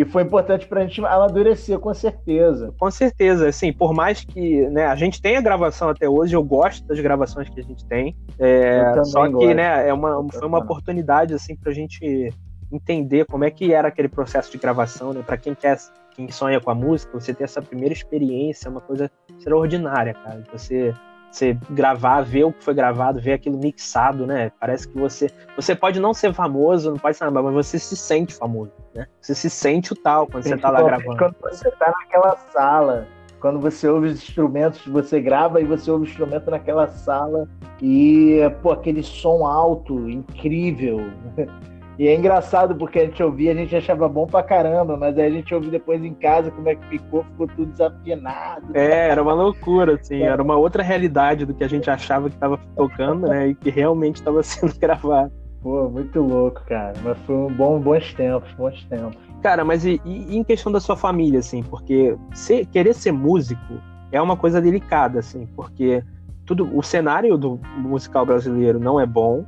E 0.00 0.04
foi 0.06 0.22
importante 0.22 0.66
para 0.66 0.80
a 0.80 0.86
gente 0.86 1.04
amadurecer, 1.04 1.78
com 1.78 1.92
certeza. 1.92 2.72
Com 2.78 2.90
certeza, 2.90 3.50
assim, 3.50 3.70
por 3.70 3.92
mais 3.92 4.24
que 4.24 4.66
né, 4.70 4.86
a 4.86 4.94
gente 4.96 5.20
tenha 5.20 5.42
gravação 5.42 5.90
até 5.90 6.08
hoje, 6.08 6.34
eu 6.34 6.42
gosto 6.42 6.86
das 6.86 6.98
gravações 7.00 7.50
que 7.50 7.60
a 7.60 7.62
gente 7.62 7.84
tem. 7.84 8.16
É, 8.38 8.94
só 9.04 9.26
que 9.26 9.32
gosto. 9.32 9.54
né, 9.54 9.86
é 9.86 9.92
uma, 9.92 10.26
foi 10.32 10.48
uma 10.48 10.60
oportunidade 10.60 11.34
assim, 11.34 11.54
para 11.54 11.70
a 11.70 11.74
gente 11.74 12.32
entender 12.72 13.26
como 13.26 13.44
é 13.44 13.50
que 13.50 13.74
era 13.74 13.88
aquele 13.88 14.08
processo 14.08 14.50
de 14.50 14.56
gravação, 14.56 15.12
né? 15.12 15.22
Para 15.22 15.36
quem 15.36 15.54
quer, 15.54 15.76
quem 16.12 16.30
sonha 16.30 16.58
com 16.62 16.70
a 16.70 16.74
música, 16.74 17.20
você 17.20 17.34
ter 17.34 17.44
essa 17.44 17.60
primeira 17.60 17.92
experiência, 17.92 18.68
é 18.68 18.70
uma 18.70 18.80
coisa 18.80 19.10
extraordinária, 19.36 20.14
cara. 20.14 20.42
Você 20.50 20.94
você 21.30 21.56
gravar, 21.70 22.22
ver 22.22 22.44
o 22.44 22.52
que 22.52 22.64
foi 22.64 22.74
gravado, 22.74 23.20
ver 23.20 23.34
aquilo 23.34 23.58
mixado, 23.58 24.26
né? 24.26 24.50
Parece 24.58 24.88
que 24.88 24.98
você. 24.98 25.30
Você 25.56 25.74
pode 25.74 26.00
não 26.00 26.12
ser 26.12 26.34
famoso, 26.34 26.90
não 26.90 26.98
pode 26.98 27.16
ser 27.16 27.24
nada, 27.24 27.42
mas 27.42 27.54
você 27.54 27.78
se 27.78 27.96
sente 27.96 28.34
famoso, 28.34 28.72
né? 28.94 29.06
Você 29.20 29.34
se 29.34 29.48
sente 29.48 29.92
o 29.92 29.96
tal 29.96 30.26
quando 30.26 30.44
Sim, 30.44 30.50
você 30.50 30.58
tá 30.58 30.70
lá 30.70 30.82
gravando. 30.82 31.16
Quando 31.16 31.36
você 31.42 31.70
tá 31.72 31.92
naquela 32.00 32.36
sala, 32.52 33.06
quando 33.40 33.60
você 33.60 33.88
ouve 33.88 34.08
os 34.08 34.22
instrumentos, 34.22 34.84
você 34.86 35.20
grava 35.20 35.60
e 35.60 35.64
você 35.64 35.90
ouve 35.90 36.04
o 36.04 36.08
instrumento 36.08 36.50
naquela 36.50 36.88
sala 36.88 37.48
e, 37.80 38.40
pô, 38.62 38.72
aquele 38.72 39.02
som 39.02 39.46
alto, 39.46 40.08
incrível. 40.10 41.10
E 42.00 42.08
é 42.08 42.14
engraçado 42.14 42.74
porque 42.74 42.98
a 42.98 43.04
gente 43.04 43.22
ouvia, 43.22 43.52
a 43.52 43.54
gente 43.54 43.76
achava 43.76 44.08
bom 44.08 44.26
pra 44.26 44.42
caramba, 44.42 44.96
mas 44.96 45.18
aí 45.18 45.26
a 45.26 45.30
gente 45.30 45.54
ouve 45.54 45.68
depois 45.68 46.02
em 46.02 46.14
casa 46.14 46.50
como 46.50 46.66
é 46.66 46.74
que 46.74 46.86
ficou, 46.86 47.24
ficou 47.24 47.46
tudo 47.46 47.66
desafinado. 47.66 48.74
É, 48.74 49.10
era 49.10 49.22
uma 49.22 49.34
loucura, 49.34 49.96
assim, 49.96 50.22
é. 50.22 50.22
era 50.22 50.42
uma 50.42 50.56
outra 50.56 50.82
realidade 50.82 51.44
do 51.44 51.52
que 51.52 51.62
a 51.62 51.68
gente 51.68 51.90
achava 51.90 52.30
que 52.30 52.36
estava 52.36 52.58
tocando, 52.74 53.28
né, 53.28 53.48
e 53.48 53.54
que 53.54 53.68
realmente 53.68 54.16
estava 54.16 54.40
sendo 54.42 54.74
gravado. 54.78 55.30
Pô, 55.62 55.90
muito 55.90 56.22
louco, 56.22 56.62
cara. 56.66 56.94
Mas 57.04 57.18
foi 57.26 57.36
um 57.36 57.52
bom, 57.52 57.78
bons 57.78 58.14
tempos, 58.14 58.50
bons 58.54 58.82
tempos. 58.84 59.18
Cara, 59.42 59.62
mas 59.62 59.84
e, 59.84 60.00
e 60.06 60.38
em 60.38 60.42
questão 60.42 60.72
da 60.72 60.80
sua 60.80 60.96
família, 60.96 61.40
assim, 61.40 61.62
porque 61.62 62.16
ser, 62.32 62.64
querer 62.64 62.94
ser 62.94 63.12
músico 63.12 63.74
é 64.10 64.22
uma 64.22 64.38
coisa 64.38 64.58
delicada, 64.58 65.18
assim, 65.18 65.46
porque 65.54 66.02
tudo, 66.46 66.66
o 66.74 66.82
cenário 66.82 67.36
do 67.36 67.60
musical 67.76 68.24
brasileiro 68.24 68.80
não 68.80 68.98
é 68.98 69.04
bom, 69.04 69.44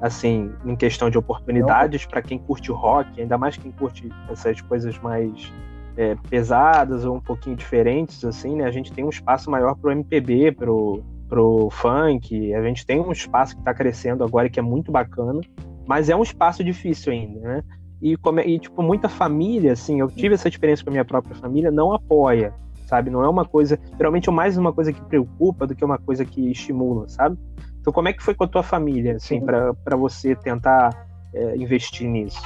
assim, 0.00 0.52
em 0.64 0.76
questão 0.76 1.08
de 1.08 1.18
oportunidades 1.18 2.04
para 2.06 2.22
quem 2.22 2.38
curte 2.38 2.70
o 2.70 2.74
rock, 2.74 3.20
ainda 3.20 3.38
mais 3.38 3.56
quem 3.56 3.70
curte 3.72 4.10
essas 4.28 4.60
coisas 4.60 4.98
mais 4.98 5.52
é, 5.96 6.14
pesadas 6.28 7.04
ou 7.04 7.16
um 7.16 7.20
pouquinho 7.20 7.56
diferentes, 7.56 8.24
assim, 8.24 8.56
né? 8.56 8.64
A 8.64 8.70
gente 8.70 8.92
tem 8.92 9.04
um 9.04 9.08
espaço 9.08 9.50
maior 9.50 9.74
para 9.74 9.88
o 9.88 9.92
MPB, 9.92 10.52
pro, 10.52 11.02
pro 11.28 11.68
funk, 11.70 12.54
a 12.54 12.62
gente 12.62 12.84
tem 12.84 13.00
um 13.00 13.10
espaço 13.10 13.54
que 13.54 13.60
está 13.60 13.72
crescendo 13.72 14.22
agora 14.22 14.48
que 14.48 14.58
é 14.60 14.62
muito 14.62 14.92
bacana, 14.92 15.40
mas 15.86 16.08
é 16.10 16.16
um 16.16 16.22
espaço 16.22 16.62
difícil 16.62 17.12
ainda, 17.12 17.40
né? 17.40 17.62
E, 18.02 18.14
e, 18.44 18.58
tipo, 18.58 18.82
muita 18.82 19.08
família, 19.08 19.72
assim, 19.72 20.00
eu 20.00 20.08
tive 20.08 20.34
essa 20.34 20.48
experiência 20.48 20.84
com 20.84 20.90
a 20.90 20.92
minha 20.92 21.04
própria 21.04 21.34
família, 21.34 21.70
não 21.70 21.94
apoia, 21.94 22.52
sabe? 22.86 23.10
Não 23.10 23.22
é 23.22 23.28
uma 23.28 23.44
coisa, 23.44 23.78
geralmente 23.96 24.28
é 24.28 24.32
mais 24.32 24.58
uma 24.58 24.72
coisa 24.72 24.92
que 24.92 25.00
preocupa 25.02 25.66
do 25.66 25.74
que 25.74 25.84
uma 25.84 25.98
coisa 25.98 26.24
que 26.24 26.50
estimula, 26.50 27.08
sabe? 27.08 27.38
Então, 27.86 27.94
como 27.94 28.08
é 28.08 28.12
que 28.12 28.20
foi 28.20 28.34
com 28.34 28.42
a 28.42 28.48
tua 28.48 28.64
família, 28.64 29.14
assim, 29.14 29.40
para 29.40 29.96
você 29.96 30.34
tentar 30.34 31.06
é, 31.32 31.56
investir 31.56 32.08
nisso? 32.08 32.42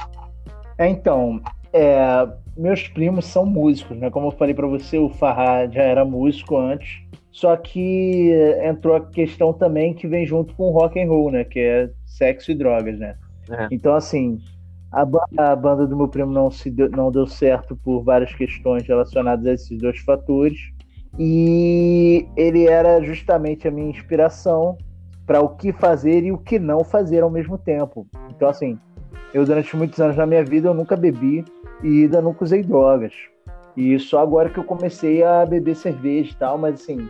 É, 0.77 0.87
então, 0.87 1.41
é, 1.73 2.27
meus 2.55 2.87
primos 2.87 3.25
são 3.25 3.43
músicos, 3.43 3.97
né? 3.97 4.11
Como 4.11 4.27
eu 4.27 4.31
falei 4.33 4.53
para 4.53 4.67
você, 4.67 4.99
o 4.99 5.09
Farrah 5.09 5.67
já 5.67 5.81
era 5.81 6.05
músico 6.05 6.57
antes. 6.57 7.01
Só 7.31 7.57
que 7.57 8.31
entrou 8.63 8.95
a 8.95 9.01
questão 9.01 9.51
também 9.51 9.95
que 9.95 10.07
vem 10.07 10.27
junto 10.27 10.53
com 10.53 10.65
o 10.65 10.71
rock 10.71 11.01
and 11.01 11.07
roll, 11.07 11.31
né? 11.31 11.43
Que 11.43 11.59
é 11.59 11.89
sexo 12.05 12.51
e 12.51 12.55
drogas, 12.55 12.99
né? 12.99 13.15
É. 13.49 13.67
Então, 13.71 13.95
assim, 13.95 14.37
a, 14.91 15.01
a, 15.01 15.55
banda 15.55 15.87
do 15.87 15.97
meu 15.97 16.07
primo 16.07 16.31
não, 16.31 16.51
se 16.51 16.69
deu, 16.69 16.87
não 16.91 17.11
deu 17.11 17.25
certo 17.25 17.75
por 17.75 18.03
várias 18.03 18.31
questões 18.35 18.85
relacionadas 18.87 19.47
a 19.47 19.53
esses 19.53 19.75
dois 19.79 19.97
fatores. 20.01 20.59
E 21.17 22.27
ele 22.37 22.67
era 22.67 23.01
justamente 23.01 23.67
a 23.67 23.71
minha 23.71 23.89
inspiração 23.89 24.77
para 25.31 25.39
o 25.39 25.47
que 25.47 25.71
fazer 25.71 26.25
e 26.25 26.31
o 26.33 26.37
que 26.37 26.59
não 26.59 26.83
fazer 26.83 27.23
ao 27.23 27.29
mesmo 27.29 27.57
tempo. 27.57 28.05
Então, 28.29 28.49
assim, 28.49 28.77
eu 29.33 29.45
durante 29.45 29.77
muitos 29.77 29.97
anos 30.01 30.17
na 30.17 30.25
minha 30.25 30.43
vida 30.43 30.67
eu 30.67 30.73
nunca 30.73 30.97
bebi 30.97 31.45
e 31.81 32.03
ainda 32.03 32.21
nunca 32.21 32.43
usei 32.43 32.61
drogas. 32.61 33.13
E 33.77 33.97
só 33.97 34.19
agora 34.19 34.49
que 34.49 34.57
eu 34.57 34.63
comecei 34.65 35.23
a 35.23 35.45
beber 35.45 35.77
cerveja 35.77 36.31
e 36.31 36.35
tal, 36.35 36.57
mas 36.57 36.81
assim, 36.81 37.09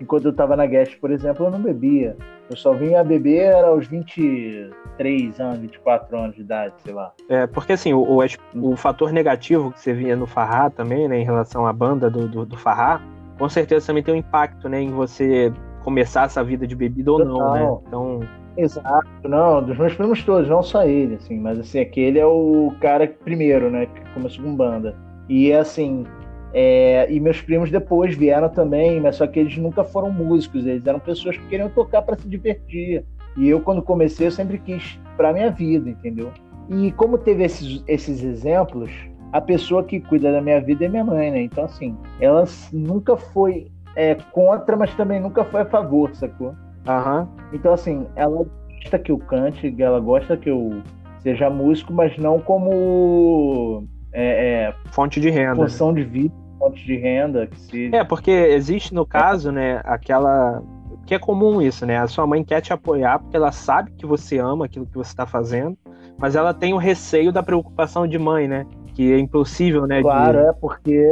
enquanto 0.00 0.24
eu 0.24 0.32
estava 0.32 0.56
na 0.56 0.66
Guest, 0.66 0.98
por 0.98 1.12
exemplo, 1.12 1.46
eu 1.46 1.50
não 1.52 1.62
bebia. 1.62 2.16
Eu 2.50 2.56
só 2.56 2.72
vinha 2.72 3.02
a 3.02 3.04
beber 3.04 3.42
era 3.42 3.68
aos 3.68 3.86
23 3.86 5.38
anos, 5.38 5.60
24 5.60 6.18
anos 6.18 6.34
de 6.34 6.42
idade, 6.42 6.74
sei 6.78 6.92
lá. 6.92 7.12
É, 7.28 7.46
porque 7.46 7.74
assim, 7.74 7.92
o, 7.92 8.02
o, 8.02 8.72
o 8.72 8.76
fator 8.76 9.12
negativo 9.12 9.70
que 9.70 9.78
você 9.78 9.92
via 9.92 10.16
no 10.16 10.26
Farrá 10.26 10.70
também, 10.70 11.06
né, 11.06 11.20
em 11.20 11.24
relação 11.24 11.64
à 11.68 11.72
banda 11.72 12.10
do, 12.10 12.26
do, 12.26 12.44
do 12.44 12.56
Farrá, 12.56 13.00
com 13.38 13.48
certeza 13.48 13.86
também 13.86 14.02
tem 14.02 14.12
um 14.12 14.18
impacto, 14.18 14.68
né, 14.68 14.80
em 14.80 14.90
você 14.90 15.52
começar 15.82 16.24
essa 16.24 16.42
vida 16.42 16.66
de 16.66 16.74
bebida 16.74 17.12
ou 17.12 17.24
não, 17.24 17.52
né? 17.52 17.78
Então. 17.86 18.20
Exato, 18.56 19.06
não, 19.28 19.62
dos 19.62 19.78
meus 19.78 19.94
primos 19.94 20.22
todos, 20.24 20.48
não 20.48 20.62
só 20.62 20.84
ele, 20.84 21.14
assim, 21.14 21.38
mas 21.38 21.58
assim, 21.58 21.80
aquele 21.80 22.18
é 22.18 22.26
o 22.26 22.72
cara 22.80 23.06
primeiro, 23.06 23.70
né, 23.70 23.86
que 23.86 24.00
começou 24.12 24.44
com 24.44 24.54
banda. 24.54 24.94
E 25.28 25.52
assim, 25.52 26.04
é, 26.52 27.06
e 27.10 27.20
meus 27.20 27.40
primos 27.40 27.70
depois 27.70 28.16
vieram 28.16 28.48
também, 28.48 29.00
mas 29.00 29.16
só 29.16 29.26
que 29.26 29.38
eles 29.38 29.56
nunca 29.56 29.84
foram 29.84 30.10
músicos, 30.10 30.66
eles 30.66 30.84
eram 30.86 30.98
pessoas 30.98 31.36
que 31.36 31.46
queriam 31.46 31.68
tocar 31.68 32.02
para 32.02 32.16
se 32.16 32.28
divertir. 32.28 33.04
E 33.36 33.48
eu, 33.48 33.60
quando 33.60 33.80
comecei, 33.80 34.26
eu 34.26 34.32
sempre 34.32 34.58
quis 34.58 34.98
para 35.16 35.32
minha 35.32 35.50
vida, 35.50 35.88
entendeu? 35.88 36.30
E 36.68 36.90
como 36.92 37.16
teve 37.16 37.44
esses, 37.44 37.82
esses 37.86 38.22
exemplos, 38.22 38.90
a 39.32 39.40
pessoa 39.40 39.84
que 39.84 40.00
cuida 40.00 40.32
da 40.32 40.40
minha 40.40 40.60
vida 40.60 40.84
é 40.84 40.88
minha 40.88 41.04
mãe, 41.04 41.30
né? 41.30 41.42
Então, 41.42 41.64
assim, 41.64 41.96
ela 42.20 42.44
nunca 42.72 43.16
foi 43.16 43.70
é 43.96 44.14
contra, 44.14 44.76
mas 44.76 44.94
também 44.94 45.20
nunca 45.20 45.44
foi 45.44 45.62
a 45.62 45.66
favor, 45.66 46.14
sacou? 46.14 46.54
Uhum. 46.86 47.28
Então, 47.52 47.72
assim, 47.72 48.06
ela 48.16 48.46
gosta 48.82 48.98
que 48.98 49.12
eu 49.12 49.18
cante, 49.18 49.74
ela 49.82 50.00
gosta 50.00 50.36
que 50.36 50.50
eu 50.50 50.82
seja 51.20 51.50
músico, 51.50 51.92
mas 51.92 52.16
não 52.16 52.40
como 52.40 53.84
é, 54.12 54.68
é, 54.68 54.74
fonte 54.92 55.20
de 55.20 55.30
renda. 55.30 55.56
Função 55.56 55.92
de 55.92 56.02
vida, 56.02 56.34
fonte 56.58 56.84
de 56.84 56.96
renda. 56.96 57.46
Que 57.46 57.60
se... 57.60 57.94
É, 57.94 58.04
porque 58.04 58.30
existe 58.30 58.94
no 58.94 59.06
caso, 59.06 59.52
né, 59.52 59.80
aquela. 59.84 60.62
Que 61.06 61.14
é 61.14 61.18
comum 61.18 61.60
isso, 61.60 61.84
né? 61.86 61.98
A 61.98 62.06
sua 62.06 62.26
mãe 62.26 62.44
quer 62.44 62.60
te 62.60 62.72
apoiar 62.72 63.18
porque 63.18 63.36
ela 63.36 63.50
sabe 63.50 63.90
que 63.92 64.06
você 64.06 64.38
ama 64.38 64.66
aquilo 64.66 64.86
que 64.86 64.96
você 64.96 65.10
está 65.10 65.26
fazendo, 65.26 65.76
mas 66.16 66.36
ela 66.36 66.54
tem 66.54 66.72
o 66.72 66.76
receio 66.76 67.32
da 67.32 67.42
preocupação 67.42 68.06
de 68.06 68.18
mãe, 68.18 68.46
né? 68.46 68.64
Que 68.94 69.12
é 69.12 69.18
impossível, 69.18 69.86
né? 69.86 70.02
Claro, 70.02 70.38
de... 70.38 70.44
é 70.46 70.52
porque 70.52 71.06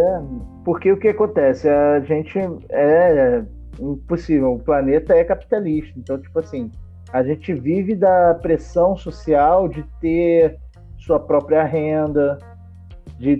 porque 0.64 0.92
o 0.92 0.98
que 0.98 1.08
acontece? 1.08 1.68
A 1.68 2.00
gente 2.00 2.38
é 2.70 3.42
impossível. 3.80 4.54
O 4.54 4.58
planeta 4.58 5.14
é 5.14 5.24
capitalista. 5.24 5.98
Então, 5.98 6.18
tipo 6.18 6.38
assim, 6.38 6.70
a 7.12 7.22
gente 7.22 7.54
vive 7.54 7.94
da 7.94 8.34
pressão 8.34 8.96
social 8.96 9.68
de 9.68 9.82
ter 10.00 10.58
sua 10.98 11.18
própria 11.18 11.64
renda, 11.64 12.38
de 13.18 13.38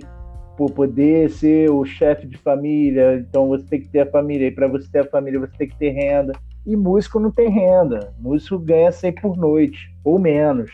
poder 0.57 1.29
ser 1.29 1.69
o 1.69 1.85
chefe 1.85 2.27
de 2.27 2.37
família. 2.37 3.17
Então, 3.17 3.47
você 3.47 3.63
tem 3.65 3.81
que 3.81 3.89
ter 3.89 3.99
a 4.01 4.11
família. 4.11 4.47
E 4.47 4.51
para 4.51 4.67
você 4.67 4.89
ter 4.91 4.99
a 4.99 5.09
família, 5.09 5.39
você 5.39 5.55
tem 5.57 5.67
que 5.67 5.77
ter 5.77 5.91
renda. 5.91 6.33
E 6.65 6.75
músico 6.75 7.19
não 7.19 7.31
tem 7.31 7.49
renda. 7.49 8.13
Músico 8.19 8.59
ganha 8.59 8.91
100 8.91 9.13
por 9.13 9.37
noite, 9.37 9.95
ou 10.03 10.19
menos. 10.19 10.71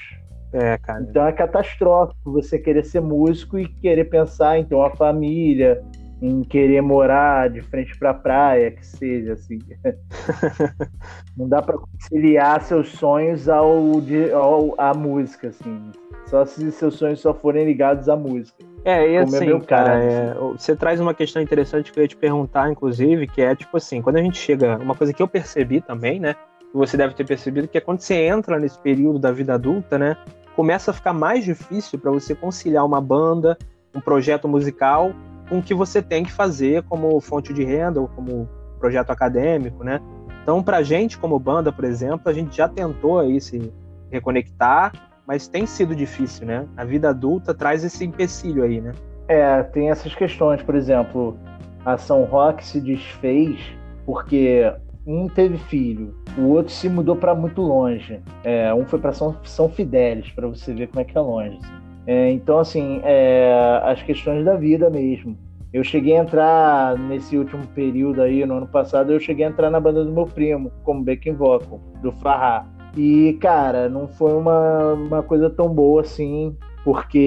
É, 0.56 0.78
cara. 0.78 1.02
Então 1.02 1.28
é 1.28 1.34
catastrófico 1.34 2.32
você 2.32 2.58
querer 2.58 2.86
ser 2.86 3.02
músico 3.02 3.60
e 3.60 3.68
querer 3.68 4.06
pensar 4.06 4.58
em 4.58 4.64
ter 4.64 4.74
uma 4.74 4.90
família, 4.92 5.84
em 6.22 6.44
querer 6.44 6.82
morar 6.82 7.50
de 7.50 7.62
frente 7.62 7.98
para 8.00 8.12
a 8.12 8.14
praia, 8.14 8.72
que 8.72 8.86
seja 8.86 9.34
assim. 9.34 9.60
não 11.36 11.50
dá 11.50 11.62
para 11.62 11.78
conciliar 11.78 12.62
seus 12.62 12.88
sonhos 12.90 13.50
ao, 13.50 14.00
de, 14.00 14.32
ao 14.32 14.74
à 14.78 14.94
música, 14.94 15.50
assim. 15.50 15.92
Só 16.28 16.46
se 16.46 16.72
seus 16.72 16.96
sonhos 16.96 17.20
só 17.20 17.34
forem 17.34 17.66
ligados 17.66 18.08
à 18.08 18.16
música. 18.16 18.58
É, 18.86 19.10
e 19.10 19.16
é 19.16 19.20
assim, 19.20 19.44
é 19.44 19.46
meu 19.48 19.60
cara, 19.60 19.84
cara 19.90 20.04
é, 20.04 20.32
assim. 20.32 20.58
você 20.58 20.76
traz 20.76 21.02
uma 21.02 21.14
questão 21.14 21.42
interessante 21.42 21.92
que 21.92 22.00
eu 22.00 22.04
ia 22.04 22.08
te 22.08 22.16
perguntar, 22.16 22.72
inclusive, 22.72 23.28
que 23.28 23.42
é 23.42 23.54
tipo 23.54 23.76
assim, 23.76 24.02
quando 24.02 24.16
a 24.18 24.22
gente 24.22 24.38
chega, 24.38 24.78
uma 24.78 24.96
coisa 24.96 25.12
que 25.12 25.22
eu 25.22 25.28
percebi 25.28 25.82
também, 25.82 26.20
né, 26.20 26.34
que 26.72 26.78
você 26.78 26.96
deve 26.96 27.14
ter 27.14 27.26
percebido, 27.26 27.68
que 27.68 27.78
é 27.78 27.82
quando 27.82 28.00
você 28.00 28.14
entra 28.14 28.60
nesse 28.60 28.80
período 28.80 29.18
da 29.18 29.32
vida 29.32 29.56
adulta, 29.56 29.98
né, 29.98 30.16
começa 30.56 30.92
a 30.92 30.94
ficar 30.94 31.14
mais 31.14 31.44
difícil 31.44 32.00
para 32.00 32.12
você 32.12 32.34
conciliar 32.34 32.86
uma 32.86 33.02
banda, 33.02 33.58
um 33.94 34.00
projeto 34.00 34.48
musical 34.48 35.12
com 35.50 35.60
o 35.60 35.62
que 35.64 35.74
você 35.74 36.02
tem 36.02 36.24
que 36.24 36.32
fazer 36.32 36.84
como 36.84 37.20
fonte 37.22 37.54
de 37.54 37.64
renda 37.64 38.02
ou 38.02 38.08
como 38.08 38.50
projeto 38.80 39.12
acadêmico, 39.12 39.84
né? 39.84 40.00
Então, 40.42 40.62
para 40.62 40.78
a 40.78 40.84
gente, 40.84 41.18
como 41.18 41.40
banda, 41.40 41.72
por 41.72 41.86
exemplo, 41.86 42.30
a 42.30 42.34
gente 42.34 42.56
já 42.56 42.68
tentou 42.68 43.20
aí 43.20 43.42
se 43.42 43.72
reconectar, 44.12 44.92
mas 45.26 45.48
tem 45.48 45.66
sido 45.66 45.96
difícil, 45.96 46.46
né? 46.46 46.68
A 46.78 46.86
vida 46.86 47.10
adulta 47.10 47.54
traz 47.54 47.84
esse 47.84 48.06
empecilho 48.06 48.64
aí, 48.64 48.80
né? 48.80 48.92
É, 49.28 49.64
tem 49.64 49.90
essas 49.90 50.14
questões, 50.14 50.62
por 50.62 50.76
exemplo, 50.76 51.38
a 51.84 51.98
São 51.98 52.24
Roque 52.24 52.66
se 52.66 52.80
desfez 52.80 53.60
porque 54.06 54.72
um 55.06 55.28
teve 55.28 55.58
filho, 55.58 56.16
o 56.38 56.50
outro 56.50 56.74
se 56.74 56.90
mudou 56.90 57.16
para 57.16 57.36
muito 57.36 57.62
longe. 57.62 58.20
É, 58.44 58.74
um 58.74 58.86
foi 58.86 59.00
para 59.00 59.14
São, 59.14 59.36
São 59.44 59.70
Fidélis, 59.70 60.32
para 60.32 60.48
você 60.48 60.74
ver 60.74 60.88
como 60.88 61.02
é 61.02 61.04
que 61.04 61.18
é 61.18 61.22
longe. 61.22 61.58
Assim. 61.58 61.86
É, 62.08 62.32
então, 62.32 62.60
assim, 62.60 63.02
é, 63.04 63.82
as 63.84 64.02
questões 64.02 64.44
da 64.44 64.56
vida 64.56 64.90
mesmo. 64.90 65.38
Eu 65.74 65.84
cheguei 65.84 66.16
a 66.16 66.22
entrar 66.22 66.98
nesse 66.98 67.38
último 67.38 67.68
período 67.68 68.22
aí, 68.22 68.46
no 68.46 68.56
ano 68.56 68.68
passado, 68.68 69.12
eu 69.12 69.20
cheguei 69.20 69.46
a 69.46 69.50
entrar 69.50 69.70
na 69.70 69.80
banda 69.80 70.06
do 70.06 70.12
meu 70.12 70.26
primo, 70.26 70.72
como 70.84 71.04
backing 71.04 71.34
vocal, 71.34 71.82
do 72.02 72.12
Farrá. 72.14 72.66
E, 72.96 73.38
cara, 73.42 73.90
não 73.90 74.08
foi 74.08 74.34
uma, 74.34 74.94
uma 74.94 75.22
coisa 75.22 75.50
tão 75.50 75.68
boa 75.68 76.02
assim, 76.02 76.56
porque 76.86 77.18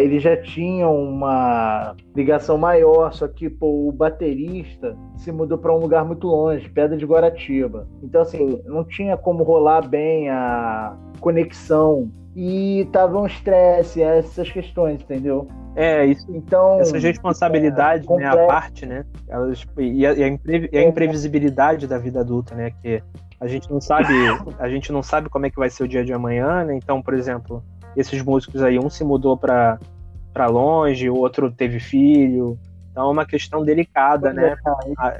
eles 0.00 0.20
já 0.20 0.36
tinham 0.36 0.92
uma 0.92 1.94
ligação 2.12 2.58
maior, 2.58 3.12
só 3.12 3.28
que 3.28 3.48
pô, 3.48 3.88
o 3.88 3.92
baterista 3.92 4.98
se 5.16 5.30
mudou 5.30 5.56
para 5.56 5.72
um 5.72 5.78
lugar 5.78 6.04
muito 6.04 6.26
longe, 6.26 6.68
Pedra 6.68 6.96
de 6.96 7.06
Guaratiba. 7.06 7.86
Então, 8.02 8.22
assim, 8.22 8.60
não 8.64 8.82
tinha 8.82 9.16
como 9.16 9.44
rolar 9.44 9.86
bem 9.86 10.28
a 10.28 10.96
conexão 11.20 12.10
e 12.34 12.88
tava 12.90 13.16
um 13.16 13.26
estresse, 13.26 14.02
essas 14.02 14.50
questões, 14.50 15.00
entendeu? 15.00 15.46
É, 15.76 16.04
isso. 16.04 16.26
Então, 16.28 16.80
essas 16.80 17.00
responsabilidades, 17.00 18.10
é, 18.10 18.16
né, 18.16 18.26
a 18.26 18.46
parte, 18.48 18.86
né? 18.86 19.04
Elas, 19.28 19.64
e, 19.78 20.04
a, 20.04 20.14
e, 20.14 20.24
a 20.24 20.28
imprevi, 20.28 20.68
e 20.72 20.78
a 20.78 20.82
imprevisibilidade 20.82 21.86
da 21.86 21.96
vida 21.96 22.20
adulta, 22.20 22.56
né? 22.56 22.72
Que 22.82 23.00
a 23.40 23.46
gente 23.46 23.70
não 23.70 23.80
sabe, 23.80 24.12
a 24.58 24.68
gente 24.68 24.90
não 24.90 25.02
sabe 25.02 25.28
como 25.28 25.46
é 25.46 25.50
que 25.50 25.58
vai 25.58 25.70
ser 25.70 25.84
o 25.84 25.88
dia 25.88 26.04
de 26.04 26.12
amanhã, 26.12 26.64
né? 26.64 26.74
Então, 26.74 27.00
por 27.00 27.14
exemplo, 27.14 27.62
esses 27.96 28.22
músicos 28.22 28.62
aí, 28.62 28.78
um 28.78 28.90
se 28.90 29.02
mudou 29.02 29.36
para 29.36 29.78
longe, 30.48 31.08
o 31.08 31.16
outro 31.16 31.50
teve 31.50 31.80
filho. 31.80 32.58
Então 32.90 33.08
é 33.08 33.12
uma 33.12 33.26
questão 33.26 33.62
delicada, 33.62 34.32
né? 34.32 34.56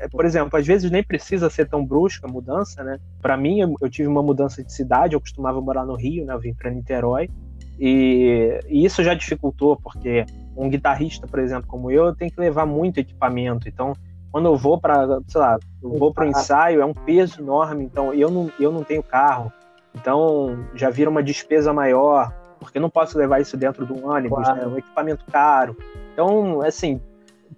É, 0.00 0.08
por 0.08 0.24
exemplo, 0.24 0.58
às 0.58 0.66
vezes 0.66 0.90
nem 0.90 1.02
precisa 1.02 1.50
ser 1.50 1.68
tão 1.68 1.84
brusca 1.84 2.26
a 2.26 2.30
mudança, 2.30 2.82
né? 2.82 2.98
Para 3.20 3.36
mim, 3.36 3.58
eu 3.60 3.90
tive 3.90 4.08
uma 4.08 4.22
mudança 4.22 4.64
de 4.64 4.72
cidade, 4.72 5.14
eu 5.14 5.20
costumava 5.20 5.60
morar 5.60 5.84
no 5.84 5.94
Rio, 5.94 6.24
né? 6.24 6.32
Eu 6.32 6.40
vim 6.40 6.54
para 6.54 6.70
Niterói. 6.70 7.28
E, 7.78 8.58
e, 8.66 8.82
isso 8.82 9.04
já 9.04 9.12
dificultou, 9.12 9.76
porque 9.76 10.24
um 10.56 10.70
guitarrista, 10.70 11.26
por 11.26 11.38
exemplo, 11.38 11.66
como 11.68 11.90
eu, 11.90 12.16
tenho 12.16 12.30
que 12.30 12.40
levar 12.40 12.64
muito 12.64 12.98
equipamento. 12.98 13.68
Então, 13.68 13.92
quando 14.32 14.46
eu 14.46 14.56
vou 14.56 14.80
para, 14.80 15.20
sei 15.28 15.40
lá, 15.40 15.58
eu 15.82 15.90
vou 15.98 16.14
para 16.14 16.24
o 16.24 16.28
ensaio, 16.28 16.80
é 16.80 16.84
um 16.84 16.94
peso 16.94 17.42
enorme. 17.42 17.84
Então, 17.84 18.14
eu 18.14 18.30
não, 18.30 18.50
eu 18.58 18.72
não 18.72 18.82
tenho 18.82 19.02
carro. 19.02 19.52
Então, 19.94 20.64
já 20.74 20.88
vira 20.88 21.10
uma 21.10 21.22
despesa 21.22 21.74
maior 21.74 22.32
porque 22.58 22.78
não 22.78 22.90
posso 22.90 23.18
levar 23.18 23.40
isso 23.40 23.56
dentro 23.56 23.86
de 23.86 23.92
um 23.92 24.08
ônibus, 24.08 24.44
claro. 24.44 24.60
né? 24.60 24.66
um 24.66 24.78
equipamento 24.78 25.24
caro. 25.30 25.76
Então, 26.12 26.60
assim, 26.62 27.00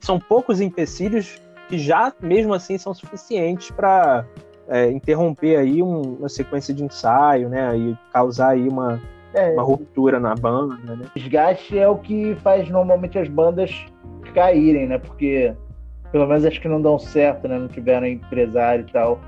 são 0.01 0.19
poucos 0.19 0.61
empecilhos 0.61 1.41
que 1.69 1.79
já, 1.79 2.13
mesmo 2.21 2.55
assim, 2.55 2.79
são 2.79 2.95
suficientes 2.95 3.71
para 3.71 4.25
é, 4.69 4.91
interromper 4.91 5.57
aí 5.57 5.83
um, 5.83 6.17
uma 6.19 6.29
sequência 6.29 6.73
de 6.73 6.85
ensaio, 6.85 7.49
né? 7.49 7.77
E 7.77 7.97
causar 8.13 8.51
aí 8.51 8.69
uma, 8.69 9.01
é, 9.35 9.51
uma 9.53 9.63
ruptura 9.63 10.19
na 10.19 10.35
banda, 10.35 10.97
né? 10.97 11.07
Desgaste 11.15 11.79
é 11.79 11.89
o 11.89 11.97
que 11.97 12.35
faz 12.37 12.69
normalmente 12.69 13.19
as 13.19 13.29
bandas 13.29 13.87
caírem, 14.35 14.87
né? 14.87 14.99
Porque 14.99 15.55
pelo 16.11 16.27
menos 16.27 16.45
acho 16.45 16.61
que 16.61 16.69
não 16.69 16.81
dão 16.81 16.99
certo, 16.99 17.47
né? 17.47 17.59
Não 17.59 17.69
tiveram 17.69 18.07
empresário 18.07 18.87
e 18.89 18.93
tal. 18.93 19.21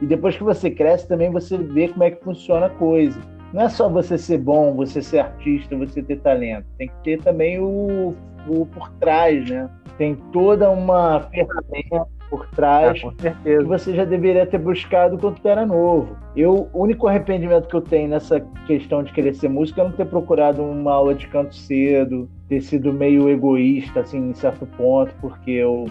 E 0.00 0.06
depois 0.06 0.36
que 0.36 0.42
você 0.42 0.70
cresce 0.70 1.06
também 1.06 1.30
você 1.30 1.56
vê 1.56 1.88
como 1.88 2.02
é 2.02 2.10
que 2.10 2.22
funciona 2.24 2.66
a 2.66 2.70
coisa 2.70 3.20
não 3.54 3.62
é 3.62 3.68
só 3.68 3.88
você 3.88 4.18
ser 4.18 4.38
bom, 4.38 4.74
você 4.74 5.00
ser 5.00 5.20
artista, 5.20 5.76
você 5.76 6.02
ter 6.02 6.16
talento. 6.16 6.66
Tem 6.76 6.88
que 6.88 6.94
ter 7.04 7.22
também 7.22 7.60
o, 7.60 8.12
o 8.48 8.66
por 8.66 8.90
trás, 8.94 9.48
né? 9.48 9.70
Tem 9.96 10.16
toda 10.32 10.68
uma 10.68 11.20
ferramenta 11.20 12.04
por 12.28 12.48
trás 12.48 13.00
ah, 13.04 13.30
que 13.44 13.60
você 13.60 13.94
já 13.94 14.04
deveria 14.04 14.44
ter 14.44 14.58
buscado 14.58 15.16
quando 15.18 15.38
tu 15.38 15.48
era 15.48 15.64
novo. 15.64 16.16
Eu, 16.34 16.68
o 16.72 16.82
único 16.82 17.06
arrependimento 17.06 17.68
que 17.68 17.76
eu 17.76 17.80
tenho 17.80 18.08
nessa 18.08 18.40
questão 18.66 19.04
de 19.04 19.12
querer 19.12 19.36
ser 19.36 19.48
músico 19.48 19.80
é 19.80 19.84
não 19.84 19.92
ter 19.92 20.06
procurado 20.06 20.60
uma 20.60 20.92
aula 20.92 21.14
de 21.14 21.28
canto 21.28 21.54
cedo, 21.54 22.28
ter 22.48 22.60
sido 22.60 22.92
meio 22.92 23.28
egoísta, 23.28 24.00
assim, 24.00 24.30
em 24.30 24.34
certo 24.34 24.66
ponto, 24.66 25.14
porque 25.20 25.52
eu 25.52 25.86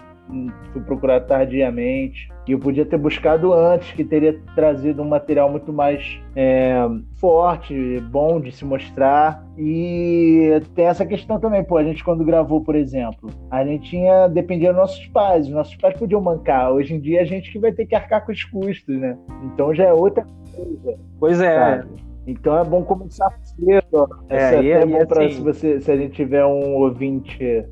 fui 0.72 0.82
procurar 0.82 1.22
tardiamente. 1.22 2.32
E 2.48 2.52
eu 2.52 2.60
podia 2.60 2.86
ter 2.86 2.98
buscado 2.98 3.54
antes, 3.54 3.92
que 3.94 4.04
teria 4.04 4.38
trazido 4.54 5.02
um 5.02 5.08
material 5.08 5.50
muito 5.50 5.72
mais 5.72 6.20
é, 6.36 6.76
forte, 7.16 8.00
bom 8.12 8.40
de 8.40 8.52
se 8.52 8.66
mostrar. 8.66 9.46
E 9.58 10.62
tem 10.76 10.86
essa 10.86 11.06
questão 11.06 11.40
também, 11.40 11.64
pô, 11.64 11.78
a 11.78 11.84
gente 11.84 12.04
quando 12.04 12.26
gravou, 12.26 12.62
por 12.62 12.76
exemplo, 12.76 13.30
a 13.50 13.64
gente 13.64 13.90
tinha, 13.90 14.28
dependia 14.28 14.74
dos 14.74 14.82
nossos 14.82 15.08
pais, 15.08 15.48
os 15.48 15.54
nossos 15.54 15.76
pais 15.76 15.98
podiam 15.98 16.22
mancar. 16.22 16.72
Hoje 16.72 16.94
em 16.94 17.00
dia 17.00 17.22
a 17.22 17.26
gente 17.26 17.52
que 17.52 17.60
vai 17.60 17.72
ter 17.72 17.86
que 17.86 17.96
arcar 17.96 18.26
com 18.26 18.32
os 18.32 18.44
custos, 18.44 18.98
né? 18.98 19.18
Então 19.46 19.74
já 19.74 19.86
é 19.86 19.94
outra 19.94 20.26
coisa. 20.54 21.00
Pois 21.20 21.40
é. 21.40 21.78
Sabe? 21.78 22.04
Então 22.26 22.58
é 22.58 22.64
bom 22.64 22.84
começar 22.84 23.32
cedo. 23.44 24.10
É, 24.30 24.38
é 24.38 24.48
até 24.48 24.70
é 24.70 24.86
bom 24.86 25.06
para 25.06 25.26
assim... 25.26 25.36
se, 25.36 25.42
você, 25.42 25.82
se 25.82 25.92
a 25.92 25.96
gente 25.96 26.14
tiver 26.14 26.46
um 26.46 26.76
ouvinte 26.76 27.66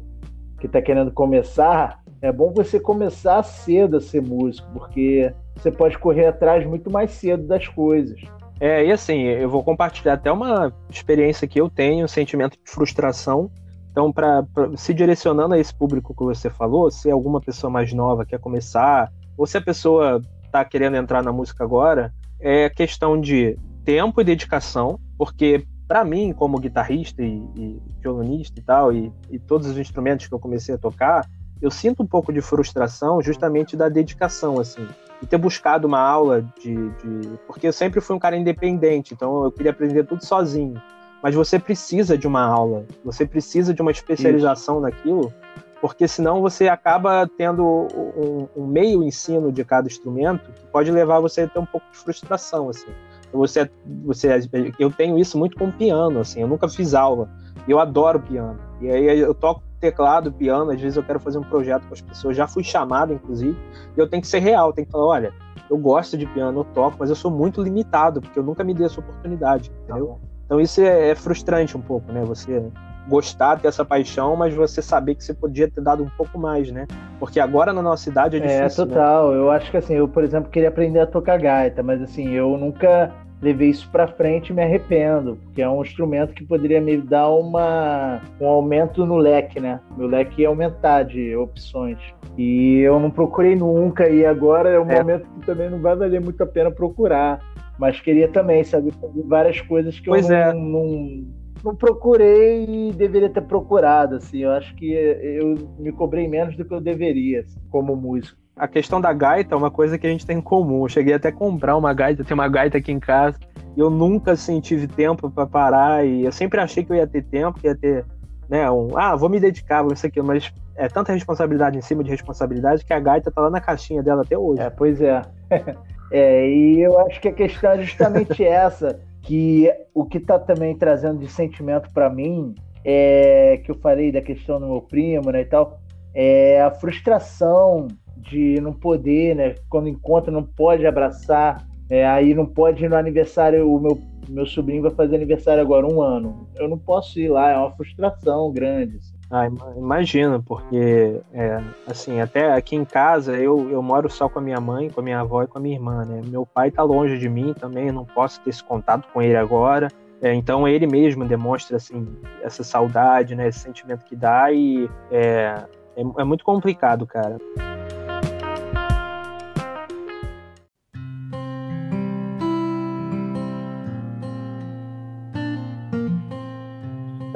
que 0.59 0.67
está 0.67 0.81
querendo 0.81 1.11
começar, 1.11 2.00
é 2.21 2.31
bom 2.31 2.53
você 2.53 2.79
começar 2.79 3.41
cedo 3.43 3.97
a 3.97 4.01
ser 4.01 4.21
músico, 4.21 4.67
porque 4.73 5.33
você 5.55 5.71
pode 5.71 5.97
correr 5.97 6.27
atrás 6.27 6.65
muito 6.65 6.89
mais 6.91 7.11
cedo 7.11 7.47
das 7.47 7.67
coisas. 7.67 8.19
É, 8.59 8.85
e 8.85 8.91
assim, 8.91 9.23
eu 9.23 9.49
vou 9.49 9.63
compartilhar 9.63 10.13
até 10.13 10.31
uma 10.31 10.71
experiência 10.87 11.47
que 11.47 11.59
eu 11.59 11.67
tenho, 11.67 12.05
um 12.05 12.07
sentimento 12.07 12.51
de 12.63 12.71
frustração. 12.71 13.49
Então, 13.91 14.11
para 14.13 14.45
se 14.77 14.93
direcionando 14.93 15.55
a 15.55 15.59
esse 15.59 15.73
público 15.73 16.13
que 16.13 16.23
você 16.23 16.49
falou, 16.49 16.91
se 16.91 17.09
alguma 17.09 17.41
pessoa 17.41 17.71
mais 17.71 17.91
nova 17.91 18.23
quer 18.23 18.39
começar, 18.39 19.11
ou 19.35 19.47
se 19.47 19.57
a 19.57 19.61
pessoa 19.61 20.21
está 20.45 20.63
querendo 20.63 20.95
entrar 20.95 21.23
na 21.23 21.31
música 21.31 21.63
agora, 21.63 22.13
é 22.39 22.69
questão 22.69 23.19
de 23.19 23.57
tempo 23.83 24.21
e 24.21 24.23
dedicação, 24.23 24.99
porque 25.17 25.65
para 25.87 26.05
mim, 26.05 26.31
como 26.31 26.59
guitarrista 26.59 27.21
e, 27.23 27.43
e 27.55 27.81
violonista 27.99 28.59
e 28.59 28.63
tal, 28.63 28.93
e, 28.93 29.11
e 29.29 29.39
todos 29.39 29.67
os 29.67 29.77
instrumentos 29.77 30.27
que 30.27 30.33
eu 30.33 30.39
comecei 30.39 30.75
a 30.75 30.77
tocar, 30.77 31.27
eu 31.61 31.69
sinto 31.69 32.03
um 32.03 32.07
pouco 32.07 32.33
de 32.33 32.41
frustração 32.41 33.21
justamente 33.21 33.77
da 33.77 33.87
dedicação, 33.87 34.59
assim, 34.59 34.87
e 35.21 35.25
ter 35.25 35.37
buscado 35.37 35.87
uma 35.87 35.99
aula 35.99 36.41
de, 36.59 36.75
de, 36.75 37.39
porque 37.45 37.67
eu 37.67 37.73
sempre 37.73 38.01
fui 38.01 38.15
um 38.15 38.19
cara 38.19 38.35
independente, 38.35 39.13
então 39.13 39.43
eu 39.43 39.51
queria 39.51 39.71
aprender 39.71 40.03
tudo 40.05 40.25
sozinho. 40.25 40.81
Mas 41.21 41.35
você 41.35 41.59
precisa 41.59 42.17
de 42.17 42.27
uma 42.27 42.43
aula, 42.43 42.83
você 43.05 43.27
precisa 43.27 43.73
de 43.73 43.81
uma 43.81 43.91
especialização 43.91 44.75
Isso. 44.75 44.81
naquilo, 44.81 45.33
porque 45.79 46.07
senão 46.07 46.41
você 46.41 46.67
acaba 46.67 47.29
tendo 47.37 47.63
um, 47.63 48.47
um, 48.55 48.65
meio 48.65 49.03
ensino 49.03 49.51
de 49.51 49.63
cada 49.63 49.87
instrumento 49.87 50.51
que 50.51 50.65
pode 50.67 50.89
levar 50.89 51.19
você 51.19 51.41
a 51.41 51.47
ter 51.47 51.59
um 51.59 51.65
pouco 51.65 51.85
de 51.91 51.97
frustração, 51.99 52.69
assim. 52.69 52.89
Você, 53.31 53.69
você, 54.03 54.29
eu 54.77 54.91
tenho 54.91 55.17
isso 55.17 55.37
muito 55.37 55.57
com 55.57 55.71
piano, 55.71 56.19
assim. 56.19 56.41
Eu 56.41 56.47
nunca 56.47 56.67
fiz 56.67 56.93
aula. 56.93 57.29
Eu 57.67 57.79
adoro 57.79 58.19
piano. 58.19 58.59
E 58.81 58.89
aí 58.89 59.19
eu 59.19 59.33
toco 59.33 59.63
teclado, 59.81 60.31
piano, 60.31 60.71
às 60.71 60.79
vezes 60.79 60.95
eu 60.95 61.03
quero 61.03 61.19
fazer 61.19 61.39
um 61.39 61.43
projeto 61.43 61.85
com 61.87 61.93
as 61.93 62.01
pessoas, 62.01 62.37
já 62.37 62.47
fui 62.47 62.63
chamado, 62.63 63.13
inclusive, 63.13 63.57
e 63.97 63.99
eu 63.99 64.07
tenho 64.07 64.21
que 64.21 64.27
ser 64.27 64.39
real, 64.39 64.71
tenho 64.71 64.85
que 64.85 64.91
falar, 64.91 65.07
olha, 65.07 65.33
eu 65.69 65.77
gosto 65.77 66.17
de 66.17 66.25
piano, 66.27 66.59
eu 66.59 66.63
toco, 66.63 66.97
mas 66.99 67.09
eu 67.09 67.15
sou 67.15 67.31
muito 67.31 67.61
limitado, 67.61 68.21
porque 68.21 68.37
eu 68.37 68.43
nunca 68.43 68.63
me 68.63 68.73
dei 68.73 68.85
essa 68.85 68.99
oportunidade, 68.99 69.71
entendeu? 69.83 70.19
Tá 70.19 70.31
então 70.45 70.59
isso 70.59 70.81
é, 70.81 71.09
é, 71.09 71.15
frustrante 71.15 71.77
um 71.77 71.81
pouco, 71.81 72.11
né? 72.11 72.23
Você 72.25 72.61
gostar, 73.07 73.59
ter 73.59 73.69
essa 73.69 73.85
paixão, 73.85 74.35
mas 74.35 74.53
você 74.53 74.81
saber 74.81 75.15
que 75.15 75.23
você 75.23 75.33
podia 75.33 75.69
ter 75.69 75.81
dado 75.81 76.03
um 76.03 76.09
pouco 76.09 76.37
mais, 76.37 76.69
né? 76.71 76.85
Porque 77.19 77.39
agora 77.39 77.71
na 77.71 77.81
nossa 77.81 78.09
idade 78.09 78.35
é, 78.35 78.39
é 78.39 78.41
difícil. 78.41 78.83
É, 78.83 78.87
total. 78.87 79.31
Né? 79.31 79.37
Eu 79.37 79.49
acho 79.49 79.71
que 79.71 79.77
assim, 79.77 79.93
eu, 79.93 80.07
por 80.07 80.23
exemplo, 80.23 80.51
queria 80.51 80.69
aprender 80.69 80.99
a 80.99 81.07
tocar 81.07 81.39
gaita, 81.39 81.81
mas 81.81 82.01
assim, 82.01 82.29
eu 82.29 82.57
nunca 82.57 83.11
levei 83.41 83.69
isso 83.69 83.89
para 83.89 84.07
frente 84.07 84.49
e 84.49 84.53
me 84.53 84.61
arrependo, 84.61 85.37
porque 85.43 85.61
é 85.61 85.69
um 85.69 85.81
instrumento 85.81 86.33
que 86.33 86.45
poderia 86.45 86.79
me 86.79 86.97
dar 86.97 87.29
uma, 87.29 88.21
um 88.39 88.45
aumento 88.45 89.05
no 89.05 89.17
leque, 89.17 89.59
né? 89.59 89.79
Meu 89.97 90.07
leque 90.07 90.43
ia 90.43 90.47
aumentar 90.47 91.03
de 91.03 91.35
opções. 91.35 91.97
E 92.37 92.79
eu 92.79 92.99
não 92.99 93.09
procurei 93.09 93.55
nunca, 93.55 94.07
e 94.07 94.25
agora 94.25 94.69
é 94.69 94.79
um 94.79 94.89
é. 94.89 94.99
momento 94.99 95.27
que 95.39 95.45
também 95.45 95.69
não 95.69 95.79
vai 95.79 95.95
valer 95.95 96.21
muito 96.21 96.41
a 96.43 96.45
pena 96.45 96.69
procurar. 96.69 97.41
Mas 97.79 97.99
queria 97.99 98.27
também 98.27 98.63
saber 98.63 98.93
várias 99.25 99.59
coisas 99.61 99.99
que 99.99 100.05
pois 100.05 100.29
eu 100.29 100.35
não, 100.35 100.43
é. 100.43 100.53
não, 100.53 101.27
não 101.63 101.75
procurei 101.75 102.65
e 102.65 102.91
deveria 102.93 103.29
ter 103.29 103.41
procurado. 103.41 104.17
Assim. 104.17 104.39
Eu 104.39 104.51
acho 104.51 104.75
que 104.75 104.91
eu 104.93 105.55
me 105.79 105.91
cobrei 105.91 106.27
menos 106.27 106.55
do 106.55 106.63
que 106.63 106.73
eu 106.73 106.79
deveria, 106.79 107.41
assim, 107.41 107.59
como 107.71 107.95
músico 107.95 108.40
a 108.61 108.67
questão 108.67 109.01
da 109.01 109.11
gaita 109.11 109.55
é 109.55 109.57
uma 109.57 109.71
coisa 109.71 109.97
que 109.97 110.05
a 110.05 110.09
gente 110.11 110.23
tem 110.23 110.37
em 110.37 110.41
comum. 110.41 110.83
Eu 110.83 110.89
cheguei 110.89 111.15
até 111.15 111.29
a 111.29 111.31
comprar 111.31 111.75
uma 111.75 111.91
gaita, 111.95 112.23
tem 112.23 112.35
uma 112.35 112.47
gaita 112.47 112.77
aqui 112.77 112.91
em 112.91 112.99
casa, 112.99 113.35
e 113.75 113.79
eu 113.79 113.89
nunca 113.89 114.33
assim, 114.33 114.59
tive 114.59 114.85
tempo 114.85 115.31
para 115.31 115.47
parar, 115.47 116.05
e 116.05 116.25
eu 116.25 116.31
sempre 116.31 116.61
achei 116.61 116.85
que 116.85 116.91
eu 116.91 116.95
ia 116.95 117.07
ter 117.07 117.23
tempo, 117.23 117.59
que 117.59 117.65
ia 117.65 117.75
ter, 117.75 118.05
né, 118.47 118.69
um, 118.69 118.95
ah, 118.95 119.15
vou 119.15 119.29
me 119.29 119.39
dedicar, 119.39 119.81
vou 119.81 119.93
isso 119.93 120.05
aqui, 120.05 120.21
mas 120.21 120.53
é 120.75 120.87
tanta 120.87 121.11
responsabilidade 121.11 121.75
em 121.75 121.81
cima 121.81 122.03
de 122.03 122.11
responsabilidade 122.11 122.85
que 122.85 122.93
a 122.93 122.99
gaita 122.99 123.31
tá 123.31 123.41
lá 123.41 123.49
na 123.49 123.59
caixinha 123.59 124.03
dela 124.03 124.21
até 124.21 124.37
hoje. 124.37 124.61
É, 124.61 124.69
pois 124.69 125.01
é. 125.01 125.23
é, 126.11 126.47
e 126.47 126.81
eu 126.81 126.99
acho 126.99 127.19
que 127.19 127.29
a 127.29 127.33
questão 127.33 127.71
é 127.71 127.81
justamente 127.81 128.43
essa, 128.45 128.99
que 129.23 129.73
o 129.91 130.05
que 130.05 130.19
tá 130.19 130.37
também 130.37 130.77
trazendo 130.77 131.17
de 131.17 131.27
sentimento 131.27 131.91
para 131.91 132.11
mim 132.11 132.53
é 132.85 133.59
que 133.65 133.71
eu 133.71 133.75
falei 133.75 134.11
da 134.11 134.21
questão 134.21 134.59
do 134.59 134.67
meu 134.67 134.81
primo, 134.81 135.31
né, 135.31 135.41
e 135.41 135.45
tal, 135.45 135.79
é 136.13 136.61
a 136.61 136.69
frustração 136.69 137.87
de 138.21 138.59
não 138.61 138.73
poder, 138.73 139.35
né? 139.35 139.55
Quando 139.69 139.87
encontra, 139.87 140.31
não 140.31 140.43
pode 140.43 140.85
abraçar. 140.85 141.65
É, 141.89 142.07
aí 142.07 142.33
não 142.33 142.45
pode 142.45 142.85
ir 142.85 142.89
no 142.89 142.95
aniversário. 142.95 143.69
O 143.69 143.79
meu, 143.79 143.99
meu 144.29 144.45
sobrinho 144.45 144.81
vai 144.81 144.91
fazer 144.91 145.15
aniversário 145.15 145.61
agora, 145.61 145.85
um 145.85 146.01
ano. 146.01 146.47
Eu 146.55 146.69
não 146.69 146.77
posso 146.77 147.19
ir 147.19 147.29
lá, 147.29 147.51
é 147.51 147.57
uma 147.57 147.71
frustração 147.71 148.51
grande. 148.51 148.97
Assim. 148.97 149.21
Ah, 149.29 149.47
imagino, 149.77 150.43
porque, 150.43 151.21
é, 151.33 151.61
assim, 151.87 152.19
até 152.19 152.53
aqui 152.53 152.75
em 152.75 152.83
casa 152.83 153.37
eu, 153.37 153.69
eu 153.69 153.81
moro 153.81 154.09
só 154.09 154.27
com 154.27 154.39
a 154.39 154.41
minha 154.41 154.59
mãe, 154.59 154.89
com 154.89 154.99
a 154.99 155.03
minha 155.03 155.21
avó 155.21 155.43
e 155.43 155.47
com 155.47 155.57
a 155.57 155.61
minha 155.61 155.75
irmã, 155.75 156.05
né? 156.05 156.21
Meu 156.25 156.45
pai 156.45 156.69
tá 156.69 156.83
longe 156.83 157.17
de 157.17 157.29
mim 157.29 157.53
também, 157.53 157.91
não 157.91 158.05
posso 158.05 158.41
ter 158.41 158.49
esse 158.49 158.63
contato 158.63 159.07
com 159.13 159.21
ele 159.21 159.37
agora. 159.37 159.87
É, 160.21 160.33
então 160.33 160.67
ele 160.67 160.85
mesmo 160.85 161.25
demonstra 161.25 161.77
assim 161.77 162.07
essa 162.43 162.63
saudade, 162.63 163.33
né, 163.33 163.47
esse 163.47 163.59
sentimento 163.59 164.05
que 164.05 164.15
dá 164.15 164.51
e 164.51 164.87
é, 165.09 165.65
é, 165.95 166.01
é 166.01 166.23
muito 166.23 166.43
complicado, 166.43 167.07
cara. 167.07 167.37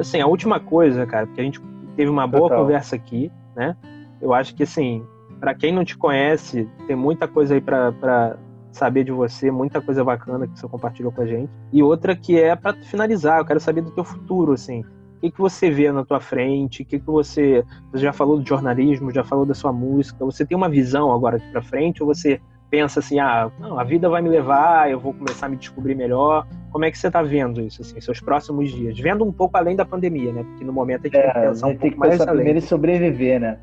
Assim, 0.06 0.22
a 0.22 0.28
última 0.28 0.60
coisa, 0.60 1.04
cara, 1.08 1.26
porque 1.26 1.42
a 1.42 1.44
gente 1.44 1.60
teve 1.96 2.12
uma 2.12 2.28
boa 2.28 2.44
Total. 2.44 2.60
conversa 2.60 2.96
aqui, 2.96 3.32
né? 3.56 3.76
Eu 4.22 4.36
acho 4.36 4.54
que 4.54 4.62
assim, 4.62 5.04
para 5.40 5.56
quem 5.56 5.74
não 5.74 5.84
te 5.84 5.98
conhece, 5.98 6.70
tem 6.86 6.96
muita 6.96 7.28
coisa 7.28 7.56
aí 7.56 7.62
para 7.62 8.38
saber 8.72 9.04
de 9.04 9.12
você, 9.12 9.50
muita 9.50 9.82
coisa 9.82 10.04
bacana 10.04 10.48
que 10.48 10.60
você 10.60 10.68
compartilhou 10.68 11.12
com 11.12 11.24
a 11.24 11.26
gente. 11.26 11.50
E 11.74 11.82
outra 11.82 12.16
que 12.16 12.40
é 12.40 12.56
para 12.56 12.76
finalizar, 12.84 13.40
eu 13.40 13.46
quero 13.46 13.60
saber 13.60 13.82
do 13.82 13.90
teu 13.90 14.04
futuro, 14.04 14.52
assim. 14.52 14.82
O 14.82 15.22
que, 15.22 15.32
que 15.32 15.40
você 15.40 15.72
vê 15.72 15.92
na 15.92 16.06
tua 16.06 16.20
frente? 16.20 16.84
O 16.84 16.86
que, 16.86 17.00
que 17.00 17.06
você. 17.08 17.66
Você 17.92 18.04
já 18.04 18.14
falou 18.14 18.38
do 18.38 18.48
jornalismo, 18.48 19.12
já 19.12 19.24
falou 19.24 19.44
da 19.44 19.56
sua 19.56 19.74
música. 19.74 20.24
Você 20.24 20.46
tem 20.46 20.56
uma 20.56 20.70
visão 20.70 21.12
agora 21.12 21.38
aqui 21.38 21.50
para 21.52 21.64
frente 21.64 22.04
ou 22.04 22.14
você 22.14 22.40
pensa 22.76 23.00
assim, 23.00 23.20
ah, 23.20 23.50
não, 23.58 23.80
a 23.80 23.86
vida 23.86 24.10
vai 24.10 24.22
me 24.22 24.28
levar, 24.28 24.92
eu 24.92 25.00
vou 25.00 25.14
começar 25.14 25.46
a 25.46 25.50
me 25.50 25.56
descobrir 25.56 25.96
melhor. 25.96 26.46
Como 26.74 26.84
é 26.84 26.92
que 26.92 26.98
você 26.98 27.08
está 27.08 27.22
vendo 27.22 27.62
isso, 27.62 27.82
assim, 27.82 28.02
seus 28.02 28.20
próximos 28.20 28.70
dias? 28.70 29.00
Vendo 29.00 29.24
um 29.24 29.32
pouco 29.32 29.56
além 29.56 29.78
da 29.78 29.86
pandemia, 29.86 30.34
né? 30.34 30.44
Porque 30.44 30.66
no 30.66 30.74
momento 30.74 31.06
a 31.06 31.08
gente 31.08 31.18
é, 31.18 31.22
tem 31.22 31.32
que 31.32 31.48
pensar 31.48 31.68
um 31.68 31.78
pouco 31.78 31.98
mais 31.98 32.20
além. 32.20 32.36
primeiro 32.36 32.62
sobreviver, 32.62 33.40
né? 33.40 33.60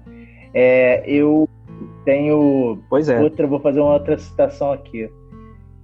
É, 0.55 1.03
eu 1.07 1.47
tenho 2.07 2.79
pois 2.89 3.11
é. 3.11 3.21
outra, 3.21 3.47
vou 3.47 3.61
fazer 3.61 3.81
uma 3.81 3.93
outra 3.93 4.17
citação 4.17 4.73
aqui. 4.73 5.11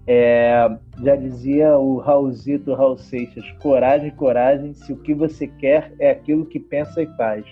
É, 0.06 0.66
já 1.02 1.14
dizia 1.14 1.76
o 1.76 1.98
Raulzito 1.98 2.72
Raul 2.72 2.96
Seixas, 2.96 3.44
coragem, 3.60 4.10
coragem, 4.10 4.72
se 4.72 4.90
o 4.90 4.96
que 4.96 5.12
você 5.12 5.46
quer 5.46 5.92
é 5.98 6.12
aquilo 6.12 6.46
que 6.46 6.58
pensa 6.58 7.02
e 7.02 7.06
faz. 7.08 7.44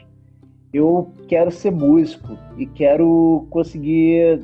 Eu 0.73 1.13
quero 1.29 1.51
ser 1.51 1.71
músico 1.71 2.39
e 2.57 2.65
quero 2.65 3.47
conseguir 3.51 4.41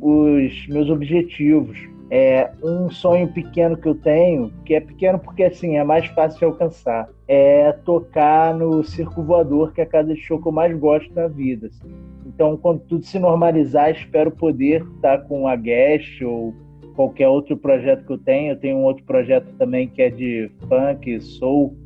os 0.00 0.66
meus 0.68 0.90
objetivos. 0.90 1.78
É 2.10 2.50
um 2.62 2.90
sonho 2.90 3.28
pequeno 3.28 3.76
que 3.76 3.88
eu 3.88 3.94
tenho, 3.94 4.52
que 4.64 4.74
é 4.74 4.80
pequeno 4.80 5.18
porque 5.18 5.42
assim 5.42 5.76
é 5.76 5.84
mais 5.84 6.06
fácil 6.08 6.38
de 6.38 6.44
alcançar, 6.44 7.08
é 7.26 7.72
tocar 7.72 8.54
no 8.54 8.84
circo 8.84 9.22
voador, 9.22 9.72
que 9.72 9.80
é 9.80 9.84
a 9.84 9.86
casa 9.86 10.14
de 10.14 10.20
show 10.20 10.40
que 10.40 10.46
eu 10.46 10.52
mais 10.52 10.76
gosto 10.78 11.12
na 11.14 11.26
vida. 11.26 11.70
Então, 12.26 12.56
quando 12.56 12.80
tudo 12.80 13.04
se 13.04 13.18
normalizar, 13.18 13.90
espero 13.90 14.30
poder 14.30 14.84
estar 14.96 15.18
com 15.22 15.48
a 15.48 15.56
Guest 15.56 16.20
ou 16.22 16.54
qualquer 16.94 17.28
outro 17.28 17.56
projeto 17.56 18.04
que 18.04 18.12
eu 18.12 18.18
tenho. 18.18 18.52
Eu 18.52 18.60
tenho 18.60 18.76
um 18.76 18.84
outro 18.84 19.04
projeto 19.04 19.52
também 19.58 19.88
que 19.88 20.02
é 20.02 20.10
de 20.10 20.50
funk, 20.68 21.20
soul, 21.20 21.76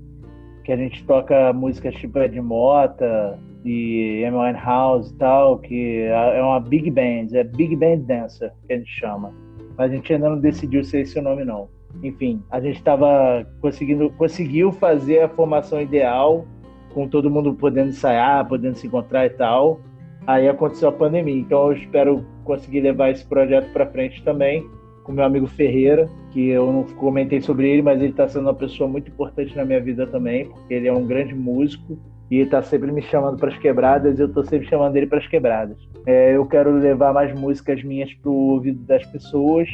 que 0.65 0.73
a 0.73 0.77
gente 0.77 1.05
toca 1.05 1.53
músicas 1.53 1.95
tipo 1.95 2.19
Ed 2.19 2.39
Mota 2.41 3.39
e 3.65 4.25
Amy 4.25 4.59
House 4.59 5.11
e 5.11 5.15
tal, 5.17 5.59
que 5.59 6.03
é 6.03 6.43
uma 6.43 6.61
big 6.61 6.91
band, 6.91 7.29
é 7.35 7.45
Big 7.45 7.75
Band 7.77 7.99
Dancer 7.99 8.53
que 8.67 8.73
a 8.73 8.77
gente 8.79 8.91
chama. 8.91 9.33
Mas 9.77 9.91
a 9.91 9.95
gente 9.95 10.13
ainda 10.13 10.31
não 10.31 10.41
decidiu 10.41 10.83
se 10.85 10.97
é 10.97 11.01
esse 11.01 11.19
o 11.19 11.23
nome 11.23 11.45
não. 11.45 11.69
Enfim, 12.03 12.43
a 12.51 12.61
gente 12.61 12.77
estava 12.77 13.47
conseguindo, 13.61 14.11
conseguiu 14.11 14.73
fazer 14.73 15.21
a 15.21 15.29
formação 15.29 15.81
ideal, 15.81 16.47
com 16.93 17.09
todo 17.09 17.31
mundo 17.31 17.55
podendo 17.55 17.91
ensaiar, 17.91 18.47
podendo 18.47 18.77
se 18.77 18.87
encontrar 18.87 19.27
e 19.27 19.31
tal. 19.31 19.81
Aí 20.27 20.49
aconteceu 20.49 20.89
a 20.89 20.93
pandemia, 20.93 21.37
então 21.37 21.69
eu 21.69 21.73
espero 21.73 22.25
conseguir 22.45 22.81
levar 22.81 23.11
esse 23.11 23.25
projeto 23.25 23.73
para 23.73 23.87
frente 23.87 24.23
também 24.23 24.65
com 25.09 25.13
meu 25.13 25.25
amigo 25.25 25.47
Ferreira, 25.47 26.07
que 26.33 26.49
eu 26.49 26.71
não 26.71 26.83
comentei 26.83 27.41
sobre 27.41 27.67
ele, 27.67 27.81
mas 27.81 27.99
ele 27.99 28.11
está 28.11 28.29
sendo 28.29 28.43
uma 28.43 28.55
pessoa 28.55 28.87
muito 28.87 29.11
importante 29.11 29.57
na 29.57 29.65
minha 29.65 29.81
vida 29.81 30.07
também, 30.07 30.45
porque 30.45 30.75
ele 30.75 30.87
é 30.87 30.93
um 30.93 31.07
grande 31.07 31.35
músico 31.35 31.99
e 32.31 32.41
está 32.41 32.63
sempre 32.63 32.93
me 32.93 33.03
chamando 33.03 33.39
para 33.39 33.49
as 33.49 33.59
quebradas 33.59 34.19
e 34.19 34.23
eu 34.23 34.27
estou 34.27 34.45
sempre 34.45 34.69
chamando 34.69 34.95
ele 34.97 35.07
para 35.07 35.19
as 35.19 35.27
quebradas. 35.27 35.79
É, 36.07 36.37
eu 36.37 36.45
quero 36.47 36.71
levar 36.73 37.13
mais 37.13 37.33
músicas 37.39 37.83
minhas 37.83 38.13
para 38.15 38.31
o 38.31 38.51
ouvido 38.51 38.81
das 38.85 39.05
pessoas. 39.07 39.69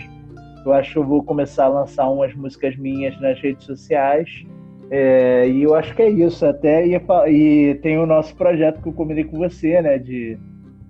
Eu 0.65 0.73
acho 0.73 0.93
que 0.93 0.99
eu 0.99 1.05
vou 1.05 1.23
começar 1.23 1.65
a 1.65 1.69
lançar 1.69 2.09
umas 2.09 2.35
músicas 2.35 2.77
minhas 2.77 3.21
nas 3.21 3.41
redes 3.41 3.65
sociais. 3.65 4.47
É, 4.91 5.49
e 5.49 5.63
eu 5.63 5.75
acho 5.75 5.95
que 5.95 6.03
é 6.03 6.09
isso. 6.09 6.47
Até 6.47 6.87
ia, 6.87 7.03
e 7.29 7.75
tem 7.83 7.99
o 7.99 8.07
nosso 8.07 8.35
projeto 8.37 8.81
que 8.81 8.89
eu 8.89 8.93
combinei 8.93 9.25
com 9.25 9.37
você, 9.37 9.83
né? 9.83 9.99
De 9.99 10.39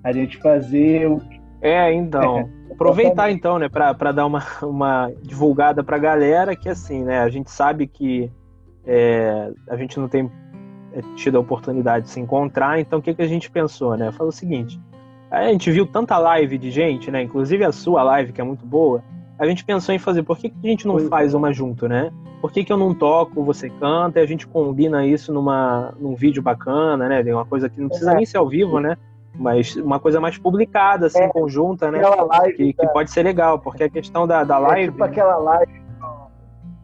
a 0.03 0.13
gente 0.13 0.37
fazer 0.39 1.09
o. 1.09 1.21
É, 1.63 1.93
então. 1.93 2.49
Aproveitar 2.71 3.31
então, 3.31 3.57
né, 3.57 3.69
para 3.69 4.11
dar 4.11 4.27
uma, 4.27 4.43
uma 4.61 5.13
divulgada 5.23 5.85
para 5.85 5.95
a 5.95 5.99
galera 5.99 6.57
que 6.57 6.69
assim, 6.69 7.05
né, 7.05 7.21
a 7.21 7.29
gente 7.29 7.49
sabe 7.49 7.87
que 7.87 8.29
é, 8.85 9.53
a 9.69 9.77
gente 9.77 9.99
não 10.01 10.09
tem 10.09 10.29
tido 11.17 11.37
a 11.37 11.41
oportunidade 11.41 12.07
de 12.07 12.11
se 12.11 12.21
encontrar, 12.21 12.79
então 12.79 12.99
o 12.99 13.03
que, 13.03 13.15
que 13.15 13.23
a 13.23 13.27
gente 13.27 13.51
pensou, 13.51 13.97
né? 13.97 14.13
Falou 14.13 14.29
o 14.29 14.33
seguinte, 14.33 14.81
a 15.31 15.49
gente 15.49 15.71
viu 15.71 15.87
tanta 15.87 16.19
live 16.19 16.59
de 16.59 16.71
gente, 16.71 17.11
né, 17.11 17.23
inclusive 17.23 17.65
a 17.65 17.73
sua 17.73 18.03
live 18.03 18.33
que 18.33 18.41
é 18.41 18.45
muito 18.45 18.65
boa, 18.65 19.03
a 19.39 19.47
gente 19.47 19.65
pensou 19.65 19.95
em 19.95 19.99
fazer, 19.99 20.23
por 20.23 20.39
que, 20.39 20.49
que 20.49 20.57
a 20.67 20.71
gente 20.71 20.87
não 20.87 20.99
faz 21.09 21.35
uma 21.35 21.53
junto, 21.53 21.89
né? 21.89 22.13
Por 22.41 22.53
que, 22.53 22.63
que 22.63 22.73
eu 22.73 22.77
não 22.77 22.95
toco, 22.95 23.43
você 23.43 23.69
canta, 23.69 24.21
e 24.21 24.23
a 24.23 24.27
gente 24.27 24.47
combina 24.47 25.05
isso 25.05 25.33
numa, 25.33 25.93
num 25.99 26.15
vídeo 26.15 26.43
bacana, 26.43 27.09
né? 27.09 27.35
Uma 27.35 27.45
coisa 27.45 27.69
que 27.69 27.81
não 27.81 27.89
precisa 27.89 28.13
é. 28.13 28.15
nem 28.17 28.27
ser 28.27 28.37
ao 28.37 28.49
vivo, 28.49 28.79
né? 28.79 28.97
mas 29.37 29.75
uma 29.77 29.99
coisa 29.99 30.21
mais 30.21 30.39
publicada, 30.39 31.07
assim, 31.07 31.21
é, 31.21 31.29
conjunta, 31.29 31.91
né? 31.91 32.01
Live, 32.01 32.57
que, 32.57 32.73
que, 32.73 32.87
pode 32.89 33.11
ser 33.11 33.23
legal, 33.23 33.59
porque 33.59 33.85
a 33.85 33.91
questão 33.91 34.27
da, 34.27 34.45
da 34.45 34.59
live. 34.59 34.89
É 34.89 34.91
tipo 34.93 35.05
aquela 35.05 35.37
live. 35.37 35.84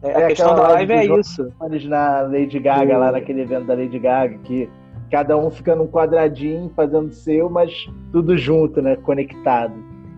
É, 0.03 0.25
a 0.25 0.27
questão 0.27 0.55
da 0.55 0.69
live, 0.69 0.93
é 0.93 1.05
isso. 1.19 1.53
Na 1.87 2.21
Lady 2.21 2.59
Gaga, 2.59 2.97
lá 2.97 3.11
naquele 3.11 3.41
evento 3.41 3.65
da 3.65 3.75
Lady 3.75 3.99
Gaga, 3.99 4.37
que 4.39 4.69
cada 5.11 5.37
um 5.37 5.51
fica 5.51 5.75
num 5.75 5.87
quadradinho 5.87 6.71
fazendo 6.75 7.11
seu, 7.11 7.49
mas 7.49 7.87
tudo 8.11 8.37
junto, 8.37 8.81
né? 8.81 8.95
Conectado. 8.95 9.73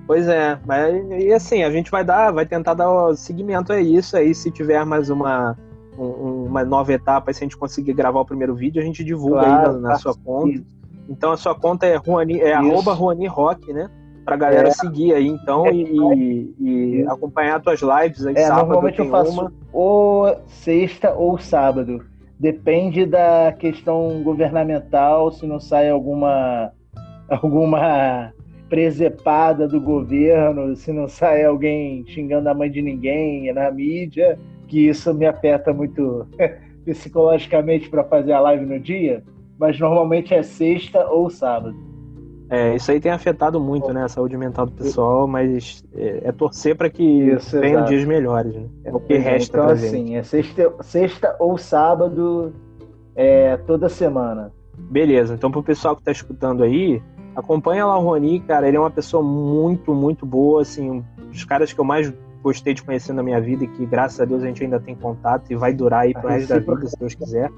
Pois 0.06 0.28
é, 0.28 0.60
mas 0.66 0.94
e 1.12 1.32
assim, 1.34 1.64
a 1.64 1.72
gente 1.72 1.90
vai 1.90 2.04
dar, 2.04 2.32
vai 2.32 2.46
tentar 2.46 2.74
dar 2.74 2.90
o 2.90 3.16
seguimento 3.16 3.72
a 3.72 3.80
isso 3.80 4.18
aí, 4.18 4.36
se 4.36 4.52
tiver 4.52 4.86
mais 4.86 5.10
uma, 5.10 5.58
um, 5.98 6.46
uma 6.46 6.64
nova 6.64 6.92
etapa, 6.92 7.32
se 7.32 7.44
a 7.44 7.46
gente 7.46 7.58
conseguir 7.58 7.94
gravar 7.94 8.20
o 8.20 8.26
primeiro 8.26 8.54
vídeo, 8.54 8.82
a 8.82 8.86
gente 8.86 9.04
divulga 9.04 9.40
claro, 9.40 9.76
aí 9.76 9.82
na, 9.82 9.90
na 9.90 9.96
sua 9.96 10.14
conta. 10.14 10.62
Então 11.10 11.32
a 11.32 11.38
sua 11.38 11.56
conta 11.56 11.86
é, 11.86 11.96
Ruani, 11.96 12.40
é 12.40 12.54
arroba 12.54 12.94
Ruani 12.94 13.28
Rock, 13.28 13.72
né? 13.72 13.90
Pra 14.26 14.36
galera 14.36 14.70
é. 14.70 14.72
seguir 14.72 15.14
aí, 15.14 15.28
então, 15.28 15.66
é. 15.68 15.74
e, 15.74 16.54
e 16.60 17.06
acompanhar 17.08 17.62
tuas 17.62 17.82
lives 17.82 18.26
aí, 18.26 18.36
é, 18.36 18.48
sábado 18.48 18.68
normalmente 18.68 19.00
eu 19.00 19.10
faço 19.10 19.32
uma. 19.32 19.54
ou 19.72 20.36
sexta 20.48 21.14
ou 21.14 21.38
sábado. 21.38 22.06
Depende 22.40 23.06
da 23.06 23.54
questão 23.58 24.22
governamental, 24.24 25.32
se 25.32 25.46
não 25.46 25.60
sai 25.60 25.90
alguma 25.90 26.72
alguma 27.30 28.34
presepada 28.70 29.68
do 29.68 29.80
governo, 29.80 30.76
se 30.76 30.92
não 30.92 31.08
sai 31.08 31.44
alguém 31.44 32.06
xingando 32.08 32.50
a 32.50 32.54
mãe 32.54 32.72
de 32.72 32.82
ninguém 32.82 33.54
na 33.54 33.70
mídia, 33.70 34.40
que 34.68 34.88
isso 34.88 35.14
me 35.14 35.26
afeta 35.26 35.74
muito 35.74 36.26
psicologicamente 36.86 37.90
para 37.90 38.04
fazer 38.04 38.32
a 38.32 38.40
live 38.40 38.66
no 38.66 38.80
dia 38.80 39.24
mas 39.58 39.80
normalmente 39.80 40.34
é 40.34 40.44
sexta 40.44 41.08
ou 41.08 41.30
sábado. 41.30 41.76
É, 42.50 42.76
isso 42.76 42.92
aí 42.92 43.00
tem 43.00 43.12
afetado 43.12 43.60
muito, 43.60 43.92
né, 43.94 44.04
a 44.04 44.08
saúde 44.08 44.38
mental 44.38 44.66
do 44.66 44.74
pessoal, 44.74 45.28
mas 45.28 45.84
é, 45.96 46.22
é 46.26 46.32
torcer 46.32 46.76
para 46.76 46.90
que 46.90 47.04
isso, 47.04 47.60
venham 47.60 47.80
exato. 47.80 47.90
dias 47.90 48.06
melhores, 48.06 48.54
né? 48.54 48.66
É 48.84 48.94
o 48.94 49.00
que 49.00 49.18
resta 49.18 49.58
então, 49.58 49.70
assim, 49.70 50.08
gente. 50.08 50.16
é 50.16 50.24
sexta, 50.24 50.74
sexta 50.82 51.36
ou 51.40 51.58
sábado 51.58 52.54
é, 53.16 53.58
toda 53.58 53.90
semana. 53.90 54.52
Beleza, 54.78 55.34
então 55.34 55.50
pro 55.50 55.64
pessoal 55.64 55.96
que 55.96 56.04
tá 56.04 56.12
escutando 56.12 56.64
aí, 56.64 57.02
acompanha 57.36 57.86
lá 57.86 57.98
o 57.98 58.04
Roni, 58.04 58.40
cara, 58.42 58.68
ele 58.68 58.78
é 58.78 58.80
uma 58.80 58.92
pessoa 58.92 59.24
muito, 59.24 59.94
muito 59.94 60.26
boa, 60.26 60.62
assim, 60.62 60.90
um 60.92 61.04
dos 61.30 61.46
caras 61.46 61.72
que 61.72 61.80
eu 61.80 61.86
mais 61.86 62.14
gostei 62.44 62.74
de 62.74 62.84
conhecer 62.84 63.14
na 63.14 63.24
minha 63.24 63.40
vida 63.40 63.64
e 63.64 63.68
que, 63.68 63.86
graças 63.86 64.20
a 64.20 64.26
Deus, 64.26 64.44
a 64.44 64.48
gente 64.48 64.64
ainda 64.64 64.80
tem 64.80 64.96
contato 64.96 65.50
e 65.50 65.56
vai 65.56 65.74
durar 65.74 66.02
aí 66.02 66.14
pro 66.14 66.28
resto 66.28 66.50
da 66.50 66.60
vida, 66.60 66.88
se 66.88 67.00
Deus 67.00 67.16
quiser. 67.16 67.50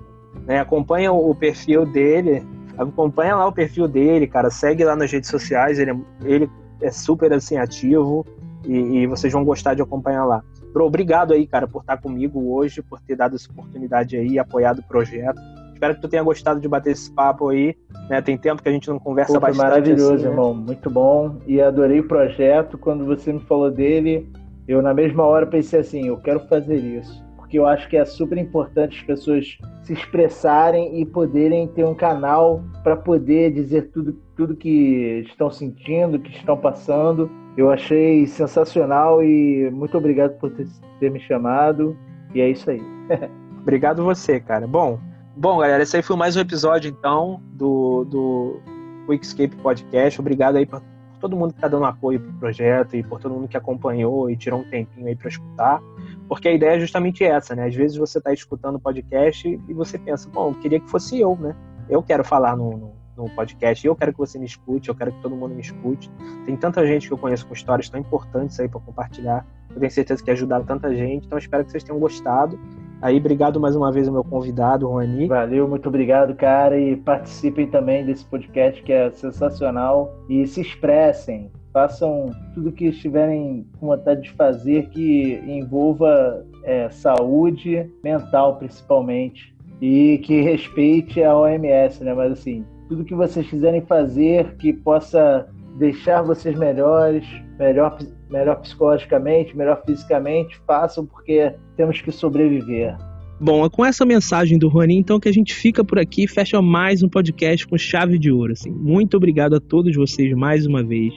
Né? 0.46 0.60
Acompanha 0.60 1.12
o 1.12 1.34
perfil 1.34 1.86
dele, 1.86 2.46
acompanha 2.78 3.36
lá 3.36 3.48
o 3.48 3.52
perfil 3.52 3.88
dele, 3.88 4.28
cara, 4.28 4.50
segue 4.50 4.84
lá 4.84 4.96
nas 4.96 5.12
redes 5.12 5.30
sociais, 5.30 5.80
ele, 5.80 5.92
é, 5.92 5.96
ele 6.24 6.50
é 6.82 6.92
super 6.92 7.32
assim 7.34 7.58
ativo 7.58 8.26
e, 8.66 8.74
e, 8.74 9.08
vocês 9.08 9.32
vão 9.32 9.44
gostar 9.44 9.74
de 9.74 9.82
acompanhar 9.82 10.26
lá. 10.26 10.44
Bro, 10.74 10.86
obrigado 10.86 11.34
aí, 11.34 11.46
cara, 11.48 11.68
por 11.68 11.82
estar 11.82 11.98
comigo 11.98 12.54
hoje, 12.54 12.82
por 12.82 13.00
ter 13.00 13.16
dado 13.16 13.36
essa 13.36 13.50
oportunidade 13.50 14.18
aí, 14.18 14.40
apoiado 14.40 14.80
o 14.80 14.84
projeto. 14.84 15.40
Espero 15.74 15.96
que 15.96 16.02
tu 16.02 16.08
tenha 16.08 16.24
gostado 16.24 16.60
de 16.60 16.68
bater 16.68 16.92
esse 16.92 17.12
papo 17.12 17.50
aí. 17.50 17.76
Né? 18.10 18.22
Tem 18.22 18.38
tempo 18.38 18.64
que 18.64 18.70
a 18.70 18.72
gente 18.72 18.90
não 18.90 18.98
conversa 18.98 19.34
Pô, 19.34 19.40
bastante. 19.40 19.64
Maravilhoso, 19.64 20.14
assim, 20.14 20.24
né? 20.24 20.30
irmão. 20.30 20.54
Muito 20.54 20.90
bom. 20.90 21.38
E 21.46 21.62
adorei 21.62 22.00
o 22.00 22.08
projeto. 22.08 22.78
Quando 22.78 23.06
você 23.06 23.32
me 23.32 23.42
falou 23.42 23.70
dele, 23.70 24.30
eu 24.68 24.82
na 24.82 24.94
mesma 24.94 25.24
hora 25.24 25.46
pensei 25.46 25.82
assim, 25.82 26.08
eu 26.08 26.18
quero 26.18 26.40
fazer 26.48 26.78
isso 26.78 27.25
porque 27.56 27.60
eu 27.60 27.68
acho 27.68 27.88
que 27.88 27.98
é 27.98 28.04
super 28.04 28.38
importante 28.38 28.98
as 28.98 29.04
pessoas 29.04 29.58
se 29.84 29.94
expressarem 29.94 31.00
e 31.00 31.06
poderem 31.06 31.68
ter 31.68 31.86
um 31.86 31.96
canal 31.96 32.62
para 32.84 32.96
poder 32.96 33.54
dizer 33.54 33.92
tudo, 33.94 34.14
tudo 34.36 34.56
que 34.56 35.24
estão 35.28 35.50
sentindo, 35.50 36.20
que 36.20 36.32
estão 36.32 36.58
passando. 36.58 37.30
Eu 37.56 37.72
achei 37.72 38.28
sensacional 38.28 39.24
e 39.24 39.70
muito 39.72 39.98
obrigado 39.98 40.38
por 40.38 40.52
ter, 40.52 40.68
ter 41.00 41.10
me 41.10 41.20
chamado. 41.22 41.96
E 42.34 42.42
é 42.42 42.50
isso 42.50 42.70
aí. 42.70 42.82
Obrigado 43.62 44.04
você, 44.04 44.40
cara. 44.40 44.68
Bom, 44.68 45.00
bom, 45.36 45.58
galera, 45.58 45.82
esse 45.82 45.96
aí 45.96 46.04
foi 46.04 46.16
mais 46.16 46.36
um 46.36 46.42
episódio, 46.42 46.90
então, 46.90 47.42
do, 47.54 48.04
do 48.04 48.60
Quickscape 49.08 49.56
Podcast. 49.56 50.20
Obrigado 50.20 50.58
aí 50.58 50.66
por 50.66 50.84
todo 51.22 51.36
mundo 51.36 51.54
que 51.54 51.58
está 51.58 51.68
dando 51.68 51.86
apoio 51.86 52.20
pro 52.20 52.34
projeto 52.34 52.96
e 52.96 53.02
por 53.02 53.20
todo 53.20 53.34
mundo 53.34 53.48
que 53.48 53.58
acompanhou 53.58 54.30
e 54.30 54.36
tirou 54.36 54.60
um 54.60 54.70
tempinho 54.70 55.08
aí 55.08 55.16
para 55.16 55.30
escutar. 55.30 55.82
Porque 56.28 56.48
a 56.48 56.54
ideia 56.54 56.76
é 56.76 56.80
justamente 56.80 57.24
essa, 57.24 57.56
né? 57.56 57.66
Às 57.66 57.76
vezes 57.76 57.98
você 57.98 58.18
está 58.18 58.34
escutando 58.34 58.80
podcast 58.80 59.48
e 59.48 59.74
você 59.74 59.98
pensa, 59.98 60.30
bom, 60.30 60.54
queria 60.54 60.80
que 60.80 60.90
fosse 60.90 61.20
eu, 61.20 61.36
né? 61.36 61.56
Eu 61.90 62.02
quero 62.02 62.24
falar 62.24 62.56
no, 62.56 62.72
no, 62.78 62.92
no 63.16 63.30
podcast, 63.36 63.86
eu 63.86 63.96
quero 63.96 64.12
que 64.12 64.18
você 64.18 64.40
me 64.40 64.46
escute, 64.46 64.90
eu 64.90 64.96
quero 64.96 65.12
que 65.12 65.22
todo 65.22 65.36
mundo 65.36 65.54
me 65.54 65.62
escute. 65.62 66.10
Tem 66.46 66.56
tanta 66.56 66.86
gente 66.86 67.08
que 67.08 67.14
eu 67.14 67.18
conheço 67.18 67.46
com 67.48 67.54
histórias 67.54 67.90
tão 67.90 68.00
importantes 68.00 68.60
aí 68.60 68.68
para 68.68 68.80
compartilhar. 68.80 69.46
Eu 69.70 69.80
tenho 69.80 69.92
certeza 69.92 70.24
que 70.24 70.32
ajudaram 70.32 70.66
tanta 70.66 70.94
gente, 70.96 71.28
então 71.28 71.38
espero 71.38 71.64
que 71.64 71.72
vocês 71.72 71.84
tenham 71.84 72.00
gostado. 72.00 72.60
Aí, 73.02 73.18
obrigado 73.18 73.60
mais 73.60 73.76
uma 73.76 73.92
vez 73.92 74.08
ao 74.08 74.14
meu 74.14 74.24
convidado, 74.24 74.88
Rony. 74.88 75.28
Valeu, 75.28 75.68
muito 75.68 75.90
obrigado, 75.90 76.34
cara. 76.34 76.80
E 76.80 76.96
participem 76.96 77.68
também 77.68 78.06
desse 78.06 78.26
podcast 78.26 78.82
que 78.82 78.92
é 78.92 79.12
sensacional. 79.12 80.16
E 80.30 80.48
se 80.48 80.62
expressem, 80.62 81.52
façam 81.76 82.32
tudo 82.54 82.72
que 82.72 82.86
estiverem 82.86 83.68
com 83.78 83.88
vontade 83.88 84.22
de 84.22 84.32
fazer 84.32 84.88
que 84.92 85.44
envolva 85.46 86.42
é, 86.64 86.90
saúde 86.90 87.92
mental, 88.02 88.56
principalmente, 88.56 89.54
e 89.82 90.18
que 90.20 90.40
respeite 90.40 91.22
a 91.22 91.38
OMS, 91.38 92.02
né? 92.02 92.14
Mas 92.14 92.32
assim, 92.32 92.66
tudo 92.88 93.04
que 93.04 93.14
vocês 93.14 93.46
quiserem 93.50 93.82
fazer 93.82 94.56
que 94.56 94.72
possa 94.72 95.50
deixar 95.78 96.22
vocês 96.22 96.58
melhores, 96.58 97.28
melhor, 97.60 97.98
melhor 98.30 98.62
psicologicamente, 98.62 99.58
melhor 99.58 99.84
fisicamente, 99.86 100.58
façam 100.66 101.06
porque 101.06 101.54
temos 101.76 102.00
que 102.00 102.10
sobreviver. 102.10 102.96
Bom, 103.38 103.66
é 103.66 103.70
com 103.70 103.86
essa 103.86 104.06
mensagem 104.06 104.58
do 104.58 104.70
Rony, 104.70 104.96
então, 104.96 105.20
que 105.20 105.28
a 105.28 105.32
gente 105.32 105.54
fica 105.54 105.84
por 105.84 106.00
aqui 106.00 106.24
e 106.24 106.28
fecha 106.28 106.62
mais 106.62 107.04
um 107.04 107.10
podcast 107.10 107.68
com 107.68 107.78
chave 107.78 108.18
de 108.18 108.32
ouro. 108.32 108.54
Assim. 108.54 108.72
Muito 108.72 109.18
obrigado 109.18 109.56
a 109.56 109.60
todos 109.60 109.94
vocês 109.94 110.34
mais 110.34 110.66
uma 110.66 110.82
vez. 110.82 111.14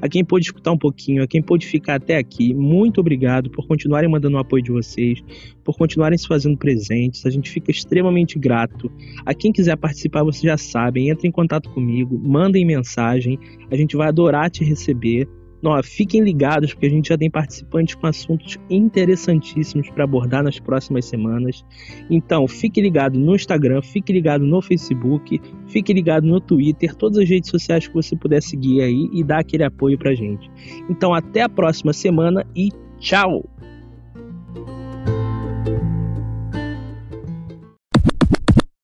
A 0.00 0.06
quem 0.06 0.22
pôde 0.22 0.44
escutar 0.44 0.70
um 0.70 0.76
pouquinho, 0.76 1.22
a 1.22 1.26
quem 1.26 1.40
pôde 1.40 1.66
ficar 1.66 1.94
até 1.94 2.18
aqui, 2.18 2.52
muito 2.52 3.00
obrigado 3.00 3.48
por 3.48 3.66
continuarem 3.66 4.10
mandando 4.10 4.36
o 4.36 4.40
apoio 4.40 4.62
de 4.62 4.70
vocês, 4.70 5.22
por 5.64 5.78
continuarem 5.78 6.18
se 6.18 6.28
fazendo 6.28 6.58
presentes. 6.58 7.24
A 7.24 7.30
gente 7.30 7.50
fica 7.50 7.70
extremamente 7.70 8.38
grato. 8.38 8.92
A 9.24 9.32
quem 9.32 9.50
quiser 9.50 9.76
participar, 9.76 10.24
vocês 10.24 10.42
já 10.42 10.58
sabem, 10.58 11.08
entre 11.08 11.26
em 11.26 11.32
contato 11.32 11.70
comigo, 11.70 12.20
mandem 12.22 12.66
mensagem. 12.66 13.38
A 13.70 13.76
gente 13.76 13.96
vai 13.96 14.08
adorar 14.08 14.50
te 14.50 14.62
receber. 14.62 15.26
Não, 15.62 15.80
fiquem 15.82 16.22
ligados, 16.22 16.74
porque 16.74 16.86
a 16.86 16.90
gente 16.90 17.10
já 17.10 17.16
tem 17.16 17.30
participantes 17.30 17.94
com 17.94 18.08
assuntos 18.08 18.58
interessantíssimos 18.68 19.88
para 19.90 20.02
abordar 20.02 20.42
nas 20.42 20.58
próximas 20.58 21.04
semanas. 21.04 21.64
Então, 22.10 22.48
fique 22.48 22.80
ligado 22.80 23.16
no 23.16 23.36
Instagram, 23.36 23.80
fique 23.80 24.12
ligado 24.12 24.44
no 24.44 24.60
Facebook, 24.60 25.40
fique 25.68 25.92
ligado 25.92 26.26
no 26.26 26.40
Twitter, 26.40 26.92
todas 26.96 27.18
as 27.18 27.28
redes 27.28 27.48
sociais 27.48 27.86
que 27.86 27.94
você 27.94 28.16
puder 28.16 28.42
seguir 28.42 28.82
aí 28.82 29.08
e 29.12 29.22
dar 29.22 29.38
aquele 29.38 29.62
apoio 29.62 29.96
para 29.96 30.12
gente. 30.14 30.50
Então, 30.90 31.14
até 31.14 31.42
a 31.42 31.48
próxima 31.48 31.92
semana 31.92 32.44
e 32.56 32.70
tchau! 32.98 33.48